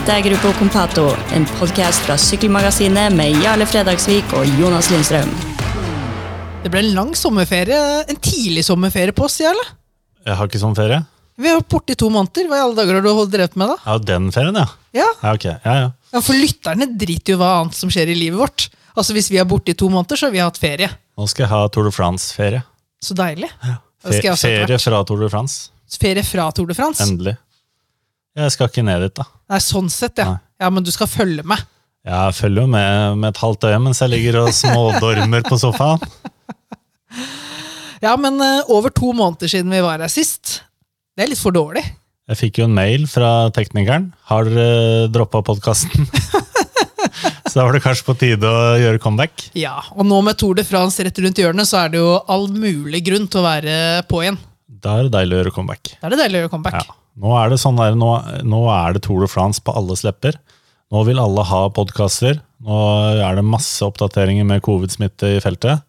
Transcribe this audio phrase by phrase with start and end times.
[0.00, 1.02] Dette er Gruppo Compato,
[1.36, 5.28] en podkast fra Sykkelmagasinet med Jarle Fredagsvik og Jonas Lindstrøm.
[6.64, 7.76] Det ble en lang sommerferie,
[8.08, 9.60] en tidlig sommerferie på oss, Jarle.
[10.24, 11.02] Jeg har ikke sånn ferie.
[11.36, 12.48] Vi har vært borte i to måneder.
[12.48, 13.76] Hva i alle dager har du holdt drevet med, da?
[13.84, 14.64] Ja, den ferien, ja.
[14.96, 15.44] Ja, Ja, ok.
[15.50, 15.92] Ja, ja.
[16.16, 18.70] ja For lytterne driter jo hva annet som skjer i livet vårt.
[18.96, 20.88] Altså Hvis vi er borte i to måneder, så har vi hatt ferie.
[21.20, 22.64] Nå skal jeg ha Tour de France-ferie.
[23.04, 23.52] Så deilig.
[23.52, 24.88] Det Fe skal jeg også etter ferie hvert.
[24.88, 25.60] fra Tour de France.
[26.00, 27.04] Ferie fra Tour de France.
[27.04, 27.36] Endelig.
[28.38, 29.26] Jeg skal ikke ned dit, da.
[29.50, 30.34] Nei, sånn sett, ja.
[30.36, 30.40] Nei.
[30.60, 31.62] Ja, Men du skal følge med.
[32.06, 36.00] Jeg følger jo med med et halvt øye mens jeg ligger og smådormer på sofaen.
[38.00, 40.62] Ja, men eh, over to måneder siden vi var her sist.
[41.16, 41.82] Det er litt for dårlig.
[42.30, 44.06] Jeg fikk jo en mail fra teknikeren.
[44.30, 46.06] Har dere droppa podkasten?
[47.50, 49.48] Så da var det kanskje på tide å gjøre comeback.
[49.58, 52.46] Ja, Og nå med Tour de France rett rundt hjørnet, så er det jo all
[52.54, 53.74] mulig grunn til å være
[54.08, 54.38] på igjen.
[54.80, 55.92] Da er det deilig å gjøre comeback.
[55.98, 56.78] Da er det deilig å gjøre comeback.
[56.78, 56.99] Ja.
[57.20, 58.14] Nå er det sånn der, nå,
[58.48, 60.38] nå er det Tour de France på alles lepper.
[60.90, 62.40] Nå vil alle ha podkaster.
[62.64, 62.78] Nå
[63.20, 65.84] er det masse oppdateringer med covid-smitte i feltet.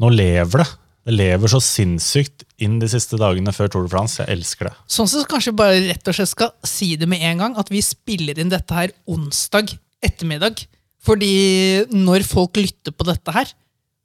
[0.00, 0.70] Nå lever det.
[1.10, 4.20] Det lever så sinnssykt inn de siste dagene før Tour de France.
[4.20, 4.74] Jeg elsker det.
[4.90, 7.80] Sånn som kanskje bare rett og slett skal si det med en gang, at vi
[7.84, 9.72] spiller inn dette her onsdag
[10.04, 10.60] ettermiddag.
[11.00, 13.48] Fordi når folk lytter på dette her,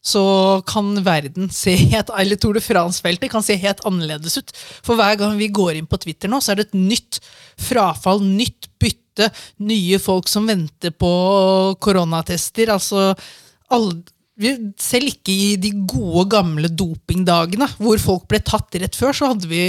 [0.05, 0.23] så
[0.69, 4.53] kan verden se helt, eller Tour de France-feltet kan se helt annerledes ut.
[4.85, 7.19] For hver gang vi går inn på Twitter nå, så er det et nytt
[7.65, 9.31] frafall, nytt bytte,
[9.65, 11.11] nye folk som venter på
[11.81, 12.69] koronatester.
[12.75, 13.07] Altså,
[13.73, 14.03] alle,
[14.37, 19.31] vi, selv ikke i de gode, gamle dopingdagene, hvor folk ble tatt rett før, så
[19.33, 19.63] hadde vi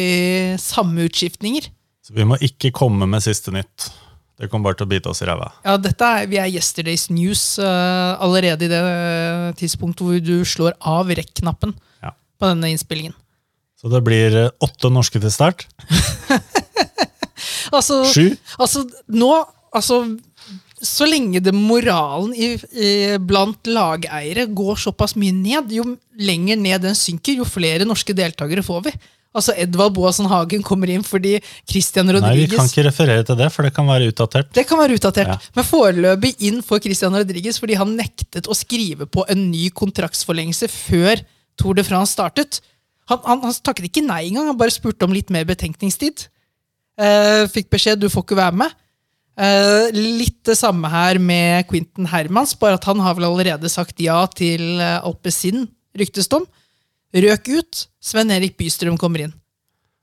[0.60, 1.70] samme utskiftninger.
[2.04, 3.88] Så vi må ikke komme med siste nytt.
[4.36, 5.46] Det kommer bare til å bite oss i ræva.
[5.64, 10.34] Ja, dette er, Vi er yesterday's news uh, allerede i det eh, tidspunktet hvor du
[10.44, 11.72] slår av rekk-knappen
[12.04, 12.12] Ja.
[12.36, 13.14] på denne innspillingen.
[13.80, 15.66] Så det blir eh, åtte norske til start.
[17.74, 18.30] Altså, Sju.
[18.62, 19.28] altså nå
[19.74, 19.96] altså,
[20.80, 25.84] Så lenge det moralen i, i, blant lageiere går såpass mye ned, jo
[26.20, 28.92] lenger ned den synker, jo flere norske deltakere får vi.
[29.36, 31.36] Altså Edvald Boasson Hagen kommer inn fordi
[31.68, 34.52] Christian Rodriguez Nei, vi kan ikke referere til det, for det kan være utdatert.
[34.56, 35.36] Det kan være utdatert, Ja.
[35.58, 40.70] men foreløpig inn for Christian Rodriguez fordi han nektet å skrive på en ny kontraktsforlengelse
[40.72, 41.22] før
[41.56, 42.60] Tour de France startet.
[43.10, 46.26] Han, han, han takket ikke nei engang, han bare spurte om litt mer betenkningstid.
[46.96, 48.74] Uh, fikk beskjed du får ikke være med.
[49.36, 54.00] Uh, litt det samme her med Quentin Hermans, bare at han har vel allerede sagt
[54.00, 55.66] ja til eh, Alpezin,
[55.96, 56.46] ryktes det om.
[57.14, 57.86] Røk ut.
[58.02, 59.34] Sven Erik Bystrøm kommer inn.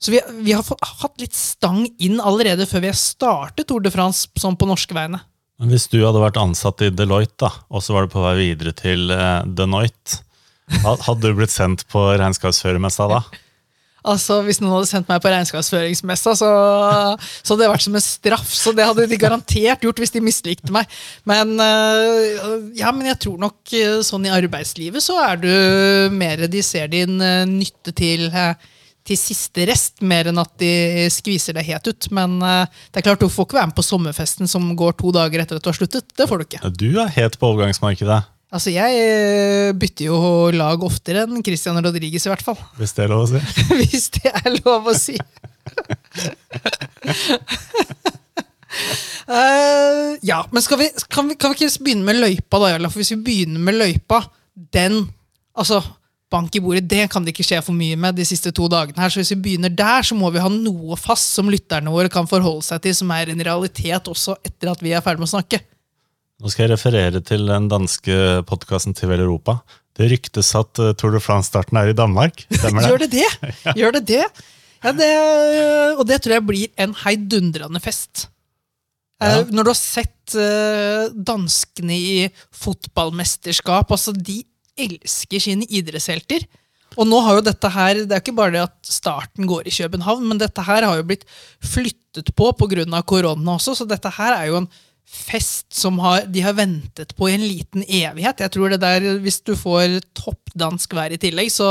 [0.02, 3.84] Så vi, vi har fått, hatt litt stang inn allerede før vi har startet Tour
[3.84, 5.22] de France sånn på norske veiene.
[5.62, 8.34] Men hvis du hadde vært ansatt i Deloitte, da, og så var du på vei
[8.40, 10.18] videre til uh, Denoit,
[10.82, 13.22] hadde du blitt sendt på regnskapsførermessa da?
[14.04, 16.50] Altså, Hvis noen hadde sendt meg på regnskapsføringsmessa, så,
[17.40, 18.52] så hadde det vært som en straff.
[18.52, 20.90] Så det hadde de garantert gjort hvis de mislikte meg.
[21.28, 25.50] Men, øh, ja, men jeg tror nok øh, sånn i arbeidslivet så er du
[26.14, 28.28] mer De ser din øh, nytte til,
[29.08, 32.10] til siste rest, mer enn at de skviser deg helt ut.
[32.12, 35.40] Men det er klart du får ikke være med på sommerfesten som går to dager
[35.40, 36.12] etter at du har sluttet.
[36.12, 36.76] Det får du ikke.
[36.76, 38.20] Du er helt på overgangsmarkedet,
[38.54, 40.18] Altså, Jeg øh, bytter jo
[40.54, 42.60] lag oftere enn Christian Rodriguez, i hvert fall.
[42.78, 43.40] hvis det er lov å si.
[43.80, 45.16] Hvis det er lov å si.
[49.26, 52.92] uh, ja, men vi, kan, vi, kan vi ikke begynne med løypa, da, Jarla?
[52.92, 54.22] For hvis vi begynner med løypa,
[54.54, 55.04] den
[55.54, 55.78] Altså,
[56.34, 58.98] bank i bordet, det kan det ikke skje for mye med de siste to dagene.
[58.98, 62.10] her, Så hvis vi begynner der, så må vi ha noe fast som lytterne våre
[62.10, 65.30] kan forholde seg til, som er en realitet også etter at vi er ferdig med
[65.30, 65.60] å snakke.
[66.44, 69.62] Nå skal jeg referere til den danske podkasten til Vel Europa.
[69.96, 72.42] Det ryktes at eh, Tour de France-starten er i Danmark.
[72.52, 73.08] Stemmer Gjør det?
[73.14, 73.22] det
[73.64, 73.72] det?
[73.80, 74.20] Gjør det det?
[74.84, 75.08] Ja, det?
[75.96, 78.26] Og det tror jeg blir en heidundrende fest.
[79.22, 79.40] Eh, Ja.
[79.48, 84.42] Når du har sett eh, danskene i fotballmesterskap, altså de
[84.76, 86.44] elsker sine idrettshelter.
[87.00, 89.78] Og nå har jo dette her, Det er ikke bare det at starten går i
[89.80, 91.24] København, men dette her har jo blitt
[91.64, 93.00] flyttet på pga.
[93.02, 94.68] korona også, så dette her er jo en
[95.06, 98.40] fest som har, de har ventet på i en liten evighet.
[98.44, 101.68] Jeg tror det der, Hvis du får toppdansk vær i tillegg, så,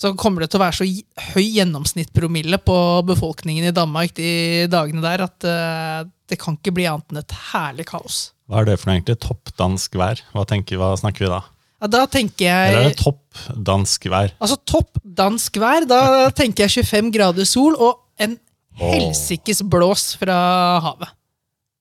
[0.00, 0.88] så kommer det til å være så
[1.34, 2.78] høy gjennomsnittpromille på
[3.10, 7.38] befolkningen i Danmark de dagene der at eh, det kan ikke bli annet enn et
[7.52, 8.30] herlig kaos.
[8.50, 9.18] Hva er det for noe egentlig?
[9.22, 10.22] Toppdansk vær?
[10.34, 11.42] Hva, tenker, hva snakker vi da?
[11.80, 14.34] Ja, da tenker jeg Eller er det topp dansk vær?
[14.36, 16.02] Altså topp dansk vær, da
[16.38, 18.36] tenker jeg 25 grader sol og en
[18.80, 20.36] helsikes blås fra
[20.84, 21.16] havet.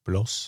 [0.09, 0.39] Blås?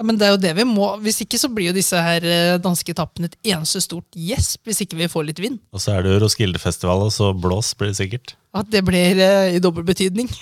[0.00, 0.86] Ja, men det er jo det vi må.
[1.04, 4.80] Hvis ikke så blir jo disse her eh, danske etappene et eneste stort gjesp, hvis
[4.86, 5.58] ikke vi får litt vind.
[5.76, 8.34] Og så er det jo Roskilde-festival, og så blås blir det sikkert.
[8.56, 10.32] At det blir eh, i dobbel betydning.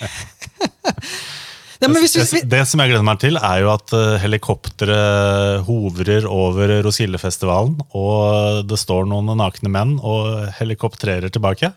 [1.78, 4.16] Ja, men hvis vi, det, det som jeg gleder meg til, er jo at eh,
[4.18, 11.70] helikopteret hovrer over Roskildefestivalen, og det står noen nakne menn og helikoptrerer tilbake.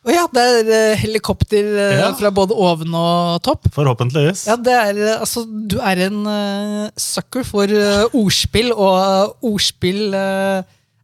[0.00, 2.06] Å ja, det er eh, helikopter eh, Ja.
[2.16, 3.68] fra både oven og topp.
[3.74, 4.46] Forhåpentligvis.
[4.48, 9.50] Ja, det er, eh, altså, du er en eh, sucker for eh, ordspill, og eh,
[9.50, 10.62] ordspill eh,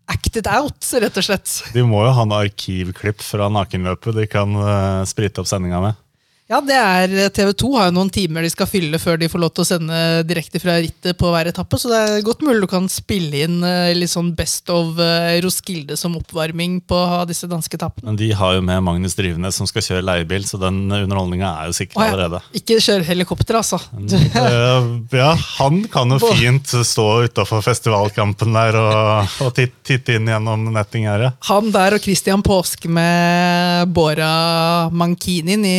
[0.09, 1.59] acted out, rett og slett.
[1.75, 6.01] De må jo ha noen arkivklipp fra nakenløpet de kan eh, sprite opp sendinga med.
[6.47, 9.41] Ja, det er TV 2 har jo noen timer de skal fylle før de får
[9.43, 12.61] lov til å sende direkte fra rittet på hver etappe, så det er godt mulig
[12.63, 17.51] du kan spille inn eh, litt sånn Best of eh, Roskilde som oppvarming på disse
[17.51, 18.07] danske etappene.
[18.13, 21.73] Men de har jo med Magnus Drivenes som skal kjøre leiebil, så den underholdninga er
[21.73, 22.41] jo ja, allerede.
[22.61, 23.83] Ikke kjør helikopter, altså.
[24.47, 30.29] Eh, ja, han kan jo fint stå utafor festivalkampen der og, og titte, titte inn
[30.31, 31.33] gjennom nettinggjerdet.
[31.49, 34.31] Han der og Christian Påske med Bora
[34.93, 35.79] Mankinin i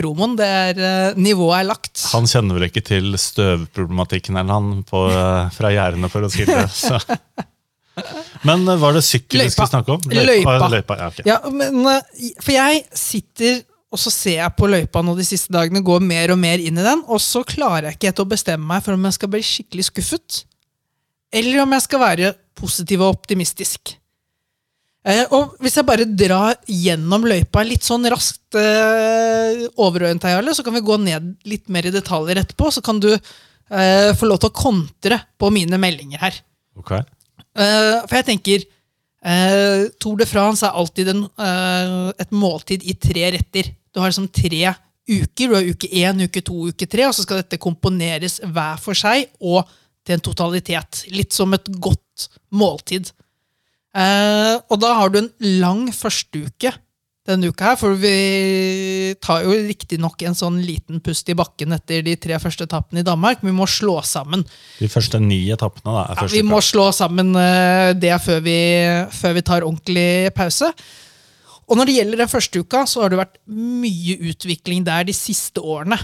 [0.00, 1.94] promoen, det er eh, Nivået er lagt.
[2.14, 6.64] Han kjenner vel ikke til støvproblematikken eller han på, eh, fra gjerdene for å skille.
[6.80, 6.98] Så.
[8.48, 10.06] Men eh, var det sykkel vi skulle snakke om?
[10.08, 10.56] Løypa.
[10.58, 10.70] løypa.
[10.76, 11.28] løypa ja, okay.
[11.28, 11.84] Ja, men,
[12.40, 13.60] for jeg sitter
[13.90, 16.78] og så ser jeg på løypa nå de siste dagene, går mer og mer inn
[16.78, 19.32] i den, og så klarer jeg ikke helt å bestemme meg for om jeg skal
[19.32, 20.42] bli skikkelig skuffet,
[21.34, 23.96] eller om jeg skal være positiv og optimistisk.
[25.00, 30.76] Eh, og hvis jeg bare drar gjennom løypa litt sånn raskt eh, overordnet, så kan
[30.76, 34.50] vi gå ned litt mer i detaljer etterpå, så kan du eh, få lov til
[34.50, 36.36] å kontre på mine meldinger her.
[36.76, 36.92] Ok.
[37.00, 38.66] Eh, for jeg tenker
[39.24, 43.72] eh, Tour de France er alltid en, eh, et måltid i tre retter.
[43.90, 44.74] Du har liksom tre
[45.10, 45.48] uker.
[45.48, 48.98] Du har uke én, uke to, uke tre, og så skal dette komponeres hver for
[48.98, 49.64] seg og
[50.04, 51.06] til en totalitet.
[51.12, 53.10] Litt som et godt måltid.
[53.90, 56.72] Eh, og da har du en lang førsteuke
[57.28, 62.04] denne uka her, for vi tar jo riktignok en sånn liten pust i bakken etter
[62.06, 63.42] de tre første etappene i Danmark.
[63.42, 64.44] men Vi må slå sammen
[64.78, 68.58] De første ni etappene da, ja, vi vi må slå sammen eh, det før vi,
[69.12, 70.72] før vi tar ordentlig pause.
[71.70, 75.14] Og når det gjelder den første uka, så har det vært mye utvikling der de
[75.14, 76.00] siste årene.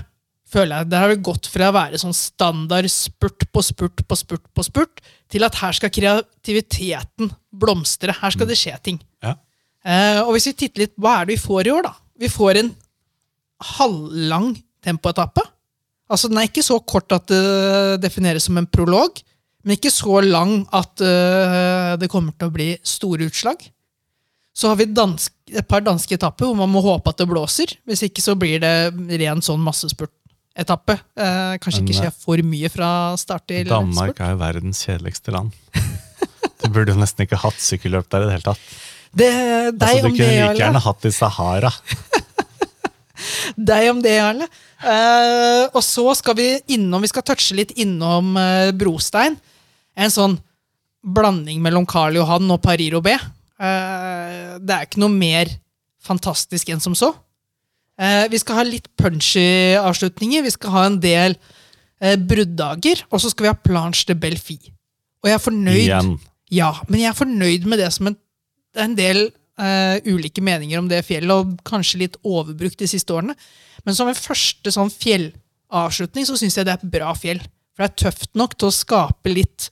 [0.51, 0.91] Føler jeg.
[0.93, 4.67] Der har vi gått fra å være sånn standard spurt på spurt på spurt på
[4.67, 5.03] spurt,
[5.33, 8.15] til at her skal kreativiteten blomstre.
[8.21, 9.01] Her skal det skje ting.
[9.25, 9.37] Ja.
[9.87, 11.95] Eh, og hvis vi titter litt, hva er det vi får i år, da?
[12.17, 12.73] Vi får en
[13.77, 14.53] halvlang
[14.85, 15.43] tempoetappe.
[16.07, 19.19] Altså, den er ikke så kort at det defineres som en prolog,
[19.67, 23.65] men ikke så lang at uh, det kommer til å bli store utslag.
[24.57, 27.75] Så har vi dansk, et par danske etapper hvor man må håpe at det blåser.
[27.85, 29.61] Hvis ikke så blir det ren sånn
[30.57, 30.99] massespurtetappe.
[31.17, 34.21] Eh, kanskje Men, ikke skje for mye fra start til Danmark sport.
[34.21, 35.53] er jo verdens kjedeligste land.
[36.57, 38.61] Du burde jo nesten ikke hatt sykkelløp der i det hele tatt.
[39.13, 39.29] Det,
[39.77, 41.71] deg Altså, du om kunne like gjerne hatt i Sahara.
[43.57, 44.49] Deg om det, Jarle.
[44.81, 49.37] Eh, og så skal vi innom Vi skal touche litt innom eh, brostein.
[49.97, 50.39] En sånn
[51.05, 53.15] blanding mellom Karl Johan og Paris Robé.
[53.15, 55.53] Eh, det er ikke noe mer
[56.03, 57.13] fantastisk enn som så.
[57.97, 60.45] Eh, vi skal ha litt punchy avslutninger.
[60.45, 61.37] Vi skal ha en del
[62.01, 63.05] eh, bruddager.
[63.11, 64.59] Og så skal vi ha planche de Belfi.
[65.25, 66.13] Og jeg er fornøyd Igjen.
[66.55, 68.19] ja, men jeg er fornøyd med det som en,
[68.79, 69.25] en del
[69.59, 73.37] eh, ulike meninger om det fjellet, og kanskje litt overbrukt de siste årene.
[73.87, 77.41] Men som en første sånn fjellavslutning så syns jeg det er et bra fjell.
[77.77, 79.71] For det er tøft nok til å skape litt,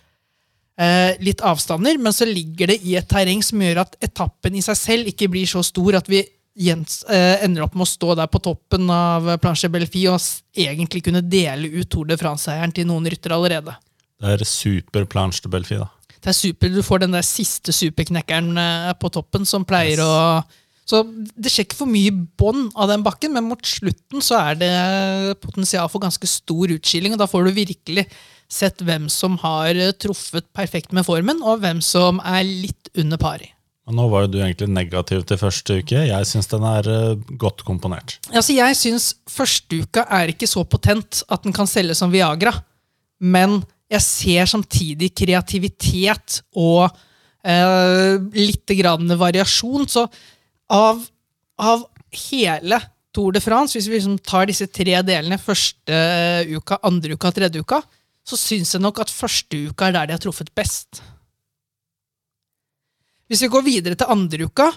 [0.81, 4.65] eh, litt avstander, men så ligger det i et terreng som gjør at etappen i
[4.65, 8.15] seg selv ikke blir så stor at vi Jens, eh, ender opp med å stå
[8.15, 10.23] der på toppen av Planche Belfi og
[10.55, 13.75] egentlig kunne dele ut Tour de France-seieren til noen ryttere allerede.
[14.23, 15.89] Det er super planche de Belfi, da.
[16.25, 20.45] Det er super, Du får den der siste superknekkeren eh, på toppen som pleier å
[20.87, 24.59] Så det skjer ikke for mye bånd av den bakken, men mot slutten så er
[24.61, 28.05] det potensial for ganske stor utskilling, og da får du virkelig
[28.53, 33.19] sett hvem som har eh, truffet perfekt med formen, og hvem som er litt under
[33.19, 33.54] pari.
[33.85, 36.07] Og nå var jo du egentlig negativ til første uke.
[36.09, 38.17] Jeg syns den er eh, godt komponert.
[38.33, 42.55] Altså, jeg syns førsteuka er ikke så potent at den kan selges som Viagra,
[43.21, 43.61] men
[43.93, 46.89] jeg ser samtidig kreativitet og
[47.45, 49.85] eh, litt grann variasjon.
[49.93, 50.07] Så
[50.73, 51.05] av,
[51.61, 51.85] av
[52.31, 52.81] hele
[53.15, 55.99] Tour de France, hvis vi liksom tar disse tre delene, første
[56.51, 57.79] uka, andre uka, tredje uka,
[58.25, 61.05] så syns jeg nok at første uka er der de har truffet best.
[63.31, 64.69] Hvis vi går videre til andre uka,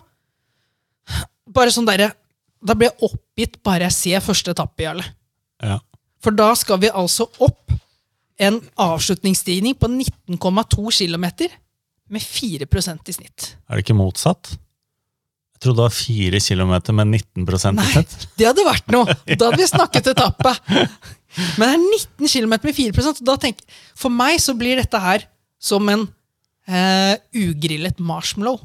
[1.48, 2.12] bare sånn der,
[2.58, 5.04] Da blir jeg oppgitt bare jeg ser første etappe, Jarle.
[5.62, 5.78] Ja.
[6.26, 7.72] For da skal vi altså opp
[8.42, 11.28] en avslutningsstigning på 19,2 km
[12.10, 13.52] med 4% i snitt.
[13.70, 14.56] Er det ikke motsatt?
[15.58, 17.78] Jeg trodde det var 4 km med 19 i snitt.
[17.78, 18.04] Nei,
[18.38, 19.16] det hadde vært noe!
[19.34, 20.54] Da hadde vi snakket etappe.
[21.58, 21.88] Men det er
[22.26, 23.62] 19 km med 4 og da tenk,
[23.98, 25.26] For meg så blir dette her
[25.62, 26.06] som en
[26.68, 28.62] eh, ugrillet marshmallow.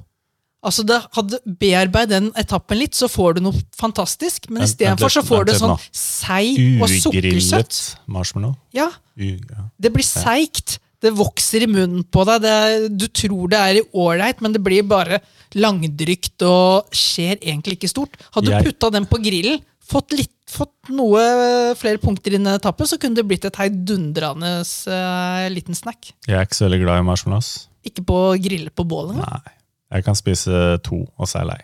[0.62, 4.46] Altså det hadde Bearbeid den etappen litt, så får du noe fantastisk.
[4.50, 7.80] Men istedenfor så får du sånn seig og sukkersøtt.
[8.06, 8.54] marshmallow.
[8.76, 10.78] Ja, det blir seigt.
[11.02, 12.44] Det vokser i munnen på deg.
[12.44, 15.18] Det, du tror det er ålreit, men det blir bare
[15.58, 18.14] langdrygt og skjer egentlig ikke stort.
[18.36, 22.86] Hadde du putta den på grillen, fått, litt, fått noe flere punkter i den etappen,
[22.86, 26.14] så kunne det blitt et heidundrende uh, liten snack.
[26.28, 27.52] Jeg er ikke så veldig glad i marshmallows.
[27.84, 29.16] Ikke på grille på bålet.
[29.18, 29.54] Nei.
[29.92, 31.60] Jeg kan spise to, og så er jeg lei.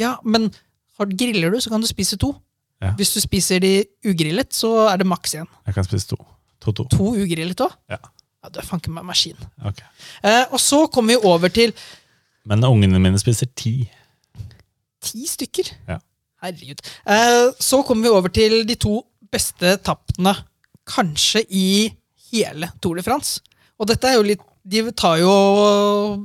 [0.00, 0.48] Ja, men
[1.18, 2.32] griller du, så kan du spise to.
[2.80, 2.94] Ja.
[2.96, 5.48] Hvis du spiser de ugrillet, så er det maks igjen.
[5.66, 6.16] Jeg kan spise to.
[6.64, 6.86] To-to.
[6.92, 7.74] To ugrillet òg?
[7.92, 7.98] Ja.
[8.40, 9.36] Ja, du er fanken meg maskin.
[9.68, 9.82] Ok.
[10.24, 11.74] Eh, og så kommer vi over til
[12.48, 13.90] Men ungene mine spiser ti.
[15.04, 15.68] ti stykker.
[15.88, 15.98] Ja.
[16.40, 16.80] Herregud.
[17.04, 19.02] Eh, så kommer vi over til de to
[19.32, 20.32] beste tappene
[20.88, 21.92] kanskje i
[22.30, 23.42] hele Tour de France.
[23.78, 25.30] Og dette er jo litt De tar jo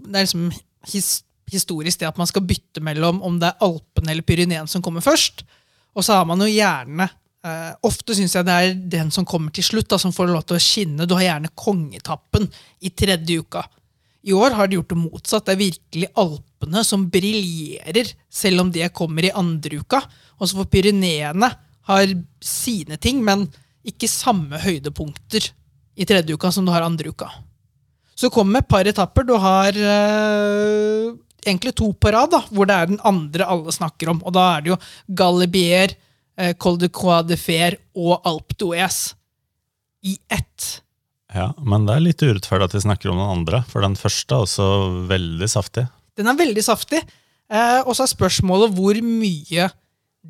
[0.05, 0.49] Det er liksom
[0.91, 4.83] his, historisk det at man skal bytte mellom om det er Alpene eller Pyreneen som
[4.85, 5.45] kommer først.
[5.95, 9.53] Og så har man jo gjerne eh, Ofte syns jeg det er den som kommer
[9.55, 11.07] til slutt, da, som får lov til å skinne.
[11.07, 12.47] Du har gjerne kongetappen
[12.85, 13.63] i tredje uka.
[14.25, 15.45] I år har de gjort det motsatt.
[15.45, 20.01] Det er virkelig Alpene som briljerer, selv om det kommer i andre uka.
[20.39, 21.51] Og så får Pyreneene
[21.85, 23.45] har sine ting, men
[23.85, 25.51] ikke samme høydepunkter
[25.95, 27.29] i tredje uka som du har andre uka.
[28.15, 29.25] Så kommer et par etapper.
[29.27, 31.10] Du har eh,
[31.45, 34.22] egentlig to på rad, da, hvor det er den andre alle snakker om.
[34.24, 34.79] Og da er det jo
[35.22, 35.95] Galibier,
[36.39, 39.01] eh, Col de Croix de Fer og Alpe d'Oes
[40.05, 40.81] i ett.
[41.36, 44.38] Ja, Men det er litt urettferdig at vi snakker om den andre, for den første
[44.38, 44.67] er også
[45.10, 45.88] veldig saftig.
[46.15, 47.01] Den er veldig saftig.
[47.51, 49.67] Eh, og så er spørsmålet hvor mye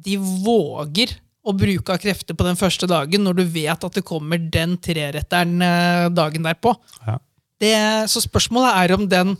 [0.05, 1.13] de våger
[1.45, 4.79] å bruke av krefter på den første dagen, når du vet at det kommer den
[4.81, 6.73] treretteren eh, dagen derpå.
[7.05, 7.19] Ja.
[7.61, 7.73] Det,
[8.11, 9.35] så spørsmålet er om den,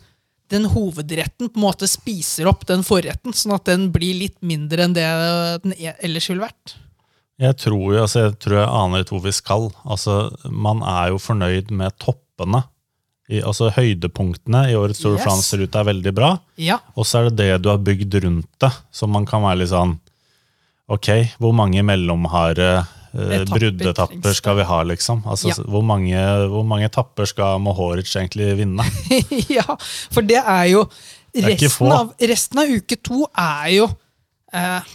[0.54, 4.86] den hovedretten på en måte spiser opp den forretten, sånn at den blir litt mindre
[4.88, 5.08] enn det
[5.66, 6.76] den e- ellers ville vært.
[7.42, 9.66] Jeg tror jo, altså jeg tror jeg aner litt hvor vi skal.
[9.84, 10.14] Altså,
[10.48, 12.64] Man er jo fornøyd med toppene.
[13.28, 15.26] I, altså Høydepunktene i årets Tour de Yes.
[15.26, 16.28] France-rute er veldig bra.
[16.62, 19.64] Ja, Og så er det det du har bygd rundt det, som man kan være
[19.64, 19.96] litt sånn
[20.94, 21.10] Ok,
[21.42, 25.24] hvor mange mellomharde Etapper bruddetapper skal vi ha, liksom?
[25.26, 25.56] Altså, Ja.
[25.64, 26.20] hvor, mange,
[26.52, 28.84] hvor mange etapper skal Mohoric egentlig vinne?
[29.58, 29.66] ja,
[30.12, 30.86] for det er jo
[31.36, 33.88] er resten av, resten av uke to er jo
[34.56, 34.94] eh,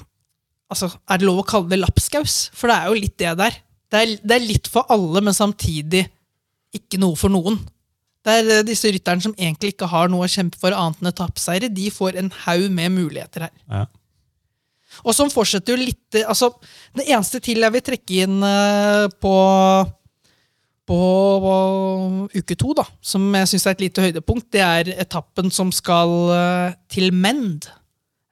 [0.73, 2.39] altså, Er det lov å kalle det lapskaus?
[2.57, 3.59] For det er jo litt det der.
[3.91, 6.07] Det er, det er litt for alle, men samtidig
[6.77, 7.59] ikke noe for noen.
[8.25, 11.11] Det er eh, disse rytterne som egentlig ikke har noe å kjempe for annet enn
[11.11, 11.73] etappeseiere.
[11.73, 13.55] De får en haug med muligheter her.
[13.69, 13.87] Ja.
[15.05, 16.51] Og som fortsetter jo litt altså,
[16.97, 19.35] Det eneste til jeg vil trekke inn eh, på,
[20.91, 21.01] på,
[21.47, 21.57] på
[22.35, 26.17] uke to, da, som jeg syns er et lite høydepunkt, det er etappen som skal
[26.37, 27.71] eh, til Mend.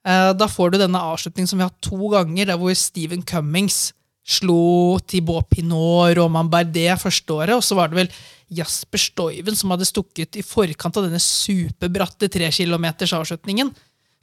[0.07, 3.23] Eh, da får du denne avslutningen som vi har hatt to ganger, der hvor Stephen
[3.27, 3.89] Cummings
[4.29, 8.11] slo Thibaut Pinot, Roman Bardet første året, og så var det vel
[8.59, 13.71] Jasper Stoiven som hadde stukket i forkant av denne superbratte trekilometers avslutningen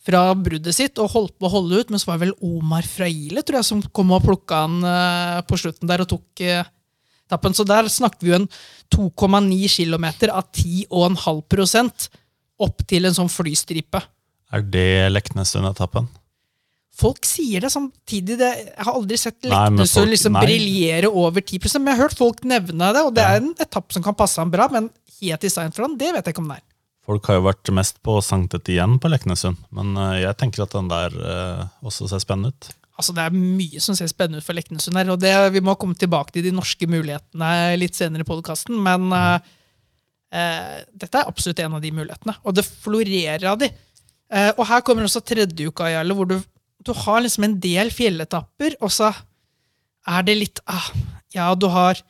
[0.06, 2.86] fra bruddet sitt og holdt på å holde ut, men så var det vel Omar
[2.86, 6.72] Fraile tror jeg, som kom og plukka han eh, på slutten der og tok tappen.
[7.26, 7.56] etappen.
[7.58, 8.48] Så der snakker vi jo en
[8.94, 12.06] 2,9 km av 10,5%
[12.62, 14.00] opp til en sånn flystripe.
[14.54, 16.06] Er det Leknessund-etappen?
[16.96, 18.38] Folk sier det samtidig.
[18.40, 22.40] Det, jeg har aldri sett Leknessund liksom briljere over 10 men jeg har hørt folk
[22.48, 23.34] nevne det, og det Ja.
[23.34, 24.88] er en etapp som kan passe ham bra, men
[25.20, 26.64] helt i stein for han, det vet jeg ikke om det er.
[27.06, 30.74] Folk har jo vært mest på Sanktet igjen på Leknesund, men eh, jeg tenker at
[30.74, 32.72] den der eh, også ser spennende ut.
[32.96, 35.76] Altså, det er mye som ser spennende ut for Leknesund her, og det, vi må
[35.78, 39.52] komme tilbake til de norske mulighetene litt senere i podkasten, men mm.
[40.34, 43.70] eh, dette er absolutt en av de mulighetene, og det florerer av de.
[44.32, 46.40] Eh, og her kommer også tredjeuka, Jarle, hvor du,
[46.82, 49.12] du har liksom en del fjelletapper, og så
[50.06, 50.90] er det litt ah,
[51.34, 52.00] Ja, du har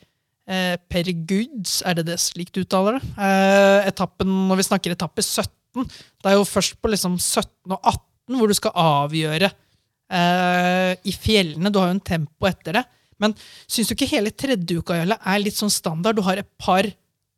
[0.48, 3.12] eh, Per Goods, er det det slik du uttaler det?
[3.18, 7.80] Eh, etappen, når vi snakker etappe 17, det er jo først på liksom 17 og
[7.82, 11.70] 18 hvor du skal avgjøre eh, i fjellene.
[11.70, 12.84] Du har jo en tempo etter det.
[13.22, 13.32] Men
[13.64, 16.18] syns du ikke hele tredje uka er litt sånn standard?
[16.18, 16.88] Du har et par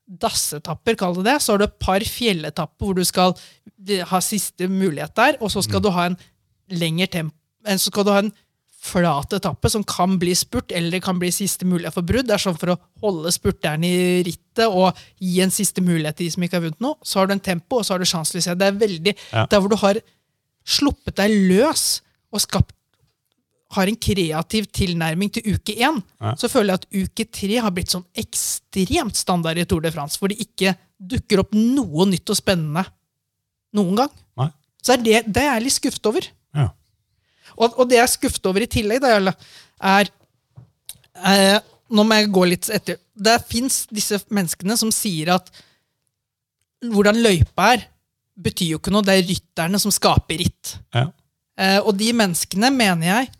[0.08, 1.36] dassetapper, kall det det.
[1.44, 3.36] Så har du et par fjelletapper hvor du skal
[4.10, 6.18] ha siste mulighet der, og så skal du ha en
[6.68, 7.34] lengre tempo
[7.78, 8.32] Så skal du ha en
[8.88, 12.26] flat etappe som kan bli spurt, eller det kan bli siste mulighet for brudd.
[12.28, 16.26] Det er sånn for å holde spurteren i rittet og gi en siste mulighet til
[16.28, 16.96] de som ikke har vunnet noe.
[17.06, 18.58] Så har du en tempo, og så har du sjanseløshet.
[18.58, 19.46] Det er veldig Ja.
[19.46, 20.00] Der hvor du har
[20.68, 22.00] sluppet deg løs
[22.32, 22.74] og skapt
[23.76, 26.34] har en kreativ tilnærming til uke én, Ja.
[26.40, 30.16] så føler jeg at uke tre har blitt sånn ekstremt standard i Tour de France,
[30.18, 32.86] hvor det ikke dukker opp noe nytt og spennende
[33.76, 34.10] noen gang.
[34.40, 34.48] Nei.
[34.82, 36.28] Så er det, det er jeg litt skuffet over.
[37.58, 39.34] Og, og det jeg er skuffet over i tillegg, da,
[39.94, 40.10] er
[41.26, 42.98] eh, Nå må jeg gå litt etter.
[43.16, 45.46] Det fins disse menneskene som sier at
[46.84, 47.86] hvordan løypa er,
[48.36, 49.06] betyr jo ikke noe.
[49.06, 50.74] Det er rytterne som skaper ritt.
[50.92, 51.06] Ja.
[51.58, 53.30] Eh, og de menneskene mener jeg,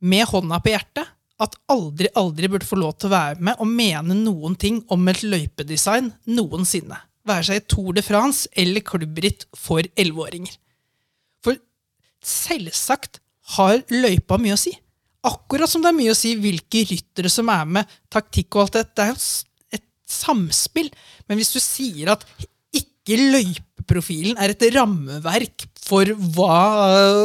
[0.00, 3.68] med hånda på hjertet, at aldri, aldri burde få lov til å være med og
[3.68, 6.96] mene noen ting om et løypedesign noensinne.
[7.26, 10.56] Være seg Tour de France eller klubbritt for elleveåringer.
[11.44, 11.60] For
[12.24, 13.20] selvsagt
[13.54, 14.72] har løypa mye å si.
[15.26, 18.76] Akkurat som det er mye å si hvilke ryttere som er med, taktikk og alt
[18.78, 18.84] det.
[18.94, 20.90] Det er jo et samspill.
[21.28, 22.26] Men hvis du sier at
[22.76, 26.58] ikke løypeprofilen er et rammeverk for hva,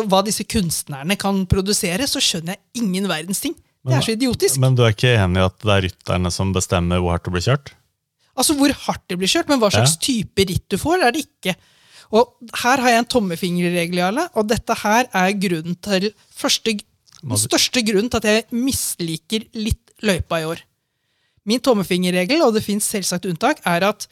[0.06, 3.56] hva disse kunstnerne kan produsere, så skjønner jeg ingen verdens ting.
[3.82, 4.60] Det er så idiotisk.
[4.62, 7.34] Men du er ikke enig i at det er rytterne som bestemmer hvor hardt det
[7.34, 7.72] blir kjørt?
[8.38, 10.02] Altså hvor hardt det blir kjørt, men hva slags Ja.
[10.06, 11.56] type ritt du får, er det ikke.
[12.12, 16.76] Og her har jeg en tommefingerregel, Jarle, og dette her er grunnen til første,
[17.22, 20.64] den største grunnen til at jeg misliker litt løypa i år.
[21.48, 24.08] Min tommefingerregel, og det fins selvsagt unntak, er at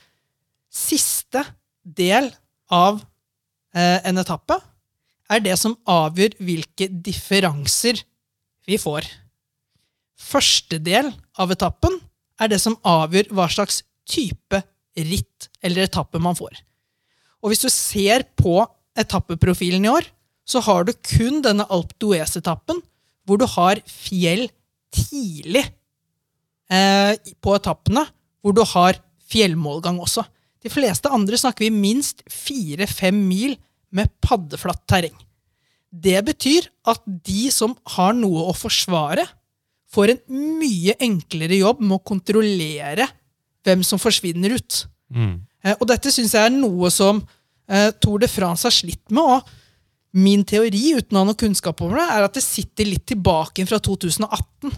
[0.72, 1.44] siste
[1.84, 2.29] del
[2.72, 3.01] av
[3.75, 4.58] eh, en etappe
[5.29, 8.01] er det som avgjør hvilke differanser
[8.70, 9.06] vi får.
[10.20, 12.00] Første del av etappen
[12.39, 14.62] er det som avgjør hva slags type
[14.98, 16.58] ritt eller etappe man får.
[17.39, 18.62] Og hvis du ser på
[19.00, 20.08] etappeprofilen i år,
[20.50, 22.81] så har du kun denne Alp Duez-etappen,
[23.27, 24.48] hvor du har fjell
[24.89, 25.62] tidlig
[26.74, 28.08] eh, på etappene,
[28.41, 28.98] hvor du har
[29.29, 30.25] fjellmålgang også.
[30.63, 33.56] De fleste andre snakker vi minst fire-fem mil
[33.95, 35.15] med paddeflatt terreng.
[35.89, 39.25] Det betyr at de som har noe å forsvare,
[39.89, 40.19] får en
[40.60, 43.08] mye enklere jobb med å kontrollere
[43.65, 44.84] hvem som forsvinner ut.
[45.10, 45.39] Mm.
[45.63, 47.22] Eh, Og dette syns jeg er noe som
[47.69, 49.24] eh, Tour de France har slitt med.
[49.24, 49.56] og
[50.13, 53.65] Min teori uten å ha noe kunnskap om det, er at det sitter litt tilbake
[53.69, 54.72] fra 2018.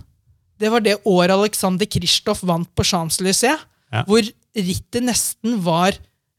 [0.61, 3.59] Det var det året Alexander Kristoff vant på Champs-Élysées,
[3.91, 4.03] Ja.
[4.07, 4.21] hvor
[4.55, 5.91] rittet nesten var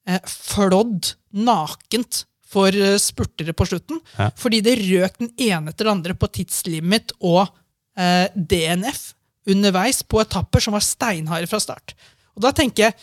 [0.07, 3.99] eh, flådd nakent for eh, spurtere på slutten.
[4.19, 4.31] Ja.
[4.37, 7.49] Fordi det røk den ene etter den andre på tidslimit og
[7.97, 9.15] eh, DNF
[9.49, 11.95] underveis på etapper som var steinharde fra start.
[12.37, 12.95] Og da tenker jeg,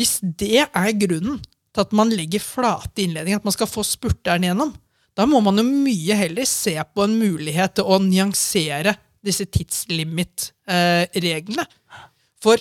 [0.00, 1.36] hvis det er grunnen
[1.70, 4.74] til at man legger flate innledninger, at man skal få spurteren gjennom,
[5.14, 11.66] da må man jo mye heller se på en mulighet til å nyansere disse tidslimit-reglene.
[12.40, 12.56] For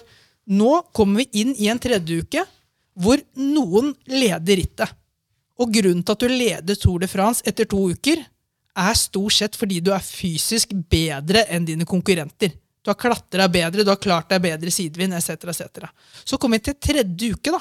[0.51, 2.43] nå kommer vi inn i en tredje uke
[2.99, 4.89] hvor noen leder rittet.
[5.59, 8.17] Og grunnen til at du leder Tour de France etter to uker,
[8.79, 12.53] er stort sett fordi du er fysisk bedre enn dine konkurrenter.
[12.83, 15.49] Du har klatra bedre, du har klart deg bedre sidevind, etc.
[15.51, 15.89] etc.
[16.23, 17.59] Så kommer vi til tredje uke, da.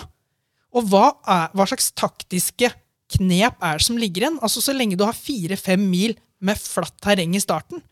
[0.79, 2.71] Og hva, er, hva slags taktiske
[3.17, 4.39] knep er det som ligger igjen?
[4.45, 7.83] Altså Så lenge du har fire-fem mil med flatt terreng i starten,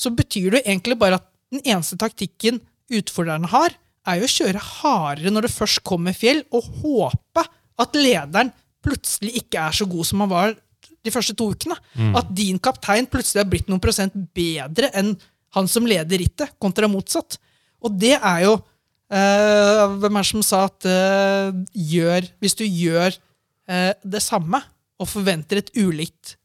[0.00, 3.74] så betyr det egentlig bare at den eneste taktikken utfordrerne har,
[4.08, 7.44] er jo å kjøre hardere når det først kommer fjell, og håpe
[7.80, 10.54] at lederen plutselig ikke er så god som han var
[11.04, 11.76] de første to ukene.
[12.16, 15.14] At din kaptein plutselig har blitt noen prosent bedre enn
[15.56, 17.38] han som leder rittet, kontra motsatt.
[17.82, 18.52] Og det er jo
[19.10, 23.14] eh, Hvem er det som sa at eh, gjør, hvis du gjør
[23.70, 24.60] eh, det samme
[25.00, 26.36] og forventer et ulikt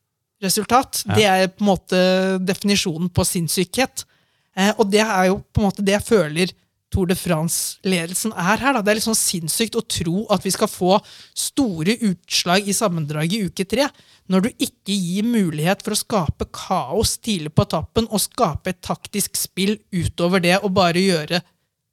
[0.43, 1.15] resultat, Ja.
[1.15, 1.99] det er på en måte
[2.43, 4.05] definisjonen på sinnssykhet.
[4.55, 6.53] Eh, og det er jo på en måte det jeg føler
[6.95, 8.77] Tour de France-ledelsen er her.
[8.77, 8.79] Da.
[8.79, 10.93] Det er litt sånn sinnssykt å tro at vi skal få
[11.35, 13.89] store utslag i sammendraget i uke tre,
[14.31, 18.79] når du ikke gir mulighet for å skape kaos tidlig på etappen og skape et
[18.79, 21.41] taktisk spill utover det og bare gjøre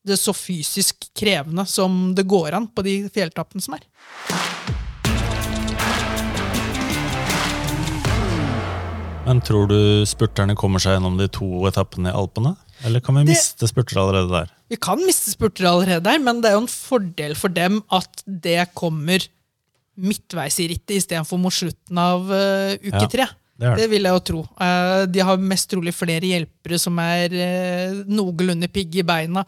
[0.07, 3.87] det så fysisk krevende som det går an på de fjelltappene som er.
[9.27, 12.55] Men tror du spurterne kommer seg gjennom de to etappene i Alpene?
[12.85, 14.51] Eller kan vi Det- miste spurtere allerede der?
[14.71, 18.23] Vi kan miste spurtere allerede der, men det er jo en fordel for dem at
[18.27, 19.21] det kommer
[20.01, 23.27] midtveis i rittet istedenfor mot slutten av uh, uke Ja, tre.
[23.59, 23.83] det er det.
[23.83, 24.41] Det vil jeg jo tro.
[24.59, 29.45] Uh, de har mest trolig flere hjelpere som er uh, noenlunde pigge i beina.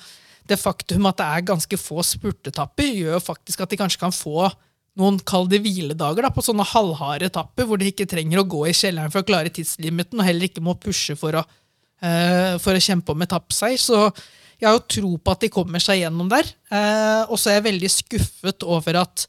[0.47, 4.51] Det faktum at det er ganske få spurtetapper, gjør faktisk at de kanskje kan få
[5.01, 8.67] noen kall det hviledager da, på sånne halvharde etapper, hvor de ikke trenger å gå
[8.69, 11.43] i kjelleren for å klare tidslimiten, og heller ikke må pushe for å,
[12.01, 13.81] for å kjempe om etappeseier.
[13.81, 14.01] Så
[14.61, 16.49] jeg har jo tro på at de kommer seg gjennom der.
[16.73, 19.27] Eh, og så er jeg veldig skuffet over at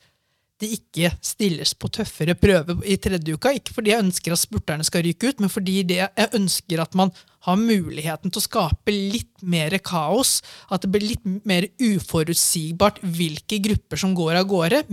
[0.64, 3.52] de ikke stilles på tøffere prøve i tredje uka.
[3.58, 7.12] Ikke fordi jeg ønsker at spurterne skal ryke ut, men fordi jeg ønsker at man
[7.46, 10.38] har muligheten til å skape litt mer kaos.
[10.72, 14.86] At det blir litt mer uforutsigbart hvilke grupper som går av gårde.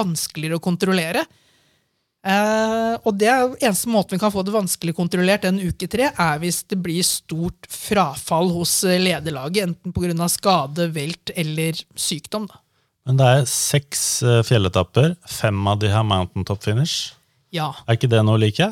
[0.00, 1.26] Vanskeligere å kontrollere.
[2.20, 6.10] Eh, og det er eneste måten vi kan få det vanskelig kontrollert en uke tre,
[6.12, 10.28] er hvis det blir stort frafall hos eh, lederlaget, enten pga.
[10.28, 12.44] skade, velt eller sykdom.
[12.50, 12.60] Da.
[13.08, 15.14] Men det er seks eh, fjelletapper.
[15.24, 17.14] Fem av de har mountaintop finish.
[17.56, 17.72] Ja.
[17.88, 18.68] Er ikke det noe like?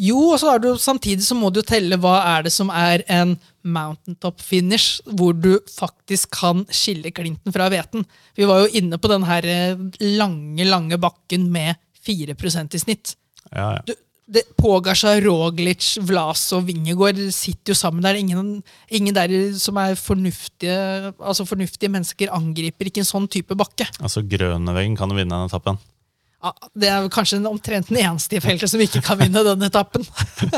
[0.00, 3.02] Jo, og så er du, samtidig så må du telle hva er det som er
[3.12, 3.34] en
[3.66, 8.06] mountaintop finish, hvor du faktisk kan skille klinten fra hveten.
[8.38, 9.44] Vi var jo inne på den her
[10.00, 11.74] lange, lange bakken med
[12.06, 13.16] 4% i snitt.
[13.50, 13.82] Ja, ja.
[13.86, 13.94] Du,
[14.26, 18.18] det, Pogasja, Roglic, Vlas og Vingegård sitter jo sammen der.
[18.18, 18.56] Ingen,
[18.90, 23.86] ingen der som er fornuftige, altså fornuftige mennesker, angriper ikke en sånn type bakke.
[24.00, 25.78] Altså Grøneveggen kan vinne den etappen.
[26.42, 30.04] Ja, det er kanskje omtrent den eneste i feltet som ikke kan vinne den etappen.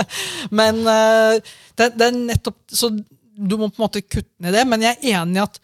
[0.58, 1.37] men uh,
[1.76, 4.64] det, det, er nettopp Så du må på en måte kutte ned det.
[4.68, 5.61] Men jeg er enig i at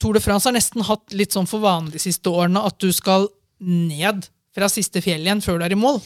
[0.00, 2.88] Tour de France har nesten hatt litt sånn for vanlig de siste årene at du
[2.94, 3.28] skal
[3.60, 6.00] ned fra siste fjell igjen før du er i mål.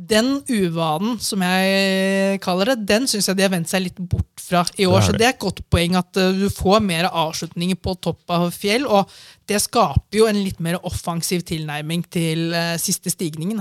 [0.00, 4.40] Den uvanen, som jeg kaller det, den syns jeg de har vendt seg litt bort
[4.40, 5.02] fra i år.
[5.02, 8.32] Det så det er et godt poeng at uh, du får mer avslutninger på topp
[8.32, 9.10] av fjell, og
[9.50, 13.60] det skaper jo en litt mer offensiv tilnærming til uh, siste stigningen.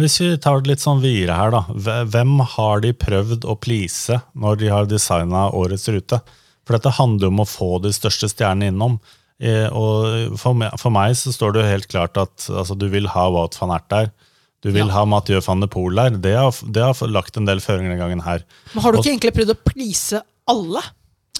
[0.00, 2.04] Hvis vi tar det litt sånn videre her, da.
[2.06, 6.20] Hvem har de prøvd å please når de har designa årets rute?
[6.62, 9.00] For dette handler jo om å få de største stjernene innom.
[9.40, 12.90] Eh, og for meg, for meg, så står det jo helt klart at altså, du
[12.92, 14.12] vil ha Wout van Ert der.
[14.60, 14.92] Du vil ja.
[14.92, 16.16] ha Mathieu van de Poel der.
[16.20, 18.44] Det har, det har, lagt en del føringer denne gangen her.
[18.74, 20.20] Men Har du ikke og, egentlig prøvd å please
[20.52, 20.82] alle?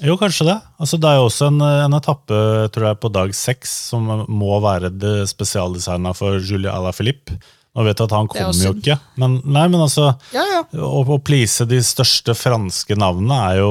[0.01, 0.57] Jo, kanskje det.
[0.81, 2.41] Altså, det er jo også en, en etappe
[2.73, 4.89] tror jeg, på dag seks som må være
[5.29, 7.37] spesialdesigna for Julie Alaphilippe.
[7.71, 10.63] Nå vet jeg at han kommer jo ikke, men, nei, men altså ja, ja.
[10.75, 13.69] Å, å please de største franske navnene er jo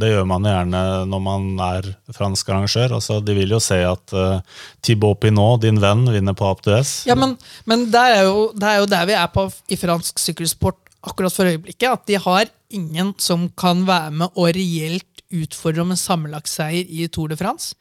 [0.00, 2.96] Det gjør man gjerne når man er fransk arrangør.
[2.98, 4.42] Altså, de vil jo se at uh,
[4.82, 6.66] Thibaut Pinot, din venn, vinner på App
[7.06, 7.36] Ja, men,
[7.70, 11.34] men det, er jo, det er jo der vi er på i fransk sykkelsport akkurat
[11.34, 11.86] for øyeblikket.
[11.92, 17.06] At de har ingen som kan være med og reelt utfordre om en sammenlagtseier i
[17.12, 17.74] Tour de France.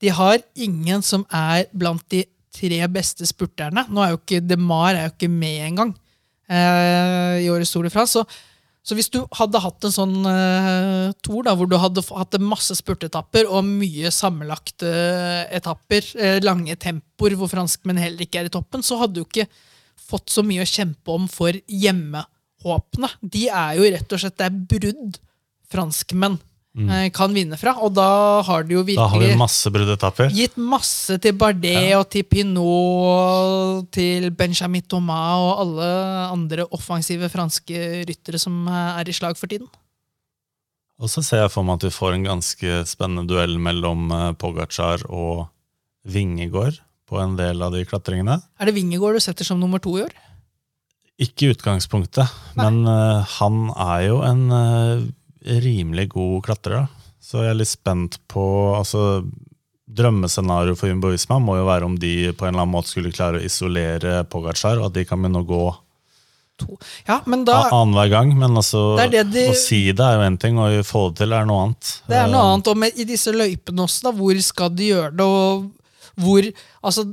[0.00, 3.86] De har ingen som er blant de tre beste spurterne.
[3.90, 5.92] Nå er jo ikke DeMar er jo ikke med engang
[6.50, 8.18] eh, i årets Tour de France.
[8.18, 8.24] Så,
[8.82, 12.74] så, hvis du hadde hatt en sånn eh, tour da, hvor du hadde hatt masse
[12.78, 18.54] spurtetapper og mye sammenlagte eh, etapper, eh, lange tempoer hvor franskmenn heller ikke er i
[18.54, 19.48] toppen, så hadde du ikke
[20.10, 23.14] fått så mye å kjempe om for hjemmehåpene.
[23.22, 25.20] De er jo rett og slett det er brudd
[25.70, 26.40] franskmenn
[26.76, 26.88] mm.
[26.90, 27.74] Eh, kan vinne fra.
[27.82, 30.30] Og da har de jo virkelig Da har vi masse bruddetapper.
[30.34, 31.98] gitt masse til Bardet ja.
[32.00, 35.90] og til Pinot, til Benjamin Thomas og alle
[36.30, 39.68] andre offensive franske ryttere som er i slag for tiden.
[41.00, 44.32] Og så ser jeg for meg at vi får en ganske spennende duell mellom eh,
[44.36, 45.48] Pogacar og
[46.04, 48.36] Vingegård på en del av de klatringene.
[48.60, 50.12] Er det Vingegård du setter som nummer to i år?
[51.20, 52.64] Ikke i utgangspunktet, Nei.
[52.64, 55.02] men uh, han er jo en uh,
[55.44, 56.88] rimelig god klatrer.
[57.20, 58.44] Så jeg er litt spent på
[58.76, 59.22] altså,
[59.90, 63.12] Drømmescenarioet for Jumbo Visma må jo være om de på en eller annen måte skulle
[63.14, 65.64] klare å isolere Pogacar, og at de kan begynne å gå
[67.06, 68.32] ja, men da, annenhver gang.
[68.36, 71.22] Men altså, det det de, å si det er jo én ting, og få det
[71.22, 71.92] til er noe annet.
[72.10, 75.14] Det er noe annet, og med, I disse løypene også, da, hvor skal de gjøre
[75.16, 75.28] det?
[75.28, 76.50] og hvor,
[76.84, 77.06] altså,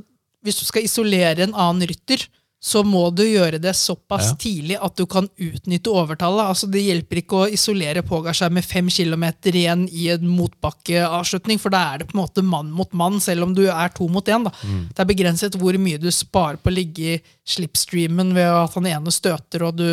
[0.44, 2.28] Hvis du skal isolere en annen rytter,
[2.60, 4.36] så må du gjøre det såpass ja.
[4.42, 6.50] tidlig at du kan utnytte overtallet.
[6.50, 11.74] Altså, det hjelper ikke å isolere Pogasjar med fem kilometer igjen i en motbakkeavslutning, for
[11.74, 14.26] da er det på en måte mann mot mann, selv om du er to mot
[14.26, 14.48] én.
[14.48, 14.88] Mm.
[14.90, 17.18] Det er begrenset hvor mye du sparer på å ligge i
[17.48, 19.88] slipstreamen ved at han ene støter og du,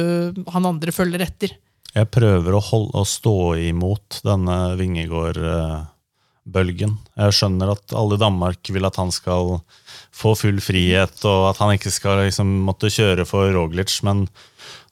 [0.56, 1.54] han andre følger etter.
[1.96, 3.38] Jeg prøver å, holde, å stå
[3.70, 5.44] imot denne Vingegård...
[5.44, 5.84] Uh
[6.46, 7.00] bølgen.
[7.18, 9.58] Jeg skjønner at alle i Danmark vil at han skal
[10.16, 14.26] få full frihet, og at han ikke skal liksom måtte kjøre for Roglic, men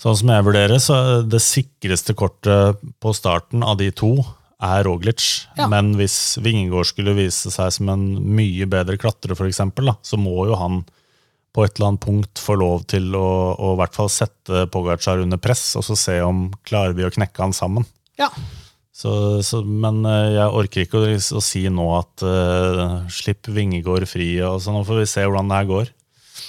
[0.01, 4.17] sånn som jeg vurderer, så det sikreste kortet på starten av de to
[4.63, 5.23] er Roglic.
[5.57, 5.69] Ja.
[5.71, 8.03] Men hvis Vingegård skulle vise seg som en
[8.35, 10.83] mye bedre klatrer, for eksempel, så må jo han
[11.53, 15.21] på et eller annet punkt få lov til å, å i hvert fall sette Pogacar
[15.21, 17.85] under press, og så se om klarer vi å knekke han sammen.
[18.19, 18.31] Ja.
[18.93, 24.05] Så, så, men eh, jeg orker ikke å, å si nå at uh, slipp Vingegård
[24.05, 24.35] fri.
[24.45, 25.93] og så Nå får vi se hvordan det her går.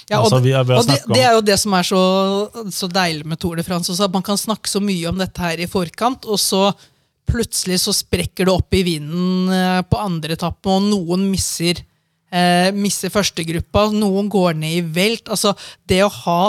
[0.05, 2.01] Ja, og, altså, vi, vi og det, det, er jo det som er så,
[2.73, 3.89] så deilig med Tour de France.
[3.89, 6.69] Også, at Man kan snakke så mye om dette her i forkant, og så
[7.25, 11.81] plutselig så sprekker det opp i vinden eh, på andre etappe, og noen misser
[12.29, 15.29] eh, misser førstegruppa, noen går ned i velt.
[15.33, 15.55] Altså,
[15.89, 16.39] det å ha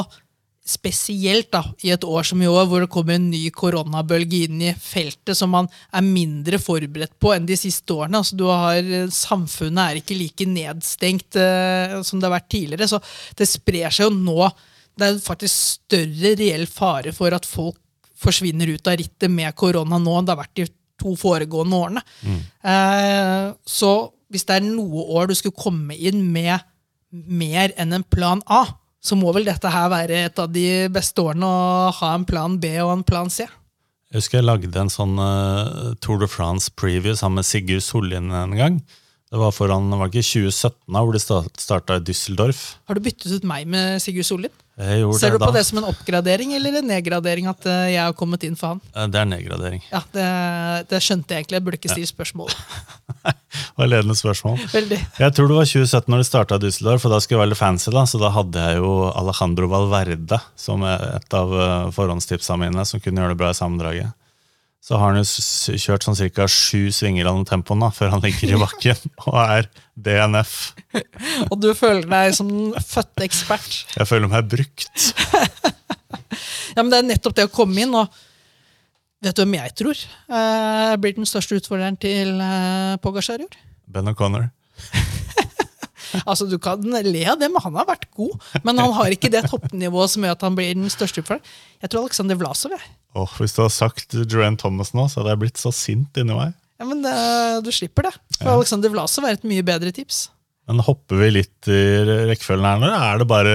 [0.67, 4.63] spesielt da, i et år som i år, hvor det kommer en ny koronabølge inn
[4.67, 8.19] i feltet som man er mindre forberedt på enn de siste årene.
[8.19, 12.89] Altså, du har, samfunnet er ikke like nedstengt eh, som det har vært tidligere.
[12.91, 13.01] Så
[13.39, 14.49] det sprer seg jo nå.
[14.97, 17.79] Det er faktisk større reell fare for at folk
[18.17, 20.67] forsvinner ut av rittet med korona nå enn det har vært de
[20.99, 22.03] to foregående årene.
[22.67, 23.93] Eh, så
[24.33, 26.59] hvis det er noe år du skulle komme inn med
[27.13, 28.65] mer enn en plan A,
[29.07, 32.59] så må vel dette her være et av de beste årene å ha en plan
[32.59, 33.47] B og en plan C.
[34.11, 38.31] Jeg husker jeg lagde en sånn uh, Tour de France preview sammen med Sigurd Sollien
[38.35, 38.81] en gang.
[39.27, 41.21] Det var foran, var det ikke 2017, da, hvor de
[41.59, 42.61] starta i Düsseldorf.
[42.87, 44.55] Har du byttet ut meg med Sigurd Sollien?
[44.77, 45.49] Ser du da.
[45.49, 48.75] på det som en oppgradering eller en nedgradering at eh, jeg har kommet inn for
[48.77, 48.83] han?
[49.11, 49.81] Det er nedgradering.
[49.89, 50.27] Ja, Det,
[50.91, 51.57] det skjønte jeg egentlig.
[51.57, 52.53] Jeg burde ikke stille spørsmål.
[53.27, 54.61] Det var ledende spørsmål.
[54.73, 54.99] Veldig.
[55.19, 57.61] Jeg tror det var 2017 når de starta Düsseldorf, for da skulle jeg være litt
[57.61, 57.89] fancy.
[57.93, 63.03] da, Så da hadde jeg jo Alejandro Valverde som et av eh, forhåndstipsa mine, som
[63.03, 64.13] kunne gjøre det bra i sammendraget.
[64.85, 66.47] Så har han jo kjørt sånn ca.
[66.47, 70.55] sju svinger av tempoen da, før han ligger i bakken og er DNF.
[71.51, 73.81] Og du føler deg som den fødte ekspert.
[73.97, 75.11] Jeg føler meg brukt.
[76.77, 78.13] Ja, men Det er nettopp det å komme inn, og
[79.25, 83.57] vet du hvem jeg tror eh, blir den største utfordreren til eh, i år?
[83.89, 84.51] Ben O'Connor.
[86.25, 88.37] Altså, Du kan le av det, men han har vært god.
[88.65, 91.45] Men han har ikke det toppnivået som gjør at han blir den største utfordreren.
[91.83, 92.77] Jeg tror Alexander Vlasov.
[92.77, 92.95] Jeg.
[93.17, 96.37] Oh, hvis du hadde sagt Joanne Thomas nå, så hadde jeg blitt så sint inni
[96.37, 96.55] meg.
[96.81, 98.15] Ja, men eh, Du slipper det.
[98.41, 100.27] For Alexander Vlasov er et mye bedre tips.
[100.67, 101.83] Men hopper vi litt i
[102.33, 103.53] rekkefølgen her nå, eller er det bare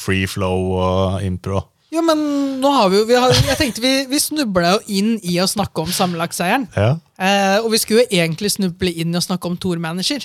[0.00, 1.60] free flow og impro?
[1.92, 2.20] Jo, men
[2.60, 5.46] nå har vi jo vi har, Jeg tenkte vi, vi snubla jo inn i å
[5.48, 6.66] snakke om sammenlagtseieren.
[6.76, 10.22] Ja, Eh, og vi skulle jo egentlig snuble inn i å snakke om Tour-manager.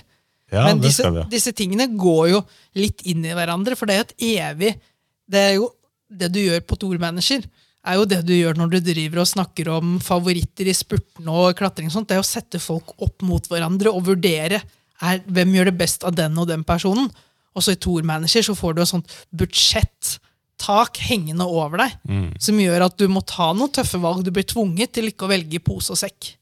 [0.54, 2.44] Ja Men disse, disse tingene går jo
[2.78, 4.72] litt inn i hverandre, for det er jo et evig
[5.30, 5.72] Det er jo
[6.14, 7.42] det du gjør på Tour-manager,
[7.84, 11.56] er jo det du gjør når du driver og snakker om favoritter i spurtene og
[11.58, 11.90] klatring.
[11.90, 14.62] og sånt, Det er å sette folk opp mot hverandre og vurdere
[15.02, 17.10] er, hvem gjør det best av den og den personen.
[17.54, 21.98] Og så i Tour-manager så får du et sånt budsjettak hengende over deg,
[22.40, 24.24] som gjør at du må ta noen tøffe valg.
[24.24, 26.36] Du blir tvunget til ikke å velge pose og sekk.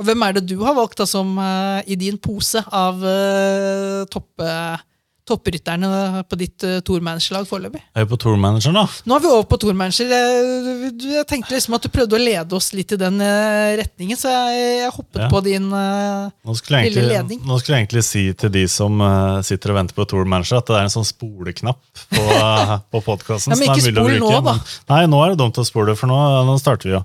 [0.00, 4.02] Og hvem er det du har valgt da som uh, i din pose av uh,
[4.10, 4.80] topp, eh,
[5.24, 5.88] topprytterne
[6.28, 7.78] på ditt uh, tourmanagerlag foreløpig?
[7.96, 8.82] Er på tourmanager nå?
[9.06, 10.10] Nå er vi over på tourmanager.
[10.10, 14.18] Jeg, jeg tenkte liksom at du prøvde å lede oss litt i den eh, retningen,
[14.20, 15.28] så jeg, jeg hoppet Ja.
[15.30, 17.40] på din eh, Nå Lille ledning.
[17.46, 20.68] nå skulle jeg egentlig si til de som eh, sitter og venter på tourmanager, at
[20.74, 21.80] det er en sånn spoleknapp
[22.10, 23.54] på, uh, på podkasten.
[23.54, 24.58] Ja, men ikke spol nå, da.
[24.90, 27.02] Nei, nå er det dumt å spole, for nå, nå starter vi jo.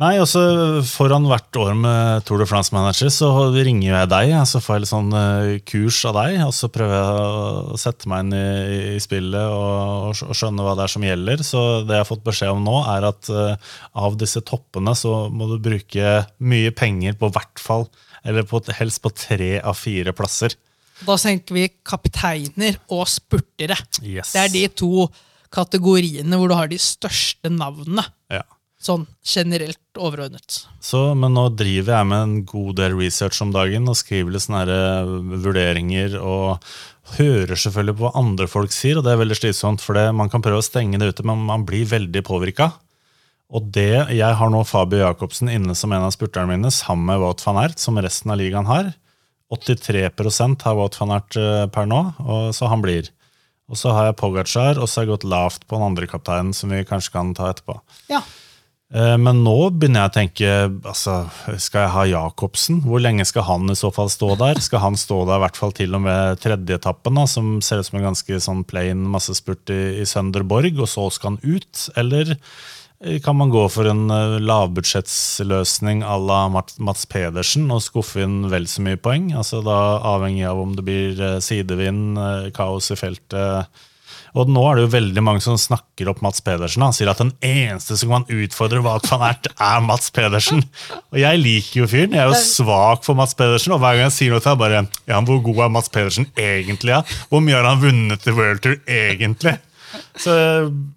[0.00, 0.40] Nei, også
[0.88, 4.30] Foran hvert år med Tour de France-manager så ringer jeg deg.
[4.48, 8.08] Så får jeg litt sånn eh, kurs av deg, og så prøver jeg å sette
[8.08, 8.46] meg inn i,
[8.96, 11.44] i spillet og, og og skjønne hva det er som gjelder.
[11.44, 15.26] Så det jeg har fått beskjed om nå, er at uh, av disse toppene så
[15.28, 17.86] må du bruke mye penger på hvert fall,
[18.24, 20.56] eller på, helst på tre av fire plasser.
[21.02, 23.76] Da tenker vi kapteiner og spurtere.
[24.00, 24.32] Yes.
[24.32, 25.06] Det er de to
[25.52, 28.06] kategoriene hvor du har de største navnene.
[28.82, 30.64] Sånn generelt overordnet.
[30.82, 34.42] Så, men nå driver jeg med en god del research om dagen og skriver litt
[34.42, 35.12] sånne her, eh,
[35.44, 36.64] vurderinger og
[37.14, 40.32] hører selvfølgelig på hva andre folk sier, og det er veldig slitsomt, for det, man
[40.32, 42.72] kan prøve å stenge det ute, men man blir veldig påvirka.
[43.52, 47.20] Og det, Jeg har nå Fabio Jacobsen inne som en av spurterne mine, sammen med
[47.20, 48.94] Wout van Ert, som resten av ligaen har.
[49.52, 53.12] 83% har Wout van Aert eh, per nå, og så han blir.
[53.70, 56.54] Og så har jeg Pogacar, og så har jeg gått lavt på den andre kapteinen,
[56.56, 57.78] som vi kanskje kan ta etterpå.
[58.10, 58.24] Ja.
[58.92, 60.50] Eh, Men nå begynner jeg å tenke
[60.90, 61.14] altså,
[61.56, 62.82] Skal jeg ha Jacobsen?
[62.84, 64.60] Hvor lenge skal han i så fall stå der?
[64.60, 68.00] Skal han stå der i hvert fall til og med tredjeetappen, som ser ut som
[68.00, 71.86] en ganske sånn plain massespurt i, i Sønderborg, og så skal han ut?
[71.96, 78.26] Eller eh, kan man gå for en eh, lavbudsjettsløsning à la Mats, Pedersen og skuffe
[78.26, 79.32] inn vel så mye poeng?
[79.32, 79.78] Altså da
[80.12, 82.20] Avhengig av om det blir sidevind,
[82.52, 83.72] kaos i feltet.
[84.32, 86.84] Og nå er det jo veldig mange som snakker opp Mats Pedersen.
[86.84, 90.62] Han sier at den eneste som kan utfordre Wout van Ert, er Mats Pedersen.
[91.12, 92.16] Og jeg liker jo fyren.
[92.16, 93.74] Jeg er jo svak for Mats Pedersen.
[93.76, 96.30] Og hver gang jeg sier noe til ham, bare ja, Hvor god er Mats Pedersen
[96.32, 96.94] egentlig?
[96.94, 97.02] Ja?
[97.28, 99.58] Hvor mye har han vunnet i World Tour egentlig?
[100.16, 100.32] Så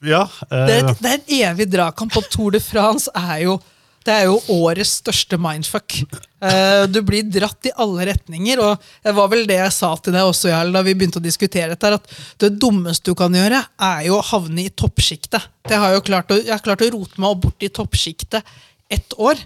[0.06, 0.24] ja.
[0.48, 3.58] Det er, eh, et, det er en evig dragkamp, og Tour de France er jo,
[4.06, 5.98] det er jo årets største mindfuck.
[6.46, 10.14] Eh, du blir dratt i alle retninger, og det var vel det jeg sa til
[10.14, 13.64] deg også, Jarl, da vi begynte å diskutere dette, at det dummeste du kan gjøre,
[13.90, 15.50] er jo å havne i toppsjiktet.
[15.70, 18.56] Jeg har jo klart å, jeg har klart å rote meg bort i toppsjiktet
[18.94, 19.42] ett år.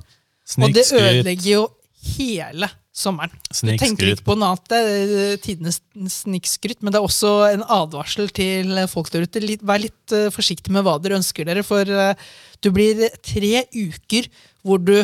[0.60, 1.68] Og det ødelegger jo
[2.00, 3.32] hele sommeren.
[3.50, 4.68] Du tenker ikke på noe annet.
[4.72, 5.80] Det er eh, tidenes
[6.20, 9.44] snikskryt, men det er også en advarsel til folk der ute.
[9.68, 12.30] Vær litt eh, forsiktig med hva dere ønsker dere, for eh,
[12.64, 14.30] du blir tre uker
[14.68, 14.98] hvor du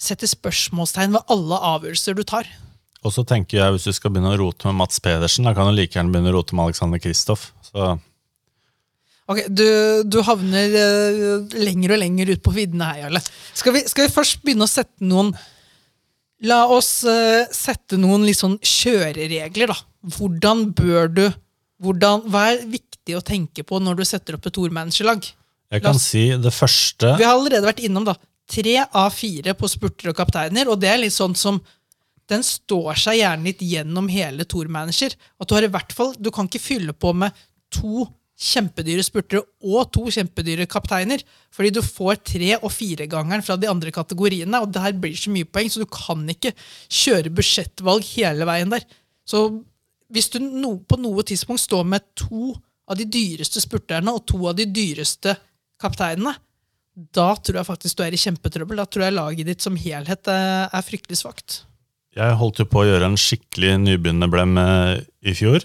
[0.00, 2.48] setter spørsmålstegn ved alle avgjørelser du tar.
[3.04, 5.68] Og så tenker jeg, hvis du skal begynne å rote med Mats Pedersen, da kan
[5.68, 7.50] du like gjerne begynne å rote med Alexander Kristoff.
[7.64, 7.96] Så
[9.30, 9.62] Ok, Du,
[10.10, 13.20] du havner uh, lenger og lenger ut på viddene her, Jarle.
[13.54, 15.30] Skal vi, skal vi først begynne å sette noen
[16.48, 19.76] La oss uh, sette noen litt sånn kjøreregler, da.
[20.16, 21.24] Hvordan bør du
[21.80, 25.28] hvordan, Hva er viktig å tenke på når du setter opp et tourmanagerlag?
[25.70, 28.16] jeg kan oss- si det første Vi har allerede vært innom da,
[28.50, 31.60] tre av fire på spurter og kapteiner, og det er litt sånn som
[32.30, 35.14] den står seg gjerne litt gjennom hele tourmanager.
[35.40, 37.32] At du har i hvert fall, du kan ikke fylle på med
[37.74, 38.06] to
[38.40, 41.20] kjempedyre spurtere og to kjempedyre kapteiner,
[41.52, 45.32] fordi du får tre- og firegangeren fra de andre kategoriene, og det her blir så
[45.34, 46.54] mye poeng, så du kan ikke
[46.88, 48.86] kjøre budsjettvalg hele veien der.
[49.28, 49.44] Så
[50.10, 52.54] hvis du no, på noe tidspunkt står med to
[52.90, 55.36] av de dyreste spurterne og to av de dyreste
[55.80, 56.34] kapteinene,
[57.14, 58.80] da tror jeg faktisk du er i kjempetrøbbel.
[58.80, 61.62] Da tror jeg laget ditt som helhet eh, er fryktelig svakt.
[62.18, 64.94] Jeg holdt jo på å gjøre en skikkelig nybegynnerblem eh,
[65.30, 65.62] i fjor.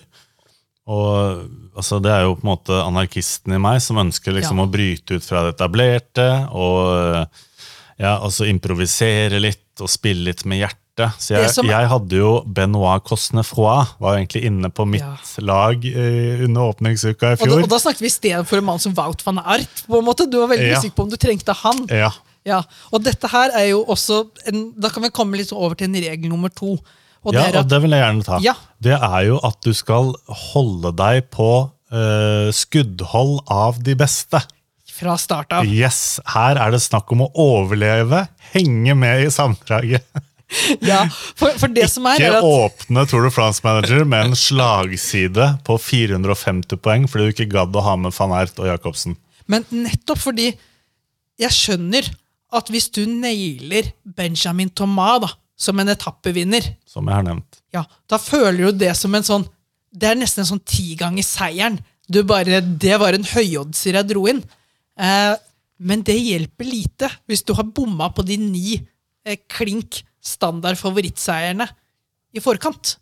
[0.88, 4.66] Og altså, det er jo på en måte anarkisten i meg som ønsker liksom Ja.
[4.68, 7.28] å bryte ut fra det etablerte og
[7.98, 10.82] ja, altså improvisere litt og spille litt med hjertet.
[11.20, 15.02] Så Det jeg, som- jeg hadde jo Benoit Cosnefroy, var jo egentlig inne på mitt
[15.02, 15.18] Ja.
[15.40, 17.64] lag eh, under åpningsuka i Og da, fjor.
[17.64, 19.84] og da snakket vi i stedet for en mann som Wout van Art.
[19.90, 20.30] på en måte.
[20.30, 20.78] Du var veldig Ja.
[20.80, 21.88] usikker på om du trengte han.
[21.88, 22.12] ja,
[22.46, 22.62] Ja,
[22.94, 25.96] Og dette her er jo også en, Da kan vi komme litt over til en
[25.96, 26.78] regel nummer to.
[27.26, 28.40] Og det ja, og det vil jeg gjerne ta.
[28.44, 28.54] Ja.
[28.86, 30.14] Det er jo at du skal
[30.54, 34.42] holde deg på uh, skuddhold av de beste.
[34.96, 40.06] fra start av Yes, Her er det snakk om å overleve, henge med i samdraget.
[40.92, 41.02] ja,
[41.36, 44.38] for, for det som er, Ikke er at åpne Tour de France Manager med en
[44.38, 49.18] slagside på 450 poeng fordi du ikke gadd å ha med van Ert og Jacobsen.
[49.52, 50.52] Men nettopp fordi
[51.42, 52.08] jeg skjønner
[52.56, 57.62] at hvis du nailer Benjamin Thomas da, som en etappevinner, Som jeg har nevnt.
[57.74, 59.46] ja, da føler du det som en sånn
[59.96, 61.78] Det er nesten en sånn ti ganger seieren.
[62.12, 64.42] Du bare, Det var en høyoddser jeg dro inn.
[65.00, 65.36] Eh,
[65.80, 68.76] men det hjelper lite hvis du har bomma på de ni
[69.26, 71.68] eh, klink standard favorittseierne
[72.36, 72.98] i forkant.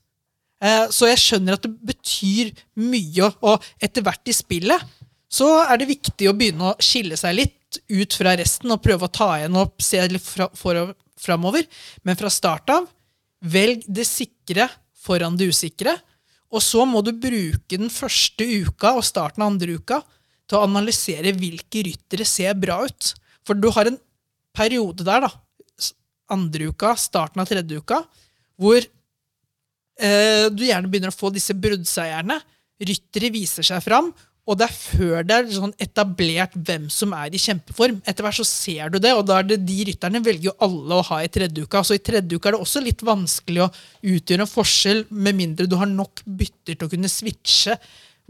[0.62, 4.86] Eh, så jeg skjønner at det betyr mye, og etter hvert i spillet
[5.34, 9.10] så er det viktig å begynne å skille seg litt ut fra resten og prøve
[9.10, 11.66] å ta igjen opp, se litt fra, forover, framover.
[12.04, 12.88] Men fra start av,
[13.44, 14.70] velg det sikre
[15.04, 15.96] foran det usikre.
[16.54, 20.02] Og så må du bruke den første uka og starten av andre uka
[20.48, 23.14] til å analysere hvilke ryttere ser bra ut.
[23.48, 24.00] For du har en
[24.54, 25.32] periode der, da,
[26.34, 28.04] andre uka, starten av tredje uka,
[28.62, 32.38] hvor eh, du gjerne begynner å få disse bruddseierne.
[32.84, 34.12] Ryttere viser seg fram,
[34.44, 38.02] og det er før det er sånn etablert hvem som er i kjempeform.
[38.04, 40.98] Etter hvert så ser du det, og da er det de rytterne velger jo alle
[40.98, 41.80] å ha i tredje uka.
[41.88, 43.70] Så i tredje uka er det også litt vanskelig å
[44.14, 47.78] utgjøre en forskjell, med mindre du har nok bytter til å kunne switche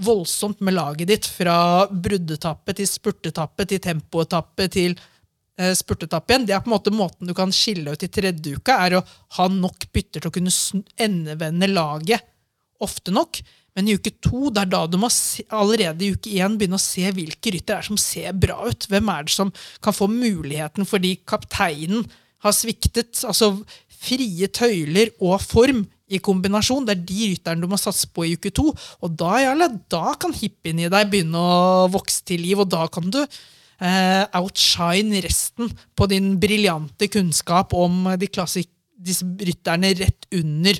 [0.05, 6.45] voldsomt med laget ditt fra bruddetappe til spurtetappe til tempoetappe til eh, spurtetappe igjen.
[6.45, 9.03] Det er på en måte måten du kan skille ut i tredje uka, er å
[9.39, 10.53] ha nok bytter til å kunne
[11.09, 12.29] endevende laget
[12.83, 13.41] ofte nok.
[13.73, 16.77] Men i uke to, det er da du må se, allerede i uke én begynne
[16.77, 18.85] å se hvilke ryttere er som ser bra ut.
[18.89, 22.05] Hvem er det som kan få muligheten fordi kapteinen
[22.45, 23.23] har sviktet?
[23.25, 23.55] Altså
[24.03, 25.83] frie tøyler og form
[26.13, 26.85] i kombinasjon.
[26.85, 28.69] Det er de rytterne du må satse på i uke to.
[29.01, 32.85] Og da, Jarle, da kan hippien i deg begynne å vokse til liv, og da
[32.93, 38.69] kan du eh, outshine resten på din briljante kunnskap om de klassik
[39.03, 40.77] disse rytterne rett under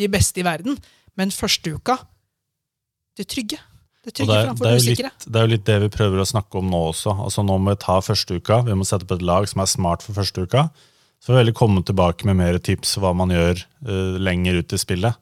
[0.00, 0.76] de beste i verden.
[1.18, 1.98] Men første uka,
[3.18, 3.58] det trygge.
[4.02, 5.10] Det trygge det, framfor det, det usikre.
[5.10, 7.14] litt, det er jo litt det vi prøver å snakke om nå også.
[7.26, 8.62] Altså Nå må vi ta første uka.
[8.66, 10.66] Vi må sette opp et lag som er smart for første uka.
[11.22, 14.80] Så vil vi komme tilbake med mer tips hva man gjør uh, lenger ut i
[14.80, 15.20] spillet.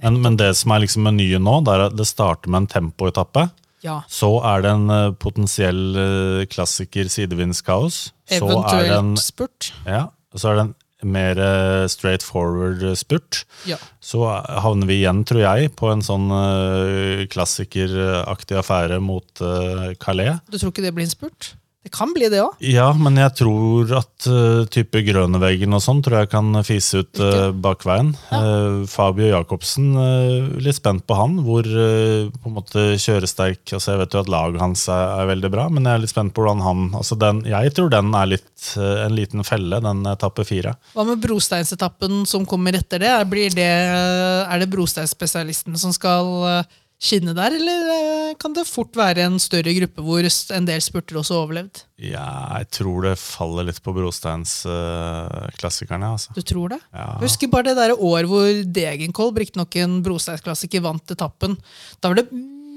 [0.00, 2.70] Men, men det som er liksom menyen nå, det er at det starter med en
[2.72, 3.48] tempoetappe.
[3.84, 3.98] Ja.
[4.08, 8.04] Så er det en uh, potensiell uh, klassiker sidevindskaos.
[8.30, 9.72] Så er det en, Eventuelt spurt.
[9.84, 10.06] ja,
[10.38, 10.74] så er det en
[11.04, 13.42] mer eh, straight forward eh, spurt.
[13.68, 13.78] Ja.
[14.02, 20.42] Så havner vi igjen, tror jeg, på en sånn eh, klassikeraktig affære mot eh, Calais.
[20.50, 21.54] Du tror ikke det blir en spurt?
[21.82, 22.60] Det kan bli det òg.
[22.62, 27.18] Ja, men jeg tror at uh, type Grøneveggen og sånn tror jeg kan fise ut
[27.18, 28.12] uh, bakveien.
[28.30, 31.40] Uh, Fabio Jacobsen, uh, litt spent på han.
[31.42, 35.30] Hvor uh, på en måte kjøresterk altså Jeg vet jo at laget hans er, er,
[35.32, 38.14] veldig bra, men jeg er litt spent på hvordan han altså den, Jeg tror den
[38.14, 40.76] er litt, uh, en liten felle, den etappe fire.
[40.94, 43.16] Hva med brosteinsetappen som kommer etter det?
[43.32, 46.62] Blir det er det brosteinspesialisten som skal
[47.02, 51.16] skinne der, eller eh, kan det fort være en større gruppe hvor en del spurter
[51.18, 51.80] også overlevd?
[52.02, 56.06] Ja, jeg tror det faller litt på brosteinsklassikerne.
[56.06, 56.30] Uh, altså.
[56.36, 56.82] Du tror det?
[56.94, 57.06] Ja.
[57.16, 58.48] Jeg Husker bare det der år hvor
[58.78, 61.52] Degenkolb, riktignok en brosteinsklassiker, vant etappen.
[61.98, 62.30] Da var det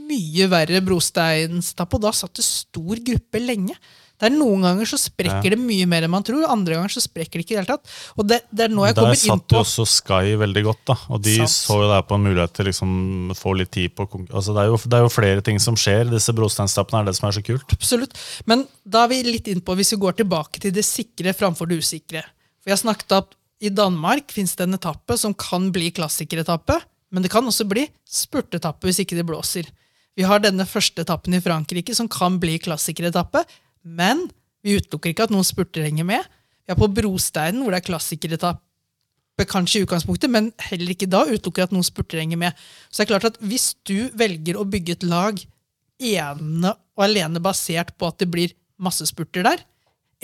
[0.06, 3.76] mye verre brosteinstapp, og da satt det stor gruppe lenge.
[4.16, 5.56] Det er Noen ganger så sprekker ja.
[5.56, 7.76] det mye mer enn man tror, andre ganger så sprekker det ikke i det hele
[7.76, 7.96] tatt.
[8.16, 9.32] Og det, det er nå jeg Der kommer inn på...
[9.34, 10.96] satt jo også Sky veldig godt, da.
[11.12, 11.56] og de Sant.
[11.56, 12.94] så jo der på en mulighet til liksom
[13.36, 16.08] få litt tid på altså det, er jo, det er jo flere ting som skjer.
[16.14, 17.76] Disse brosteinstappene er det som er så kult.
[17.76, 18.16] Absolutt.
[18.48, 21.70] Men da er vi litt inn på, hvis vi går tilbake til det sikre framfor
[21.70, 22.24] det usikre.
[22.64, 23.36] For jeg snakket at
[23.66, 26.80] I Danmark fins det en etappe som kan bli klassikeretappe,
[27.12, 29.68] men det kan også bli spurtetappe hvis ikke det blåser.
[30.16, 33.44] Vi har denne første etappen i Frankrike som kan bli klassikeretappe,
[33.86, 34.26] men
[34.66, 36.24] vi utelukker ikke at noen spurter henger med.
[36.66, 41.22] Vi er på Brosteinen, hvor det er klassikeretappe kanskje i utgangspunktet, men heller ikke da
[41.30, 42.66] utelukker at noen spurter henger med.
[42.90, 45.40] Så det er klart at hvis du velger å bygge et lag
[46.02, 49.62] ene og alene basert på at det blir masse spurter der,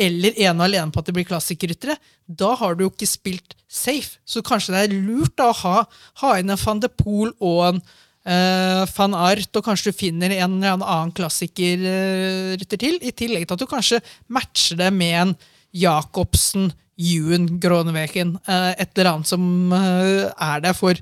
[0.02, 3.56] eller ene og alene på at det blir klassikerryttere, da har du jo ikke spilt
[3.70, 4.18] safe.
[4.26, 5.84] Så kanskje det er lurt da, å ha,
[6.24, 7.84] ha inn en van de Pool og en
[8.28, 13.00] uh, van Art, og kanskje du finner en eller annen klassikerrytter uh, til.
[13.02, 14.02] I tillegg til at du kanskje
[14.34, 15.34] matcher det med en
[15.78, 21.00] Jacobsen, Ewan, Groneveken, uh, et eller annet som er der for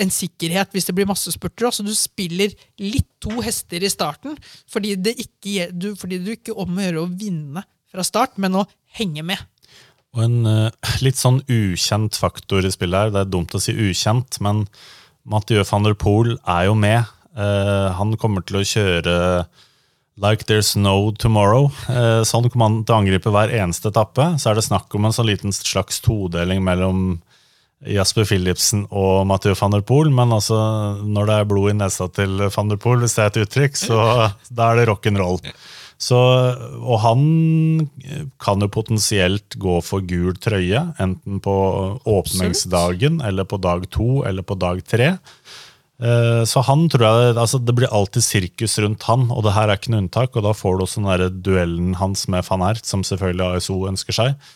[0.00, 1.72] en sikkerhet hvis det blir masse spurter.
[1.74, 4.38] Så du spiller litt to hester i starten
[4.70, 8.54] fordi, det ikke, du, fordi du ikke om å gjøre å vinne fra start, men
[8.54, 9.40] å henge med.
[10.14, 10.70] Og en
[11.02, 13.12] litt sånn ukjent faktor i spillet her.
[13.14, 14.64] Det er dumt å si ukjent, men
[15.24, 17.08] Mathieu van der Poel er jo med.
[17.36, 19.16] Uh, han kommer til å kjøre
[20.20, 21.70] like there's no tomorrow.
[21.88, 24.32] Uh, sånn kommer han til å angripe hver eneste etappe.
[24.40, 27.20] Så er det snakk om en sånn liten slags todeling mellom
[27.88, 30.10] Jasper Philipsen og Mathieu van der Poel.
[30.12, 30.58] Men altså,
[31.00, 33.80] når det er blod i nesa til van der Poel, hvis det er et uttrykk,
[33.80, 34.00] så
[34.50, 35.40] da er det rock'n'roll.
[36.00, 36.16] Så,
[36.80, 37.24] og han
[38.40, 41.56] kan jo potensielt gå for gul trøye, enten på
[42.08, 45.10] åpningsdagen eller på dag to eller på dag tre.
[46.00, 49.68] Eh, så han tror jeg, altså Det blir alltid sirkus rundt han, og det her
[49.68, 50.36] er ikke noe unntak.
[50.36, 53.76] og Da får du også den der duellen hans med van Ert, som selvfølgelig ASO
[53.90, 54.48] ønsker seg.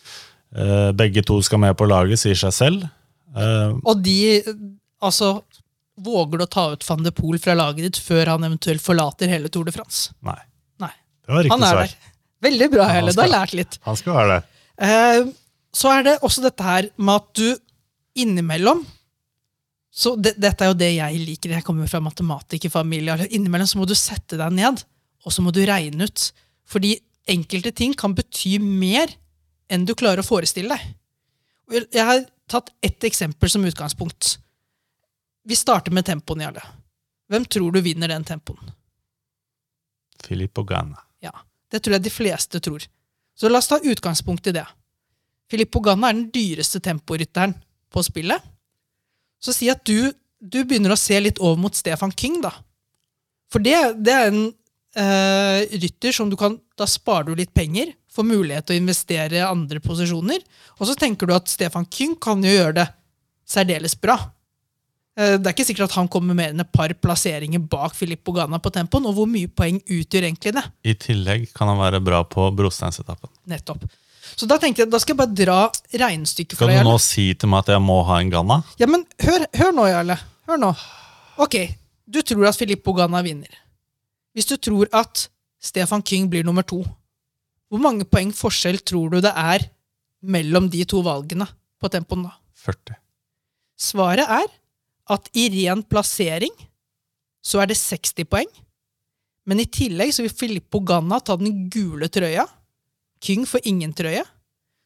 [0.57, 2.88] Eh, begge to skal med på laget, sier seg selv.
[3.36, 4.40] Eh, og de,
[5.03, 5.36] altså
[5.95, 9.30] Våger du å ta ut van de Poel fra laget ditt før han eventuelt forlater
[9.30, 10.09] hele Tour de France?
[10.26, 10.40] Nei.
[11.24, 11.94] Det var riktig svar.
[12.44, 13.14] Veldig bra, Helle.
[13.16, 13.78] Du har lært litt.
[13.86, 14.60] Han skal være det.
[14.84, 15.30] Eh,
[15.74, 18.84] så er det også dette her med at du innimellom
[19.94, 21.52] så det, Dette er jo det jeg liker.
[21.54, 23.28] Jeg kommer fra matematikerfamilie.
[23.36, 24.82] Innimellom så må du sette deg ned,
[25.22, 26.24] og så må du regne ut.
[26.66, 26.96] Fordi
[27.30, 29.12] enkelte ting kan bety mer
[29.70, 31.84] enn du klarer å forestille deg.
[31.94, 34.34] Jeg har tatt ett eksempel som utgangspunkt.
[35.46, 36.64] Vi starter med tempoen, Jarle.
[37.30, 38.74] Hvem tror du vinner den tempoen?
[40.26, 40.98] Filippo Ganna.
[41.24, 41.32] Ja,
[41.72, 42.84] Det tror jeg de fleste tror.
[43.34, 44.64] Så la oss ta utgangspunkt i det.
[45.50, 47.54] Filippo Ganna er den dyreste temporytteren
[47.92, 48.42] på spillet.
[49.42, 52.52] Så si at du, du, begynner å se litt over mot Stefan King, da.
[53.52, 57.92] For det, det er en eh, rytter som du kan Da sparer du litt penger,
[58.10, 60.40] får mulighet til å investere i andre posisjoner,
[60.78, 62.88] og så tenker du at Stefan King kan jo gjøre det
[63.46, 64.16] særdeles bra.
[65.14, 68.34] Eh, det er ikke sikkert at han kommer mer enn et par plasseringer bak Filippo
[68.34, 69.06] Ganna på tempoen.
[69.10, 70.64] Og hvor mye poeng utgjør egentlig det?
[70.82, 73.30] I tillegg kan han være bra på brosteinsetappen.
[73.50, 73.86] Nettopp.
[74.34, 75.58] Så da tenkte jeg, da skal jeg bare dra
[76.00, 76.80] regnestykket for deg.
[76.80, 78.58] Skal du nå si til meg at jeg må ha en Ganna?
[78.80, 80.16] Ja, men hør, hør nå, Jarle.
[80.48, 80.72] Hør nå.
[81.44, 81.58] Ok,
[82.10, 83.60] du tror at Filippo Ganna vinner.
[84.34, 85.28] Hvis du tror at
[85.62, 86.80] Stefan King blir nummer to,
[87.70, 89.68] hvor mange poeng forskjell tror du det er
[90.24, 91.46] mellom de to valgene
[91.80, 92.34] på tempoen da?
[92.64, 92.98] 40.
[93.78, 94.50] Svaret er
[95.11, 96.52] at i ren plassering
[97.44, 98.48] så er det 60 poeng.
[99.44, 102.46] Men i tillegg så vil Filippo Ganna ta den gule trøya.
[103.20, 104.24] King får ingen trøye.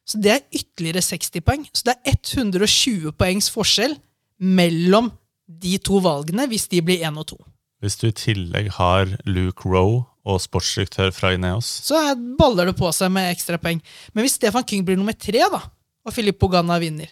[0.09, 1.65] Så det er ytterligere 60 poeng.
[1.71, 3.95] Så det er 120 poengs forskjell
[4.39, 5.11] mellom
[5.49, 7.39] de to valgene hvis de blir én og to.
[7.79, 11.95] Hvis du i tillegg har Luke Roe og sportsdirektør fra Ineos Så
[12.37, 13.79] baller det på seg med ekstra poeng.
[14.11, 15.61] Men hvis Stefan King blir nummer tre, da,
[16.03, 17.07] og Filippo Ganna vinner,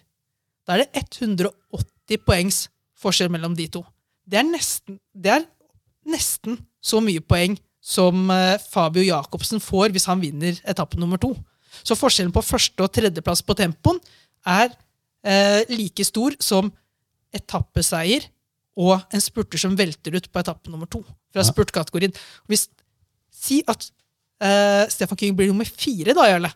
[0.68, 2.66] da er det 180 poengs
[3.02, 3.84] forskjell mellom de to.
[4.28, 5.46] Det er nesten, det er
[6.08, 11.34] nesten så mye poeng som eh, Fabio Jacobsen får hvis han vinner etappe nummer to.
[11.86, 14.00] Så forskjellen på første- og tredjeplass på tempoen
[14.48, 14.72] er
[15.24, 16.72] eh, like stor som
[17.36, 18.26] etappeseier
[18.78, 21.48] og en spurter som velter ut på etappe nummer to fra Ja.
[21.50, 22.14] spurtkategorien.
[22.48, 22.68] Hvis,
[23.34, 23.90] si at
[24.42, 26.52] eh, Stefan King blir nummer fire, da, Jarle.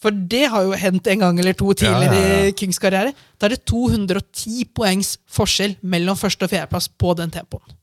[0.00, 2.46] For det har jo hendt en gang eller to tidligere Ja, ja, ja.
[2.48, 3.12] i Kings karriere.
[3.36, 7.76] Da er det 210 poengs forskjell mellom første- og fjerdeplass på den tempoen.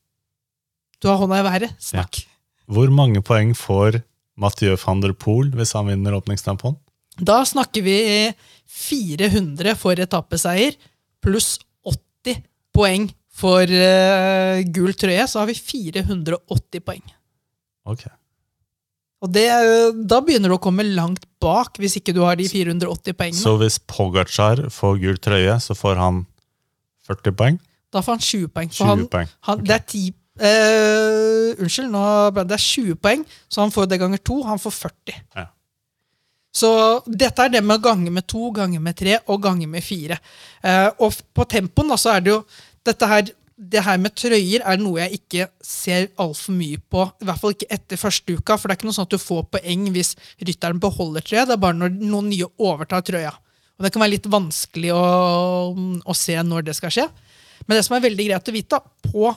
[1.01, 1.75] Du har hånda i været.
[1.77, 2.23] Snakk.
[2.67, 4.01] Hvor mange poeng får
[4.37, 6.77] Mathieu van der Poel hvis han vinner åpningstempoen?
[7.17, 8.33] Da snakker vi
[8.67, 10.75] 400 for etappeseier,
[11.21, 12.41] pluss 80
[12.73, 13.07] poeng
[13.37, 15.25] for uh, gul trøye.
[15.29, 17.03] Så har vi 480 poeng.
[17.85, 18.07] Ok.
[19.25, 19.47] Og det,
[20.09, 23.39] Da begynner du å komme langt bak, hvis ikke du har de 480 poengene.
[23.39, 26.21] Så hvis Pogacar får gul trøye, så får han
[27.09, 27.59] 40 poeng?
[27.93, 28.71] Da får han 20 poeng.
[28.73, 29.35] 20 han, poeng.
[29.47, 29.67] han, okay.
[29.67, 30.07] Det er 10
[30.49, 32.05] eh, Unnskyld, nå,
[32.43, 34.41] det er 20 poeng, så han får det ganger to.
[34.45, 35.21] Han får 40.
[35.39, 35.47] Ja.
[36.57, 36.69] Så
[37.05, 40.17] dette er det med å gange med to, gange med tre og gange med fire.
[40.61, 42.41] Eh, og på tempoen da, så er det jo
[42.87, 47.07] dette her det her med trøyer er noe jeg ikke ser altfor mye på.
[47.21, 49.21] I hvert fall ikke etter første uka, for det er ikke noe sånn at du
[49.21, 50.13] får poeng hvis
[50.45, 51.45] rytteren beholder trøya.
[51.49, 53.33] Det er bare når noen nye overtar trøya.
[53.77, 55.01] Og Det kan være litt vanskelig å,
[55.73, 57.07] å se når det skal skje.
[57.65, 59.31] Men det som er veldig greit å vite, på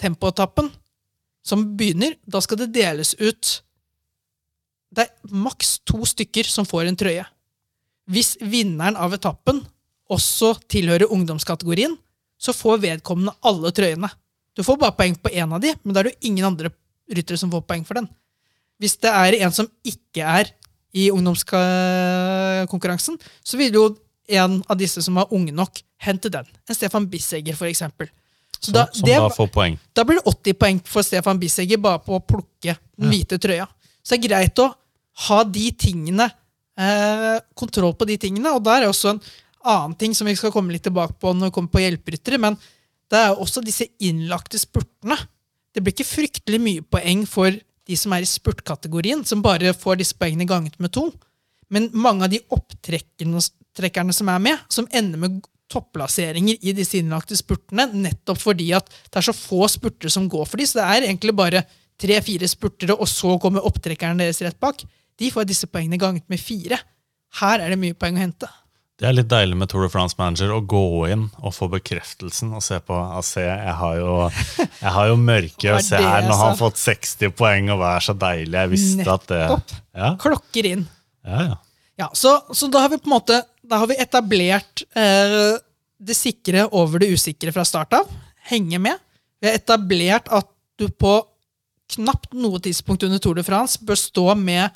[0.00, 0.70] tempoetappen
[1.44, 3.60] som begynner, da skal det deles ut
[4.92, 7.24] Det er maks to stykker som får en trøye.
[8.12, 9.62] Hvis vinneren av etappen
[10.12, 11.94] også tilhører ungdomskategorien,
[12.42, 14.10] så får vedkommende alle trøyene.
[14.56, 16.72] Du får bare poeng på én av de, men da er det ingen andre
[17.12, 18.08] ryttere som får poeng for den.
[18.82, 20.50] Hvis det er en som ikke er
[20.92, 23.84] i ungdomskonkurransen, så vil jo
[24.32, 26.46] en av disse som er unge nok, hente den.
[26.68, 28.08] En Stefan Bissegger, for eksempel.
[28.58, 29.78] Så Som, da, som det, da får poeng.
[29.94, 33.66] da blir det 80 poeng for Stefan Bissegger bare på å plukke den hvite trøya.
[34.02, 34.68] Så det er greit å
[35.28, 36.28] ha de tingene,
[36.78, 38.54] eh, kontroll på de tingene.
[38.54, 39.20] Og der er også en
[39.64, 42.40] annen ting som vi skal komme litt tilbake på når vi kommer på hjelperyttere.
[42.42, 42.58] Men
[43.12, 45.18] det er også disse innlagte spurtene.
[45.72, 50.00] Det blir ikke fryktelig mye poeng for de som er i spurtkategorien, som bare får
[50.00, 51.08] disse poengene ganget med to.
[51.72, 55.40] Men mange av de opptrekkerne som er med, som ender med
[55.72, 60.44] topplasseringer i disse innlagte spurtene, nettopp fordi at det er så få spurtere som går
[60.48, 61.64] for de, så det er egentlig bare
[62.02, 64.82] tre-fire spurtere, og så kommer opptrekkerne deres rett bak.
[65.18, 66.78] De får disse poengene ganget med fire.
[67.40, 68.48] Her er det mye poeng å hente.
[69.00, 72.52] Det er litt deilig med Tour de France Manager å gå inn og få bekreftelsen
[72.54, 74.12] og se på ja, se, jeg har jo,
[74.60, 78.04] jeg har jo mørke, og se her, nå har han fått 60 poeng, og er
[78.04, 78.54] så deilig.
[78.54, 80.88] Jeg visste at det Ja, Klokker inn.
[81.26, 81.44] ja.
[81.50, 81.60] ja.
[82.00, 85.52] Ja, så, så da har vi på en måte da har vi etablert eh,
[86.02, 88.08] det sikre over det usikre fra start av.
[88.50, 88.98] Henge med.
[89.40, 90.48] Vi har etablert at
[90.80, 91.14] du på
[91.92, 94.74] knapt noe tidspunkt under Tour de France bør stå med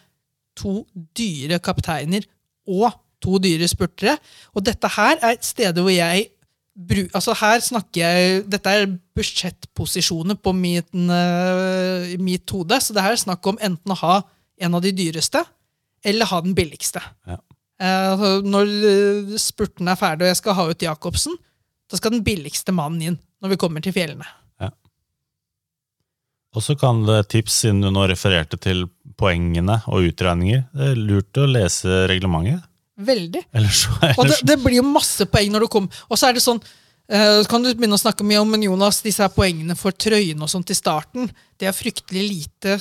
[0.56, 0.84] to
[1.16, 2.24] dyre kapteiner
[2.68, 2.92] og
[3.22, 4.16] to dyre spurtere.
[4.54, 6.28] Og dette her er et sted hvor jeg
[6.76, 8.86] bru- Altså her snakker jeg Dette er
[9.16, 14.22] budsjettposisjoner på min, eh, mitt hode, så det her er snakk om enten å ha
[14.60, 15.44] en av de dyreste
[16.04, 17.00] eller ha den billigste.
[17.26, 17.38] Ja.
[17.80, 21.36] Eh, altså, når eh, spurten er ferdig og jeg skal ha ut Jacobsen,
[21.90, 24.26] da skal den billigste mannen inn når vi kommer til fjellene.
[26.56, 28.86] Og så kan det tips, siden du nå refererte til
[29.20, 30.62] poengene og utregninger.
[30.72, 32.64] Det er lurt å lese reglementet.
[32.96, 33.42] Veldig.
[33.52, 34.18] Ellers, ellers.
[34.18, 36.02] Og det, det blir jo masse poeng når du kommer.
[36.08, 39.02] Og så er det sånn uh, kan du begynne å snakke mye om men Jonas,
[39.04, 41.28] disse her poengene for trøyene og sånt i starten.
[41.60, 42.78] Det er fryktelig lite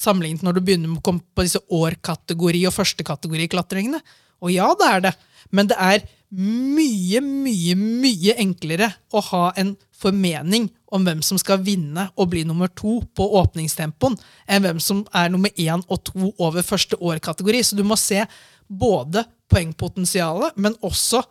[0.00, 4.00] sammenlignet når du begynner med å komme på disse år-kategori- og førstekategoriklatringene.
[4.40, 5.14] Og ja, det er det.
[5.52, 11.60] Men det er mye, mye, mye enklere å ha en formening om hvem som skal
[11.66, 16.30] vinne og bli nummer to på åpningstempoen, enn hvem som er nummer én og to
[16.38, 17.64] over første år-kategori.
[17.66, 18.22] Så du må se
[18.70, 21.22] både poengpotensialet, men også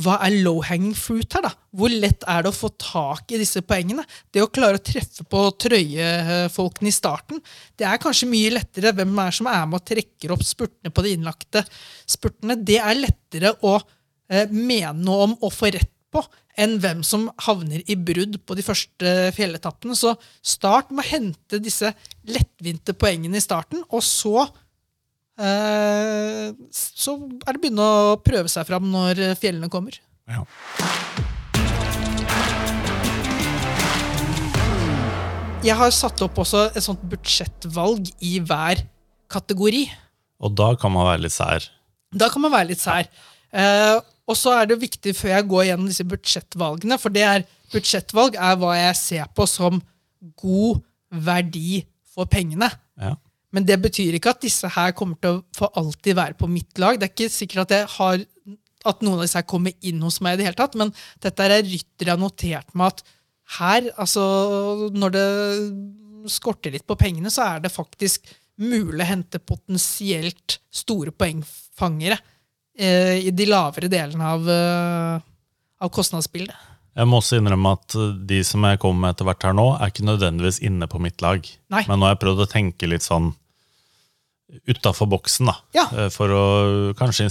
[0.00, 1.50] hva er low hanging fruit her, da?
[1.76, 4.04] Hvor lett er det å få tak i disse poengene?
[4.32, 7.42] Det å klare å treffe på trøyefolkene i starten,
[7.76, 8.94] det er kanskje mye lettere.
[8.96, 11.64] Hvem er som er med og trekker opp spurtene på de innlagte
[12.08, 12.56] spurtene?
[12.56, 16.24] Det er lettere å eh, mene noe om og få rett på
[16.60, 19.96] enn hvem som havner i brudd på de første fjelletappene.
[19.96, 21.92] Så start med å hente disse
[22.28, 24.46] lettvinte poengene i starten, og så
[25.42, 29.98] så er det begynne å prøve seg fram når fjellene kommer.
[30.30, 30.44] ja.
[35.62, 38.80] Jeg har satt opp også et sånt budsjettvalg i hver
[39.30, 39.84] kategori.
[40.42, 41.68] Og da kan man være litt sær.
[42.10, 43.06] Da kan man være litt sær.
[43.54, 47.46] Eh, og så er det viktig før jeg går gjennom disse budsjettvalgene, for det er,
[47.70, 49.78] budsjettvalg er hva jeg ser på som
[50.42, 50.82] god
[51.30, 52.66] verdi for pengene.
[52.98, 53.14] Ja.
[53.52, 56.78] Men det betyr ikke at disse her kommer til å for alltid være på mitt
[56.80, 56.98] lag.
[56.98, 58.22] Det er ikke sikkert at, jeg har,
[58.88, 60.92] at noen av disse her kommer inn hos meg, i det hele tatt, men
[61.22, 63.04] dette er rytter jeg har notert meg at
[63.58, 64.22] her, altså
[64.94, 65.26] når det
[66.32, 68.30] skorter litt på pengene, så er det faktisk
[68.62, 72.18] mulig å hente potensielt store poengfangere
[72.78, 75.24] eh, i de lavere delene av, eh,
[75.82, 76.68] av kostnadsbildet.
[76.92, 77.94] Jeg må også innrømme at
[78.28, 81.24] de som jeg kommer med etter hvert her nå, er ikke nødvendigvis inne på mitt
[81.24, 81.46] lag.
[81.72, 81.86] Nei.
[81.88, 83.30] Men nå har jeg prøvd å tenke litt sånn
[84.68, 85.54] utafor boksen, da.
[85.76, 85.86] Ja.
[85.96, 86.42] Eh, For å
[86.98, 87.28] kanskje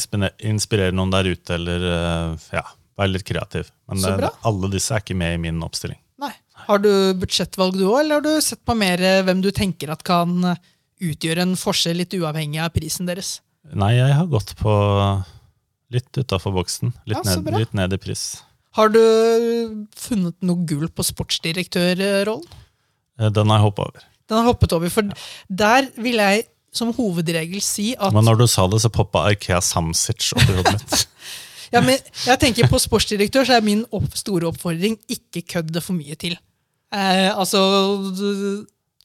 [0.49, 2.63] inspirere, noen der ute, eller eh, ja,
[2.97, 3.69] være litt kreativ.
[3.89, 4.32] Men det, bra.
[4.47, 5.99] alle disse er ikke med i min oppstilling.
[6.22, 6.34] Nei.
[6.67, 9.93] Har du budsjettvalg du òg, eller har du sett på mer eh, hvem du tenker
[9.93, 10.59] at kan eh,
[11.01, 13.39] utgjøre en forskjell, litt uavhengig av prisen deres?
[13.74, 14.72] Nei, jeg har gått på
[15.93, 16.93] litt utafor boksen.
[17.09, 18.41] Litt, Ja, ned, litt ned i pris.
[18.78, 19.01] Har du
[19.99, 22.45] funnet noe gull på sportsdirektørrollen?
[23.19, 24.05] Eh, Den har jeg hoppa over.
[24.32, 25.09] Den har hoppet over, for
[25.51, 26.45] der vil jeg
[26.76, 30.55] som hovedregel si at Men når du sa det, så poppa Ikea Samsic opp i
[30.59, 31.01] hodet mitt.
[31.74, 35.84] ja, men jeg tenker På sportsdirektør så er min opp, store oppfordring ikke kødd det
[35.84, 36.38] for mye til.
[36.91, 37.59] Eh, altså,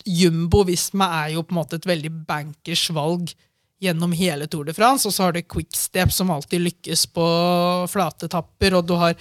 [0.06, 3.34] Jumbo Visma er jo på en måte et veldig bankers valg
[3.82, 5.06] gjennom hele Tour de France.
[5.08, 7.26] Og så har du Quickstep, som alltid lykkes på
[7.92, 8.78] flate tapper.
[8.78, 9.16] Og du har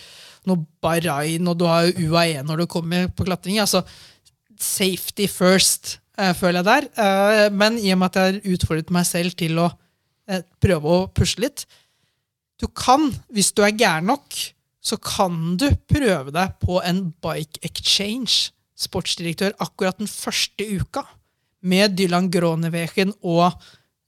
[0.50, 3.60] noe Bahrain, og du har UAE når du kommer på klatring.
[3.64, 3.84] Altså,
[4.62, 5.98] safety first,
[6.38, 6.88] føler jeg der.
[6.96, 9.70] Eh, men i og med at jeg har utfordret meg selv til å
[10.30, 11.66] eh, prøve å pusle litt
[12.62, 14.38] Du kan, hvis du er gæren nok,
[14.86, 21.04] så kan du prøve deg på en bike exchange, sportsdirektør, akkurat den første uka,
[21.66, 23.50] med Dylan Gronewegen og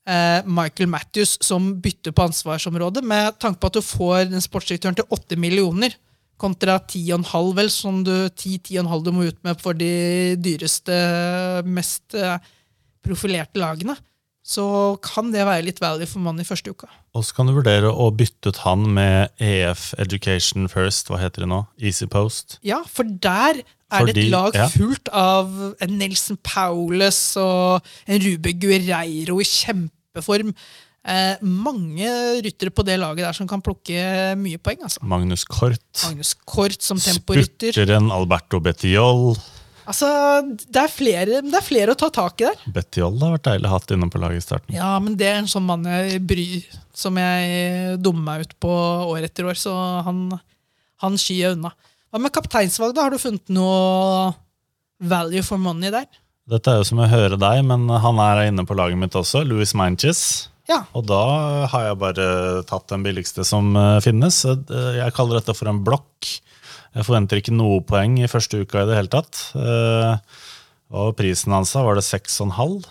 [0.07, 4.99] eh, Michael Matthews som bytter på ansvarsområdet, med tanke på at du får den sportsdirektøren
[4.99, 5.97] til 8 millioner,
[6.41, 10.97] kontra 10,5 vel, som du 10-10,5 du må ut med for de dyreste,
[11.65, 12.37] mest eh,
[13.05, 13.97] profilerte lagene.
[14.47, 14.63] Så
[15.03, 16.87] kan det være litt value for money første uka.
[17.17, 21.43] Og så kan du vurdere å bytte ut han med EF Education First, hva heter
[21.43, 21.65] det nå?
[21.81, 22.61] Easy Post.
[22.63, 23.59] Ja, for der
[23.91, 24.69] er det et lag ja.
[24.71, 25.51] fullt av
[25.83, 30.53] en Nelson Paulus og en Rube Guerreiro i kjempeform.
[31.07, 32.07] Eh, mange
[32.43, 34.81] ryttere på det laget der som kan plukke mye poeng.
[34.83, 34.99] altså.
[35.07, 35.79] Magnus Kort.
[36.03, 37.71] Magnus Kort som temporytter.
[37.71, 39.37] Spurteren Alberto Bettiol.
[39.87, 40.07] Altså,
[40.67, 42.63] det er, flere, det er flere å ta tak i der.
[42.75, 44.75] Bettiol har vært deilig hatt inne på laget i starten.
[44.75, 46.65] Ja, men det er en sånn mann jeg bryr
[46.97, 48.73] Som jeg dummer meg ut på
[49.13, 49.71] år etter år, så
[50.03, 50.25] han,
[51.05, 51.71] han skyer unna.
[52.11, 53.05] Hva med kapteinsvalg, da?
[53.07, 54.33] Har du funnet noe
[54.99, 56.07] value for money der?
[56.51, 59.45] Dette er jo som å høre deg, men han er inne på laget mitt også.
[59.47, 60.49] Louis Manches.
[60.67, 60.81] Ja.
[60.97, 61.21] Og da
[61.71, 62.27] har jeg bare
[62.67, 64.41] tatt den billigste som eh, finnes.
[64.45, 66.27] Eh, Jeg kaller dette for en blokk.
[66.97, 69.43] Jeg forventer ikke noe poeng i første uka i det hele tatt.
[69.55, 70.17] Eh,
[70.97, 72.85] Og prisen hans var det 6,5.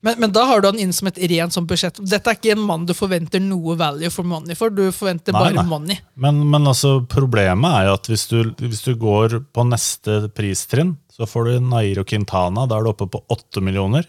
[0.00, 1.98] Men, men da har du han inn som et rent sånn budsjett.
[2.08, 4.72] Dette er ikke en mann du forventer noe value for money for.
[4.72, 5.64] Du forventer Nei, bare nei.
[5.68, 5.98] money.
[6.16, 10.94] Men, men altså, problemet er jo at hvis du, hvis du går på neste pristrinn,
[11.12, 12.64] så får du Nairo Quintana.
[12.70, 14.08] Da er du oppe på 8 millioner.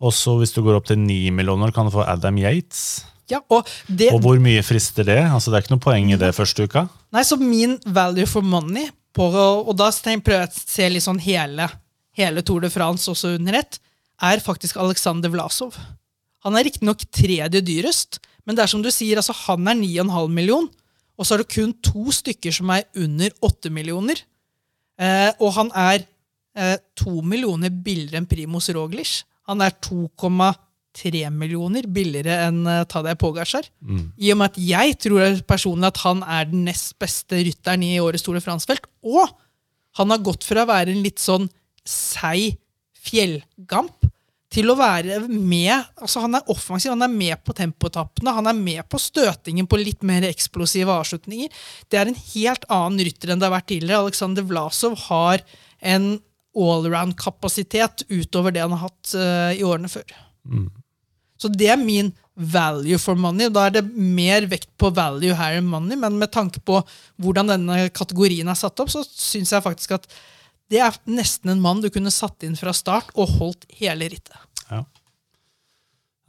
[0.00, 3.04] Og så hvis du går opp til 9 millioner, kan du få Adam Yates.
[3.30, 5.20] Ja, og det, Og hvor mye frister det?
[5.22, 6.88] Altså, det er ikke noe poeng i det første uka.
[7.14, 11.18] nei, så min value for money, på, og da prøver jeg å se litt sånn
[11.18, 11.66] hele,
[12.14, 13.80] hele Tour de France også under ett,
[14.22, 15.74] er faktisk Alexander Vlasov.
[16.46, 20.30] Han er riktignok tredje dyrest, men det er som du sier, altså han er 9,5
[20.34, 20.68] million,
[21.18, 24.22] og så er det kun to stykker som er under 8 millioner.
[25.00, 26.06] Eh, og han er
[26.56, 29.20] eh, to millioner billigere enn Primus Roglic.
[29.50, 33.66] Han er 2,3 millioner billigere enn uh, Tadej Pogacar.
[34.16, 37.98] I og med at jeg tror personlig at han er den nest beste rytteren i
[38.02, 38.78] årets Tour de.
[39.02, 39.34] Og
[39.98, 41.48] han har gått fra å være en litt sånn
[41.86, 42.60] seig
[43.00, 44.06] fjellgamp
[44.50, 45.70] til å være med
[46.02, 49.78] altså Han er offensiv, han er med på tempotappene, han er med på støtingen på
[49.78, 51.52] litt mer eksplosive avslutninger.
[51.88, 54.02] Det er en helt annen rytter enn det har vært tidligere.
[54.08, 55.44] Alexander Vlasov har
[55.92, 56.10] en
[56.56, 60.06] allround-kapasitet utover det han har hatt uh, i årene før.
[61.40, 63.50] Så det er min value for money.
[63.52, 66.80] Da er det mer vekt på value her enn money, men med tanke på
[67.20, 70.08] hvordan denne kategorien er satt opp, så syns jeg faktisk at
[70.70, 74.38] det er nesten en mann du kunne satt inn fra start og holdt hele rittet.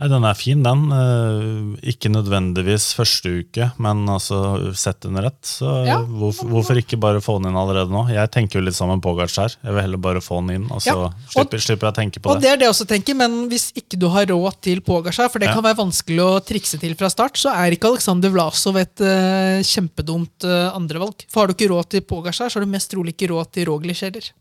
[0.02, 0.88] Nei, Den er fin, den.
[0.90, 5.42] Eh, Ikke nødvendigvis første uke, men altså sett under ett.
[5.46, 6.00] Så Ja.
[6.02, 8.08] hvorfor, hvorfor ikke bare få den inn allerede nå?
[8.10, 9.56] Jeg tenker jo litt sammen med her.
[9.64, 12.00] Jeg vil heller bare få den inn, og så Ja, og- slipper, slipper jeg å
[12.02, 12.42] tenke på Og det.
[12.42, 15.38] det er det jeg også tenker, men hvis ikke du har råd til Pogacar, for
[15.38, 15.54] det Ja.
[15.54, 19.62] kan være vanskelig å trikse til fra start, så er ikke Alexander Vlasov et uh,
[19.62, 21.26] kjempedumt uh, andrevalg.
[21.30, 23.66] For har du ikke råd til Pogacar, så har du mest trolig ikke råd til
[23.68, 24.32] Roglic heller.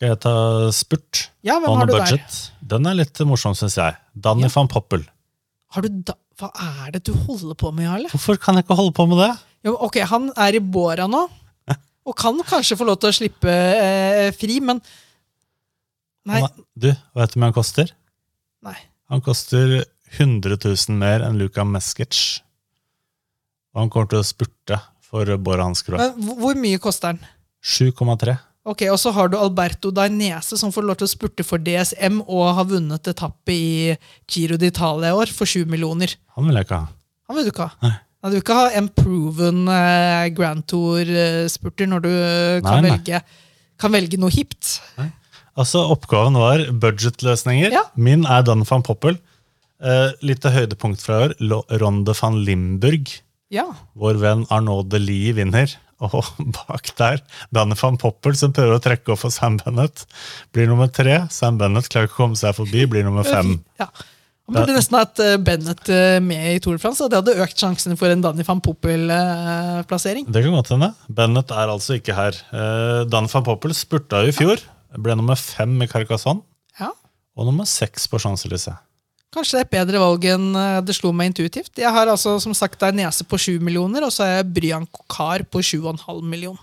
[0.00, 0.30] Skal jeg ta
[0.72, 1.18] spurt?
[1.44, 2.24] Ja, hvem On har du budget?
[2.24, 2.68] der?
[2.72, 3.98] Den er litt morsom, syns jeg.
[4.16, 4.52] Danny Ja.
[4.54, 5.02] van Poppel.
[5.76, 6.48] Har du da, hva
[6.86, 8.08] er det du holder på med, Jarle?
[8.08, 9.38] Hvorfor kan jeg ikke holde på med det?
[9.68, 11.28] Jo, ok, Han er i båra nå,
[12.08, 14.80] og kan kanskje få lov til å slippe eh, fri, men
[16.24, 16.40] Nei.
[16.76, 17.92] Du, vet du mye han koster?
[18.64, 18.76] nei.
[19.10, 19.84] Han koster
[20.16, 22.40] 100 000 mer enn Luka Meskic.
[23.74, 25.98] Og han kommer til å spurte for Bora Hansgrohe.
[25.98, 27.20] Men hvor- hvor mye koster han?
[27.62, 28.38] 7,3.
[28.70, 32.20] Ok, Og så har du Alberto Dainese, som får lov til å spurte for DSM
[32.22, 33.96] og har vunnet etappe i
[34.30, 36.14] Giro d'Italia i år for sju millioner.
[36.36, 36.92] Han vil jeg ikke ha.
[37.30, 37.74] Han vil du ikke ha.
[37.86, 37.96] Nei.
[38.20, 42.92] Han vil ikke ha en proven eh, Grand Tour-spurter når du kan, Nei, nei.
[42.98, 43.20] Velge,
[43.80, 44.74] kan velge noe hipt.
[45.56, 47.72] Altså, Oppgaven var budgetløsninger.
[47.74, 47.86] Ja.
[47.96, 49.16] Min er Dan van Poppel.
[49.80, 51.64] Eh, litt høydepunkt fra i år.
[51.80, 53.08] Ronde van Limburg.
[53.50, 53.64] Ja.
[53.98, 55.72] Vår venn Arnaud de Lie vinner.
[56.00, 57.20] Og bak der
[57.52, 60.06] bandet van Poppel, som prøver å trekke opp for Sam Bennett.
[60.54, 61.18] Blir nummer tre.
[61.34, 63.58] Sam Bennett klarer ikke å komme seg forbi, blir nummer fem.
[63.80, 63.90] Ja.
[64.50, 67.60] Han burde nesten hatt eh, Bennett eh, med i Tour de France, det hadde økt
[67.62, 70.26] sjansen for en Danny van Poppel-plassering.
[70.26, 70.88] Det kan godt hende.
[71.06, 72.38] Bennett er altså ikke her.
[72.50, 74.58] Eh, Danny van Poppel spurta i fjor.
[74.98, 76.42] Ble nummer fem i Carcassonne
[76.80, 76.90] Ja.
[77.38, 78.74] og nummer seks på Champs-Élysées.
[79.30, 81.76] Kanskje det er et bedre valg enn eh, det slo meg intuitivt.
[81.78, 84.88] Jeg har altså som sagt ei nese på 7 millioner, og så har jeg Bryan
[84.90, 86.58] Kokar på 7,5 million.